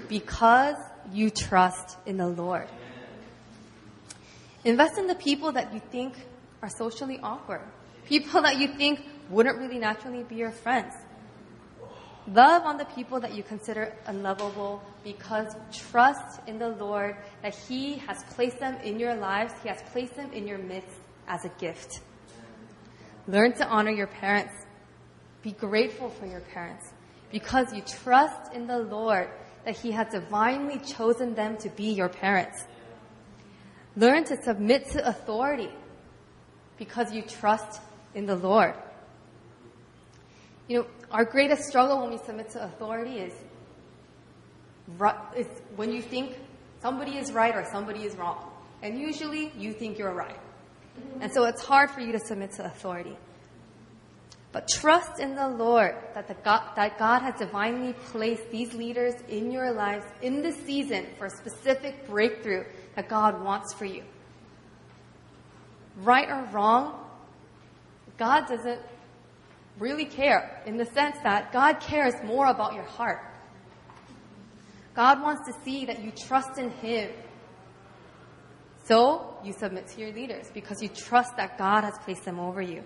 because 0.09 0.77
you 1.13 1.29
trust 1.29 1.99
in 2.07 2.17
the 2.17 2.27
Lord. 2.27 2.69
Invest 4.65 4.97
in 4.97 5.09
the 5.09 5.15
people 5.15 5.53
that 5.53 5.75
you 5.75 5.81
think 5.91 6.15
are 6.63 6.71
socially 6.71 7.21
awkward, 7.23 7.63
people 8.11 8.43
that 8.43 8.59
you 8.59 8.67
think 8.67 9.07
wouldn't 9.31 9.57
really 9.57 9.79
naturally 9.79 10.25
be 10.25 10.35
your 10.35 10.51
friends. 10.51 10.93
Love 12.27 12.65
on 12.65 12.77
the 12.77 12.85
people 12.87 13.21
that 13.21 13.35
you 13.35 13.45
consider 13.45 13.95
unlovable 14.07 14.83
because 15.05 15.55
trust 15.73 16.41
in 16.49 16.59
the 16.59 16.71
Lord 16.71 17.17
that 17.43 17.55
He 17.55 17.95
has 17.99 18.25
placed 18.35 18.59
them 18.59 18.75
in 18.83 18.99
your 18.99 19.15
lives, 19.15 19.53
He 19.63 19.69
has 19.69 19.81
placed 19.93 20.17
them 20.17 20.33
in 20.33 20.49
your 20.49 20.59
midst 20.59 20.97
as 21.29 21.45
a 21.45 21.51
gift. 21.61 22.01
Learn 23.29 23.53
to 23.55 23.67
honor 23.69 23.93
your 23.93 24.09
parents. 24.09 24.55
Be 25.43 25.53
grateful 25.53 26.11
for 26.11 26.27
your 26.27 26.41
parents 26.41 26.93
because 27.31 27.73
you 27.73 27.83
trust 27.83 28.53
in 28.53 28.67
the 28.67 28.79
Lord 28.79 29.31
that 29.65 29.77
He 29.77 29.93
has 29.93 30.09
divinely 30.11 30.81
chosen 30.81 31.35
them 31.37 31.57
to 31.59 31.69
be 31.71 31.93
your 31.93 32.09
parents. 32.09 32.65
Learn 33.97 34.25
to 34.25 34.43
submit 34.43 34.91
to 34.91 35.09
authority 35.09 35.71
because 36.77 37.13
you 37.13 37.23
trust 37.23 37.81
in 38.15 38.27
the 38.27 38.37
Lord. 38.37 38.75
You 40.69 40.81
know, 40.81 40.87
our 41.11 41.25
greatest 41.25 41.65
struggle 41.65 42.01
when 42.01 42.11
we 42.11 42.19
submit 42.19 42.51
to 42.51 42.65
authority 42.65 43.19
is, 43.19 43.35
is 45.37 45.47
when 45.77 45.93
you 45.93 46.03
think 46.03 46.37
somebody 46.81 47.19
is 47.19 47.33
right 47.33 47.55
or 47.55 47.65
somebody 47.73 48.05
is 48.05 48.17
wrong. 48.17 48.51
And 48.83 48.99
usually 48.99 49.53
you 49.59 49.73
think 49.73 49.99
you're 49.99 50.15
right. 50.15 50.39
And 51.21 51.33
so 51.33 51.45
it's 51.45 51.63
hard 51.63 51.91
for 51.91 52.01
you 52.01 52.13
to 52.13 52.19
submit 52.21 52.53
to 52.53 52.65
authority. 52.65 53.17
But 54.53 54.69
trust 54.69 55.21
in 55.21 55.37
the 55.37 55.49
Lord 55.49 55.95
that, 56.15 56.27
the 56.27 56.35
God, 56.35 56.75
that 56.75 56.99
God 56.99 57.23
has 57.23 57.35
divinely 57.39 57.93
placed 57.93 58.51
these 58.51 58.75
leaders 58.75 59.15
in 59.29 59.53
your 59.53 59.73
lives 59.73 60.05
in 60.23 60.43
this 60.43 60.57
season 60.65 61.07
for 61.19 61.27
a 61.27 61.31
specific 61.31 62.07
breakthrough 62.09 62.65
that 62.97 63.09
God 63.09 63.45
wants 63.45 63.73
for 63.75 63.85
you. 63.85 64.03
Right 65.99 66.29
or 66.29 66.49
wrong, 66.53 66.99
God 68.21 68.47
doesn't 68.47 68.83
really 69.79 70.05
care 70.05 70.63
in 70.67 70.77
the 70.77 70.85
sense 70.85 71.17
that 71.25 71.53
God 71.53 71.81
cares 71.81 72.13
more 72.23 72.47
about 72.47 72.75
your 72.75 72.85
heart. 72.85 73.23
God 74.95 75.23
wants 75.23 75.51
to 75.51 75.65
see 75.65 75.87
that 75.87 76.05
you 76.05 76.13
trust 76.13 76.59
in 76.59 76.71
Him. 76.71 77.11
So 78.85 79.39
you 79.43 79.55
submit 79.55 79.87
to 79.89 80.01
your 80.01 80.13
leaders 80.13 80.51
because 80.53 80.83
you 80.83 80.91
trust 80.91 81.39
that 81.39 81.57
God 81.57 81.83
has 81.83 81.95
placed 82.05 82.27
them 82.27 82.39
over 82.39 82.61
you. 82.61 82.85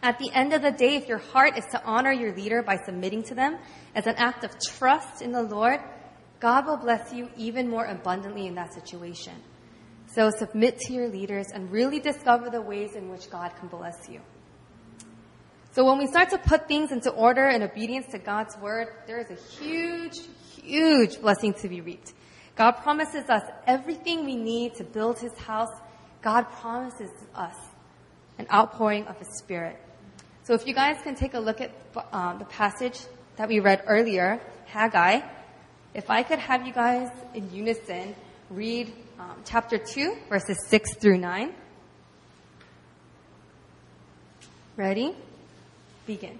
At 0.00 0.20
the 0.20 0.30
end 0.32 0.52
of 0.52 0.62
the 0.62 0.70
day, 0.70 0.94
if 0.94 1.08
your 1.08 1.18
heart 1.18 1.58
is 1.58 1.64
to 1.72 1.82
honor 1.84 2.12
your 2.12 2.36
leader 2.36 2.62
by 2.62 2.76
submitting 2.86 3.24
to 3.24 3.34
them 3.34 3.58
as 3.96 4.06
an 4.06 4.14
act 4.16 4.44
of 4.44 4.52
trust 4.60 5.22
in 5.22 5.32
the 5.32 5.42
Lord, 5.42 5.80
God 6.38 6.66
will 6.66 6.76
bless 6.76 7.12
you 7.12 7.30
even 7.36 7.68
more 7.68 7.86
abundantly 7.86 8.46
in 8.46 8.54
that 8.54 8.74
situation. 8.74 9.42
So 10.14 10.30
submit 10.30 10.78
to 10.80 10.92
your 10.92 11.08
leaders 11.08 11.46
and 11.52 11.72
really 11.72 11.98
discover 11.98 12.48
the 12.48 12.62
ways 12.62 12.94
in 12.94 13.10
which 13.10 13.28
God 13.30 13.50
can 13.58 13.66
bless 13.66 14.08
you. 14.08 14.20
So 15.72 15.84
when 15.84 15.98
we 15.98 16.06
start 16.06 16.30
to 16.30 16.38
put 16.38 16.68
things 16.68 16.92
into 16.92 17.10
order 17.10 17.48
in 17.48 17.64
obedience 17.64 18.06
to 18.12 18.18
God's 18.18 18.56
word, 18.58 18.88
there 19.08 19.18
is 19.18 19.28
a 19.30 19.60
huge, 19.60 20.20
huge 20.62 21.20
blessing 21.20 21.52
to 21.54 21.68
be 21.68 21.80
reaped. 21.80 22.12
God 22.54 22.72
promises 22.72 23.28
us 23.28 23.42
everything 23.66 24.24
we 24.24 24.36
need 24.36 24.76
to 24.76 24.84
build 24.84 25.18
his 25.18 25.36
house. 25.36 25.72
God 26.22 26.42
promises 26.60 27.10
us 27.34 27.56
an 28.38 28.46
outpouring 28.52 29.06
of 29.06 29.18
his 29.18 29.36
spirit. 29.38 29.76
So 30.44 30.54
if 30.54 30.64
you 30.64 30.74
guys 30.74 31.02
can 31.02 31.16
take 31.16 31.34
a 31.34 31.40
look 31.40 31.60
at 31.60 31.72
um, 32.12 32.38
the 32.38 32.44
passage 32.44 33.00
that 33.34 33.48
we 33.48 33.58
read 33.58 33.82
earlier, 33.88 34.40
Haggai, 34.66 35.22
if 35.92 36.08
I 36.08 36.22
could 36.22 36.38
have 36.38 36.64
you 36.64 36.72
guys 36.72 37.10
in 37.34 37.52
unison 37.52 38.14
read 38.48 38.92
um, 39.24 39.36
chapter 39.44 39.78
2, 39.78 40.16
verses 40.28 40.58
6 40.68 40.96
through 40.96 41.18
9. 41.18 41.52
Ready? 44.76 45.14
Begin. 46.06 46.38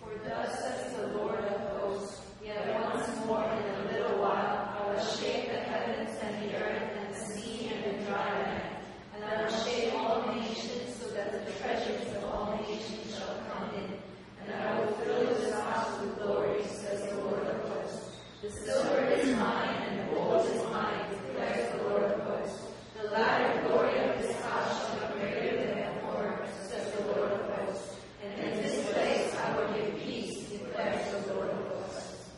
For 0.00 0.12
thus 0.28 0.58
says 0.58 0.94
the 0.96 1.08
Lord 1.08 1.40
of 1.40 1.60
hosts, 1.80 2.20
yet 2.44 2.80
once 2.84 3.08
more 3.26 3.44
in 3.44 3.74
a 3.74 3.92
little 3.92 4.18
while 4.18 4.76
I 4.78 4.92
will 4.92 5.04
shake 5.04 5.50
the 5.50 5.58
heavens 5.58 6.16
and 6.22 6.50
the 6.50 6.56
earth 6.56 6.92
and 6.98 7.14
the 7.14 7.18
sea 7.18 7.72
and 7.74 8.00
the 8.00 8.04
dry 8.04 8.42
land, 8.42 8.76
and 9.14 9.24
I 9.24 9.42
will 9.42 9.64
shake 9.64 9.94
all 9.94 10.34
nations 10.34 10.94
so 11.00 11.08
that 11.14 11.32
the 11.32 11.52
treasures 11.52 12.06
of 12.16 12.24
all 12.24 12.60
nations 12.68 13.16
shall 13.16 13.42
come 13.50 13.70
in, 13.74 13.98
and 14.44 14.54
I 14.54 14.78
will 14.80 14.92
fill 14.92 15.26
this 15.34 15.52
house 15.54 16.00
with 16.00 16.18
glory, 16.18 16.62
says 16.64 17.08
the 17.10 17.16
Lord 17.24 17.46
of 17.46 17.68
hosts. 17.68 18.16
The 18.42 18.50
silver 18.52 19.04
is 19.06 19.36
mine 19.36 19.82
and 19.88 19.98
the 19.98 20.14
gold 20.14 20.46
is 20.46 20.62
mine, 20.70 21.10
declares 21.10 21.72
the 21.76 21.88
Lord 21.88 22.02
of 22.04 22.20
hosts. 22.20 22.62
The 23.00 23.10
latter 23.10 23.66
glory 23.66 23.98
of 23.98 24.22
this 24.22 24.36
house 24.42 24.86
shall 24.86 25.12
be 25.12 25.20
greater 25.20 25.66
than 25.66 25.94
the 25.94 26.00
former, 26.00 26.46
says 26.62 26.92
the 26.92 27.06
Lord 27.06 27.32
of 27.32 27.40
hosts. 27.50 27.96
And 28.22 28.40
in 28.40 28.62
this 28.62 28.92
place 28.92 29.34
I 29.34 29.56
will 29.56 29.74
give 29.74 29.98
peace, 29.98 30.48
declares 30.50 31.24
the 31.26 31.34
Lord 31.34 31.50
of 31.50 31.66
hosts. 31.66 32.30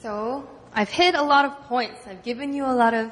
So 0.00 0.48
I've 0.78 0.90
hit 0.90 1.14
a 1.14 1.22
lot 1.22 1.46
of 1.46 1.58
points. 1.68 2.06
I've 2.06 2.22
given 2.22 2.52
you 2.52 2.66
a 2.66 2.76
lot 2.76 2.92
of 2.92 3.10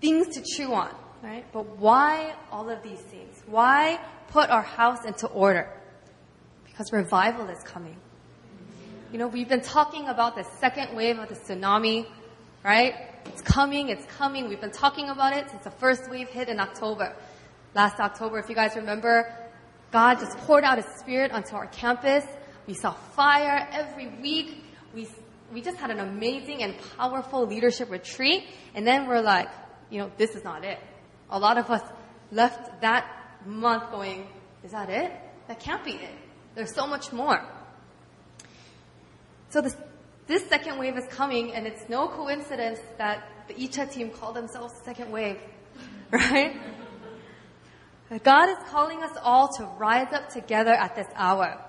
things 0.00 0.34
to 0.34 0.42
chew 0.42 0.74
on, 0.74 0.92
right? 1.22 1.44
But 1.52 1.78
why 1.78 2.34
all 2.50 2.68
of 2.68 2.82
these 2.82 2.98
things? 2.98 3.40
Why 3.46 4.00
put 4.32 4.50
our 4.50 4.62
house 4.62 5.04
into 5.04 5.28
order? 5.28 5.70
Because 6.64 6.92
revival 6.92 7.48
is 7.48 7.62
coming. 7.62 7.96
You 9.12 9.18
know, 9.18 9.28
we've 9.28 9.48
been 9.48 9.60
talking 9.60 10.08
about 10.08 10.34
the 10.34 10.42
second 10.58 10.96
wave 10.96 11.20
of 11.20 11.28
the 11.28 11.36
tsunami, 11.36 12.06
right? 12.64 12.94
It's 13.26 13.42
coming, 13.42 13.88
it's 13.88 14.06
coming. 14.06 14.48
We've 14.48 14.60
been 14.60 14.72
talking 14.72 15.08
about 15.08 15.32
it 15.34 15.50
since 15.50 15.62
the 15.62 15.70
first 15.70 16.10
wave 16.10 16.30
hit 16.30 16.48
in 16.48 16.58
October. 16.58 17.14
Last 17.76 18.00
October, 18.00 18.40
if 18.40 18.48
you 18.48 18.56
guys 18.56 18.74
remember, 18.74 19.32
God 19.92 20.18
just 20.18 20.36
poured 20.38 20.64
out 20.64 20.78
His 20.78 20.86
Spirit 20.98 21.30
onto 21.30 21.54
our 21.54 21.66
campus. 21.68 22.24
We 22.66 22.74
saw 22.74 22.92
fire 22.92 23.68
every 23.70 24.08
week. 24.20 24.64
We, 24.92 25.08
we 25.52 25.62
just 25.62 25.78
had 25.78 25.90
an 25.90 26.00
amazing 26.00 26.62
and 26.62 26.74
powerful 26.96 27.46
leadership 27.46 27.90
retreat. 27.90 28.44
And 28.74 28.86
then 28.86 29.06
we're 29.06 29.20
like, 29.20 29.48
you 29.90 29.98
know, 30.00 30.10
this 30.16 30.34
is 30.34 30.44
not 30.44 30.64
it. 30.64 30.78
A 31.30 31.38
lot 31.38 31.58
of 31.58 31.70
us 31.70 31.82
left 32.30 32.80
that 32.82 33.06
month 33.44 33.90
going, 33.90 34.26
is 34.62 34.72
that 34.72 34.90
it? 34.90 35.12
That 35.48 35.60
can't 35.60 35.84
be 35.84 35.92
it. 35.92 36.14
There's 36.54 36.74
so 36.74 36.86
much 36.86 37.12
more. 37.12 37.42
So 39.50 39.60
this, 39.60 39.76
this 40.26 40.46
second 40.48 40.78
wave 40.78 40.96
is 40.96 41.06
coming, 41.10 41.54
and 41.54 41.66
it's 41.66 41.88
no 41.88 42.08
coincidence 42.08 42.78
that 42.98 43.24
the 43.48 43.54
Icha 43.54 43.90
team 43.90 44.10
call 44.10 44.32
themselves 44.32 44.74
second 44.84 45.10
wave, 45.10 45.38
right? 46.12 46.56
God 48.22 48.48
is 48.48 48.58
calling 48.68 49.02
us 49.02 49.16
all 49.22 49.48
to 49.56 49.64
rise 49.78 50.12
up 50.12 50.28
together 50.30 50.72
at 50.72 50.96
this 50.96 51.06
hour. 51.14 51.60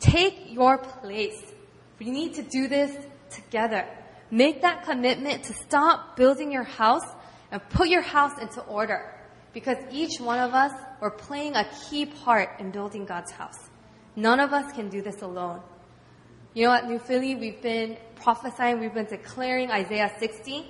Take 0.00 0.52
your 0.52 0.78
place. 0.78 1.52
We 1.98 2.10
need 2.10 2.34
to 2.34 2.42
do 2.42 2.68
this 2.68 2.94
together. 3.34 3.86
Make 4.30 4.62
that 4.62 4.84
commitment 4.84 5.44
to 5.44 5.52
stop 5.52 6.16
building 6.16 6.50
your 6.50 6.64
house 6.64 7.06
and 7.50 7.62
put 7.68 7.88
your 7.88 8.02
house 8.02 8.38
into 8.40 8.60
order. 8.62 9.14
Because 9.52 9.76
each 9.92 10.18
one 10.18 10.40
of 10.40 10.54
us, 10.54 10.72
we're 11.00 11.10
playing 11.10 11.54
a 11.54 11.64
key 11.88 12.06
part 12.06 12.58
in 12.58 12.70
building 12.70 13.04
God's 13.04 13.30
house. 13.30 13.70
None 14.16 14.40
of 14.40 14.52
us 14.52 14.72
can 14.72 14.88
do 14.88 15.02
this 15.02 15.22
alone. 15.22 15.60
You 16.54 16.66
know, 16.66 16.72
at 16.72 16.88
New 16.88 16.98
Philly, 16.98 17.34
we've 17.34 17.60
been 17.62 17.96
prophesying, 18.16 18.80
we've 18.80 18.94
been 18.94 19.06
declaring 19.06 19.70
Isaiah 19.70 20.12
60. 20.18 20.66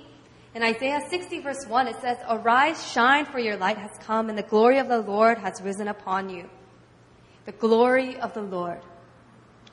In 0.55 0.63
Isaiah 0.63 1.01
60 1.09 1.39
verse 1.41 1.65
1, 1.67 1.87
it 1.87 1.95
says, 2.01 2.17
Arise, 2.29 2.91
shine, 2.91 3.25
for 3.25 3.39
your 3.39 3.57
light 3.57 3.77
has 3.77 3.91
come, 4.01 4.29
and 4.29 4.37
the 4.37 4.43
glory 4.43 4.79
of 4.79 4.87
the 4.87 4.99
Lord 4.99 5.37
has 5.37 5.61
risen 5.61 5.87
upon 5.87 6.29
you. 6.29 6.49
The 7.45 7.51
glory 7.51 8.17
of 8.17 8.33
the 8.33 8.41
Lord. 8.41 8.81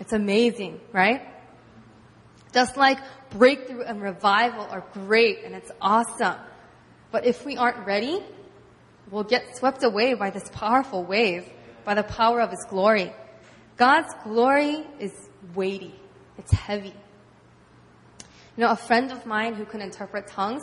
It's 0.00 0.12
amazing, 0.12 0.80
right? 0.92 1.22
Just 2.52 2.76
like 2.76 2.98
breakthrough 3.30 3.82
and 3.82 4.02
revival 4.02 4.66
are 4.70 4.84
great 4.92 5.44
and 5.44 5.54
it's 5.54 5.70
awesome. 5.80 6.36
But 7.10 7.26
if 7.26 7.44
we 7.44 7.56
aren't 7.56 7.86
ready, 7.86 8.22
we'll 9.10 9.24
get 9.24 9.56
swept 9.56 9.84
away 9.84 10.14
by 10.14 10.30
this 10.30 10.48
powerful 10.52 11.04
wave, 11.04 11.48
by 11.84 11.94
the 11.94 12.02
power 12.02 12.40
of 12.40 12.50
His 12.50 12.64
glory. 12.68 13.12
God's 13.76 14.12
glory 14.24 14.86
is 14.98 15.12
weighty. 15.54 15.94
It's 16.38 16.52
heavy. 16.52 16.94
You 18.56 18.64
know, 18.64 18.70
a 18.70 18.76
friend 18.76 19.12
of 19.12 19.24
mine 19.24 19.54
who 19.54 19.64
can 19.64 19.80
interpret 19.80 20.28
tongues, 20.28 20.62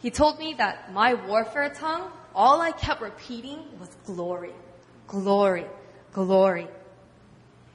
he 0.00 0.10
told 0.10 0.38
me 0.38 0.54
that 0.58 0.92
my 0.92 1.14
warfare 1.14 1.70
tongue, 1.70 2.10
all 2.34 2.60
I 2.60 2.72
kept 2.72 3.00
repeating 3.00 3.64
was 3.80 3.88
glory, 4.04 4.52
glory, 5.06 5.66
glory. 6.12 6.68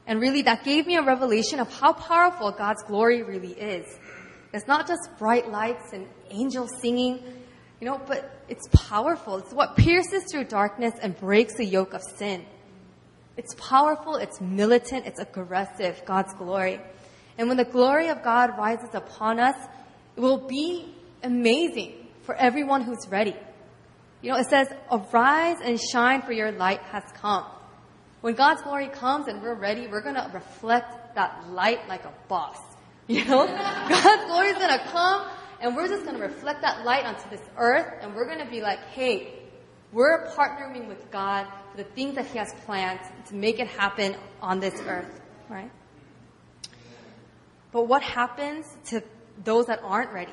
And 0.06 0.20
really 0.20 0.41
that 0.43 0.64
gave 0.64 0.86
me 0.86 0.97
a 0.97 1.01
revelation 1.01 1.60
of 1.60 1.74
how 1.74 1.93
powerful 1.93 2.51
God's 2.51 2.84
glory 2.84 3.24
really 3.24 3.54
is. 3.54 3.86
It's 4.54 4.68
not 4.68 4.88
just 4.88 5.10
bright 5.18 5.49
lights 5.49 5.93
and 5.93 6.08
angels 6.30 6.70
singing, 6.82 7.24
you 7.80 7.88
know, 7.88 7.99
but 8.06 8.30
it's 8.49 8.68
powerful. 8.72 9.38
It's 9.38 9.54
what 9.54 9.76
pierces 9.76 10.26
through 10.32 10.45
darkness 10.45 10.93
and 11.01 11.18
breaks 11.18 11.56
the 11.56 11.66
yoke 11.66 11.93
of 11.93 12.01
sin. 12.18 12.45
It's 13.36 13.56
powerful, 13.56 14.16
it's 14.16 14.39
militant, 14.39 15.08
it's 15.08 15.20
aggressive, 15.20 16.01
God's 16.06 16.34
glory. 16.36 16.80
And 17.38 17.47
when 17.47 17.58
the 17.58 17.66
glory 17.66 18.10
of 18.10 18.24
God 18.24 18.58
rises 18.58 18.93
upon 18.93 19.39
us, 19.39 19.56
it 20.16 20.20
will 20.20 20.47
be 20.47 20.93
amazing 21.24 21.93
for 22.24 22.36
everyone 22.36 22.82
who's 22.82 23.08
ready. 23.10 23.36
You 24.22 24.32
know, 24.32 24.38
it 24.38 24.47
says, 24.49 24.68
arise 24.91 25.58
and 25.64 25.80
shine 25.80 26.22
for 26.22 26.32
your 26.32 26.51
light 26.51 26.82
has 26.84 27.04
come. 27.16 27.45
When 28.24 28.36
God's 28.36 28.61
glory 28.61 28.88
comes 28.88 29.28
and 29.28 29.41
we're 29.41 29.53
ready, 29.53 29.86
we're 29.88 29.99
gonna 29.99 30.32
reflect 30.34 31.15
that 31.15 31.49
light 31.49 31.89
like 31.89 32.05
a 32.05 32.13
boss. 32.30 32.57
You 33.07 33.26
know? 33.26 33.45
God's 33.45 34.26
glory 34.28 34.47
is 34.47 34.57
gonna 34.57 34.82
come 34.86 35.28
and 35.59 35.76
we're 35.76 35.89
just 35.89 36.05
gonna 36.05 36.19
reflect 36.19 36.61
that 36.61 36.86
light 36.86 37.03
onto 37.03 37.30
this 37.30 37.41
earth 37.57 37.86
and 37.99 38.15
we're 38.15 38.26
gonna 38.26 38.49
be 38.49 38.61
like, 38.61 38.80
hey, 38.91 39.39
we're 39.91 40.26
partnering 40.30 40.88
with 40.88 41.11
God 41.11 41.47
for 41.71 41.76
the 41.76 41.84
things 41.84 42.15
that 42.15 42.28
He 42.28 42.38
has 42.38 42.53
planned 42.63 43.01
to 43.28 43.36
make 43.36 43.59
it 43.59 43.67
happen 43.67 44.15
on 44.41 44.61
this 44.61 44.80
earth, 44.88 45.19
right? 45.49 45.69
But 47.74 47.89
what 47.89 48.03
happens 48.03 48.65
to 48.86 49.03
those 49.43 49.65
that 49.65 49.82
aren't 49.84 50.13
ready? 50.13 50.32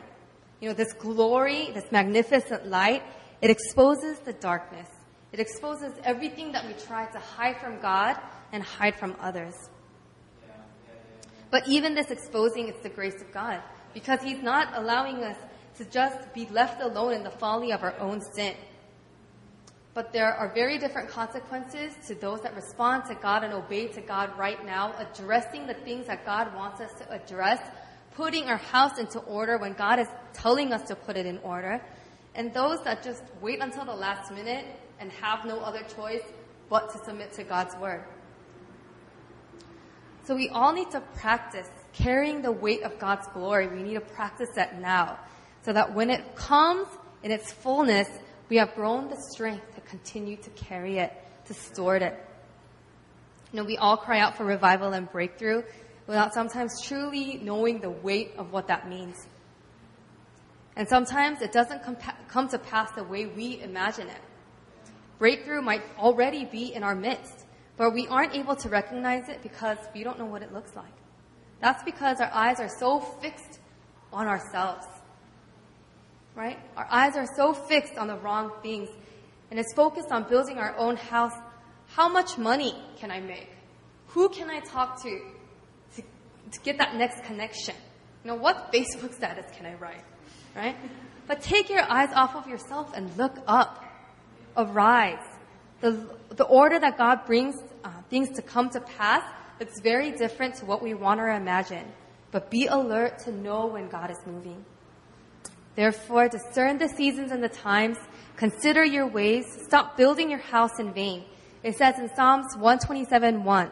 You 0.61 0.69
know, 0.69 0.75
this 0.75 0.93
glory, 0.93 1.73
this 1.75 1.91
magnificent 1.91 2.69
light, 2.69 3.03
it 3.43 3.51
exposes 3.51 4.21
the 4.21 4.33
darkness. 4.33 4.89
It 5.33 5.41
exposes 5.41 5.93
everything 6.05 6.53
that 6.53 6.67
we 6.67 6.73
try 6.75 7.07
to 7.07 7.19
hide 7.19 7.61
from 7.61 7.81
God 7.81 8.17
and 8.53 8.63
hide 8.63 8.97
from 8.97 9.17
others. 9.21 9.55
But 11.51 11.69
even 11.69 11.95
this 11.95 12.11
exposing 12.11 12.69
is 12.69 12.81
the 12.83 12.89
grace 12.89 13.21
of 13.21 13.33
God 13.33 13.63
because 13.95 14.23
He's 14.23 14.43
not 14.43 14.77
allowing 14.77 15.23
us 15.23 15.37
to 15.77 15.85
just 15.85 16.33
be 16.35 16.47
left 16.47 16.83
alone 16.83 17.15
in 17.15 17.23
the 17.23 17.31
folly 17.31 17.73
of 17.73 17.83
our 17.83 17.99
own 17.99 18.21
sin. 18.21 18.55
But 19.95 20.13
there 20.13 20.33
are 20.33 20.53
very 20.55 20.79
different 20.79 21.09
consequences 21.09 21.95
to 22.07 22.15
those 22.15 22.43
that 22.43 22.55
respond 22.55 23.05
to 23.07 23.15
God 23.15 23.43
and 23.43 23.53
obey 23.53 23.89
to 23.89 24.01
God 24.01 24.37
right 24.39 24.65
now, 24.65 24.95
addressing 24.99 25.67
the 25.67 25.75
things 25.75 26.07
that 26.07 26.25
God 26.25 26.55
wants 26.55 26.81
us 26.81 26.93
to 27.01 27.11
address, 27.11 27.61
putting 28.15 28.45
our 28.45 28.57
house 28.57 28.99
into 28.99 29.19
order 29.21 29.59
when 29.59 29.73
God 29.73 29.99
is 29.99 30.07
telling 30.33 30.73
us 30.73 30.83
to 30.89 30.95
put 30.95 31.17
it 31.17 31.27
in 31.27 31.39
order, 31.39 31.83
and 32.37 32.55
those 32.55 32.81
that 32.85 33.03
just 33.03 33.23
wait 33.41 33.61
until 33.61 33.85
the 33.85 33.95
last 33.95 34.31
minute 34.33 34.65
and 35.01 35.11
have 35.13 35.45
no 35.45 35.61
other 35.61 35.83
choice 35.97 36.23
but 36.69 36.93
to 36.93 36.99
submit 37.05 37.33
to 37.33 37.43
God's 37.43 37.75
word. 37.77 38.05
So 40.25 40.37
we 40.37 40.49
all 40.51 40.73
need 40.73 40.91
to 40.93 41.01
practice 41.01 41.67
carrying 41.93 42.43
the 42.43 42.53
weight 42.53 42.83
of 42.83 42.99
God's 42.99 43.27
glory. 43.29 43.67
We 43.67 43.83
need 43.83 43.95
to 43.95 44.01
practice 44.01 44.51
that 44.55 44.81
now 44.81 45.19
so 45.63 45.73
that 45.73 45.95
when 45.95 46.11
it 46.11 46.37
comes 46.37 46.87
in 47.23 47.33
its 47.33 47.53
fullness, 47.53 48.09
we 48.49 48.57
have 48.59 48.75
grown 48.75 49.09
the 49.09 49.17
strength 49.33 49.75
to 49.75 49.81
continue 49.81 50.37
to 50.37 50.51
carry 50.51 50.99
it, 50.99 51.13
to 51.47 51.55
steward 51.55 52.03
it. 52.03 52.15
You 53.53 53.59
know, 53.59 53.65
we 53.65 53.77
all 53.77 53.97
cry 53.97 54.21
out 54.21 54.37
for 54.37 54.45
revival 54.45 54.93
and 54.93 55.11
breakthrough 55.11 55.63
without 56.07 56.33
sometimes 56.35 56.81
truly 56.83 57.41
knowing 57.43 57.81
the 57.81 57.91
weight 57.91 58.33
of 58.39 58.53
what 58.53 58.69
that 58.69 58.89
means. 58.89 59.17
And 60.77 60.89
sometimes 60.89 61.43
it 61.43 61.53
doesn't 61.53 61.83
come 62.29 62.49
to 62.49 62.59
pass 62.59 62.91
the 62.93 63.03
way 63.03 63.27
we 63.27 63.61
imagine 63.61 64.09
it. 64.09 64.21
Breakthrough 65.21 65.61
might 65.61 65.83
already 65.99 66.47
be 66.47 66.73
in 66.75 66.83
our 66.83 66.95
midst, 66.95 67.45
but 67.77 67.93
we 67.93 68.09
aren't 68.09 68.35
able 68.35 68.57
to 68.57 68.71
recognize 68.71 69.29
it 69.29 69.43
because 69.43 69.77
we 69.95 70.03
don't 70.03 70.19
know 70.19 70.25
what 70.25 70.43
it 70.43 70.51
looks 70.51 70.75
like. 70.75 70.95
That's 71.61 71.85
because 71.85 72.21
our 72.21 72.31
eyes 72.33 72.59
are 72.59 72.71
so 72.81 73.01
fixed 73.01 73.61
on 74.15 74.27
ourselves. 74.27 74.87
Right? 76.35 76.59
Our 76.75 76.89
eyes 76.91 77.17
are 77.17 77.27
so 77.37 77.53
fixed 77.53 77.99
on 77.99 78.09
the 78.09 78.17
wrong 78.17 78.51
things 78.63 78.89
and 79.51 79.61
it's 79.61 79.75
focused 79.75 80.11
on 80.11 80.27
building 80.27 80.57
our 80.57 80.75
own 80.79 80.97
house. 80.97 81.35
How 81.89 82.09
much 82.09 82.39
money 82.39 82.75
can 82.97 83.11
I 83.11 83.21
make? 83.21 83.51
Who 84.09 84.31
can 84.31 84.49
I 84.49 84.61
talk 84.61 85.03
to 85.03 85.21
to, 85.97 86.03
to 86.53 86.61
get 86.61 86.79
that 86.79 86.95
next 86.95 87.25
connection? 87.25 87.75
You 88.25 88.31
know, 88.31 88.37
what 88.37 88.73
Facebook 88.73 89.13
status 89.13 89.45
can 89.55 89.67
I 89.67 89.75
write? 89.75 90.05
Right? 90.57 90.77
But 91.27 91.43
take 91.43 91.69
your 91.69 91.83
eyes 91.83 92.09
off 92.15 92.35
of 92.37 92.49
yourself 92.49 92.93
and 92.95 93.15
look 93.19 93.37
up. 93.47 93.85
Arise. 94.61 95.25
The, 95.81 96.09
the 96.31 96.45
order 96.45 96.79
that 96.79 96.99
God 96.99 97.27
brings 97.27 97.57
uh, 97.85 97.91
things 98.09 98.29
to 98.37 98.43
come 98.43 98.71
to 98.71 98.81
pass, 98.81 99.23
it's 99.59 99.81
very 99.81 100.11
different 100.13 100.57
to 100.57 100.67
what 100.67 100.83
we 100.83 100.95
want 100.95 101.21
or 101.21 101.31
imagine. 101.31 101.87
But 102.31 102.51
be 102.51 102.67
alert 102.67 103.19
to 103.21 103.33
know 103.33 103.67
when 103.67 103.89
God 103.89 104.11
is 104.11 104.19
moving. 104.27 104.65
Therefore, 105.75 106.29
discern 106.29 106.79
the 106.79 106.89
seasons 106.89 107.33
and 107.33 107.43
the 107.43 107.49
times 107.49 107.97
Consider 108.41 108.83
your 108.83 109.07
ways. 109.07 109.45
Stop 109.67 109.99
building 109.99 110.31
your 110.31 110.39
house 110.39 110.79
in 110.79 110.95
vain. 110.95 111.27
It 111.63 111.77
says 111.77 111.99
in 111.99 112.09
Psalms 112.17 112.57
127 112.57 113.45
1, 113.45 113.71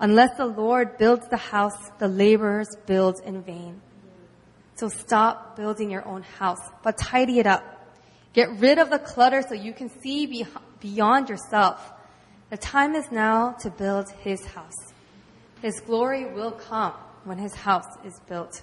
Unless 0.00 0.36
the 0.36 0.44
Lord 0.44 0.98
builds 0.98 1.26
the 1.30 1.38
house, 1.38 1.90
the 1.98 2.08
laborers 2.08 2.68
build 2.84 3.22
in 3.24 3.42
vain. 3.42 3.80
So 4.74 4.88
stop 4.88 5.56
building 5.56 5.90
your 5.90 6.06
own 6.06 6.24
house, 6.24 6.60
but 6.82 6.98
tidy 6.98 7.38
it 7.38 7.46
up. 7.46 7.62
Get 8.32 8.58
rid 8.58 8.78
of 8.78 8.90
the 8.90 8.98
clutter 8.98 9.42
so 9.42 9.54
you 9.54 9.72
can 9.72 9.90
see 10.00 10.26
be- 10.26 10.46
beyond 10.80 11.28
yourself. 11.28 11.92
The 12.50 12.56
time 12.56 12.94
is 12.94 13.10
now 13.10 13.52
to 13.60 13.70
build 13.70 14.10
his 14.10 14.44
house. 14.46 14.92
His 15.60 15.80
glory 15.80 16.32
will 16.32 16.52
come 16.52 16.92
when 17.24 17.38
his 17.38 17.54
house 17.54 17.96
is 18.04 18.18
built. 18.28 18.62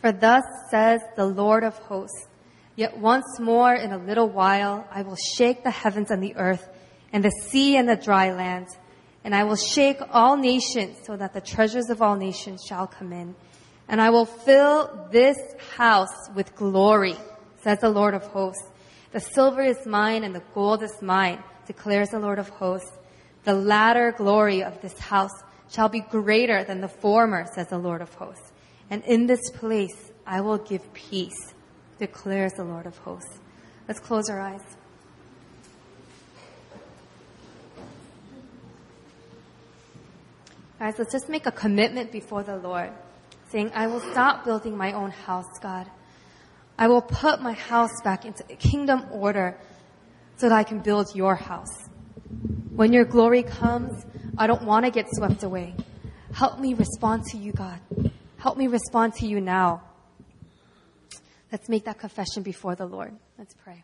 For 0.00 0.12
thus 0.12 0.42
says 0.70 1.00
the 1.16 1.26
Lord 1.26 1.62
of 1.62 1.76
hosts, 1.76 2.26
Yet 2.76 2.96
once 2.96 3.38
more 3.38 3.74
in 3.74 3.92
a 3.92 3.98
little 3.98 4.28
while 4.28 4.88
I 4.90 5.02
will 5.02 5.18
shake 5.36 5.64
the 5.64 5.70
heavens 5.70 6.10
and 6.10 6.22
the 6.22 6.34
earth 6.36 6.66
and 7.12 7.22
the 7.22 7.30
sea 7.30 7.76
and 7.76 7.86
the 7.86 7.96
dry 7.96 8.32
land. 8.32 8.68
And 9.22 9.34
I 9.34 9.44
will 9.44 9.56
shake 9.56 9.98
all 10.10 10.38
nations 10.38 10.96
so 11.04 11.14
that 11.14 11.34
the 11.34 11.42
treasures 11.42 11.90
of 11.90 12.00
all 12.00 12.16
nations 12.16 12.64
shall 12.66 12.86
come 12.86 13.12
in. 13.12 13.34
And 13.90 14.00
I 14.00 14.08
will 14.08 14.24
fill 14.24 15.08
this 15.10 15.36
house 15.76 16.30
with 16.34 16.54
glory, 16.56 17.16
says 17.62 17.80
the 17.80 17.90
Lord 17.90 18.14
of 18.14 18.22
hosts. 18.22 18.64
The 19.12 19.20
silver 19.20 19.62
is 19.62 19.84
mine 19.84 20.24
and 20.24 20.34
the 20.34 20.42
gold 20.54 20.82
is 20.82 21.02
mine, 21.02 21.42
declares 21.66 22.10
the 22.10 22.20
Lord 22.20 22.38
of 22.38 22.48
hosts. 22.48 22.92
The 23.44 23.54
latter 23.54 24.14
glory 24.16 24.62
of 24.62 24.80
this 24.80 24.96
house 24.98 25.42
shall 25.68 25.88
be 25.88 26.00
greater 26.00 26.62
than 26.62 26.80
the 26.80 26.88
former, 26.88 27.46
says 27.52 27.68
the 27.68 27.78
Lord 27.78 28.00
of 28.00 28.14
hosts. 28.14 28.52
And 28.88 29.04
in 29.04 29.26
this 29.26 29.50
place 29.50 30.12
I 30.24 30.40
will 30.40 30.58
give 30.58 30.94
peace 30.94 31.52
declares 31.98 32.54
the 32.54 32.64
Lord 32.64 32.86
of 32.86 32.96
hosts. 32.98 33.38
Let's 33.86 34.00
close 34.00 34.30
our 34.30 34.40
eyes. 34.40 34.62
Guys, 40.78 40.94
let's 40.98 41.12
just 41.12 41.28
make 41.28 41.44
a 41.46 41.52
commitment 41.52 42.10
before 42.10 42.42
the 42.42 42.56
Lord, 42.56 42.90
saying, 43.50 43.72
I 43.74 43.86
will 43.86 44.00
stop 44.00 44.44
building 44.44 44.76
my 44.76 44.92
own 44.92 45.10
house, 45.10 45.58
God. 45.60 45.86
I 46.78 46.88
will 46.88 47.02
put 47.02 47.42
my 47.42 47.52
house 47.52 48.00
back 48.02 48.24
into 48.24 48.42
kingdom 48.56 49.06
order 49.10 49.58
so 50.36 50.48
that 50.48 50.54
I 50.54 50.64
can 50.64 50.78
build 50.78 51.14
your 51.14 51.34
house. 51.34 51.88
When 52.74 52.92
your 52.92 53.04
glory 53.04 53.42
comes, 53.42 54.04
I 54.38 54.46
don't 54.46 54.62
want 54.62 54.86
to 54.86 54.90
get 54.90 55.06
swept 55.10 55.42
away. 55.42 55.74
Help 56.32 56.58
me 56.58 56.74
respond 56.74 57.24
to 57.32 57.36
you, 57.36 57.52
God. 57.52 57.80
Help 58.38 58.56
me 58.56 58.68
respond 58.68 59.14
to 59.14 59.26
you 59.26 59.40
now. 59.40 59.82
Let's 61.52 61.68
make 61.68 61.84
that 61.84 61.98
confession 61.98 62.42
before 62.42 62.76
the 62.76 62.86
Lord. 62.86 63.12
Let's 63.36 63.54
pray. 63.54 63.82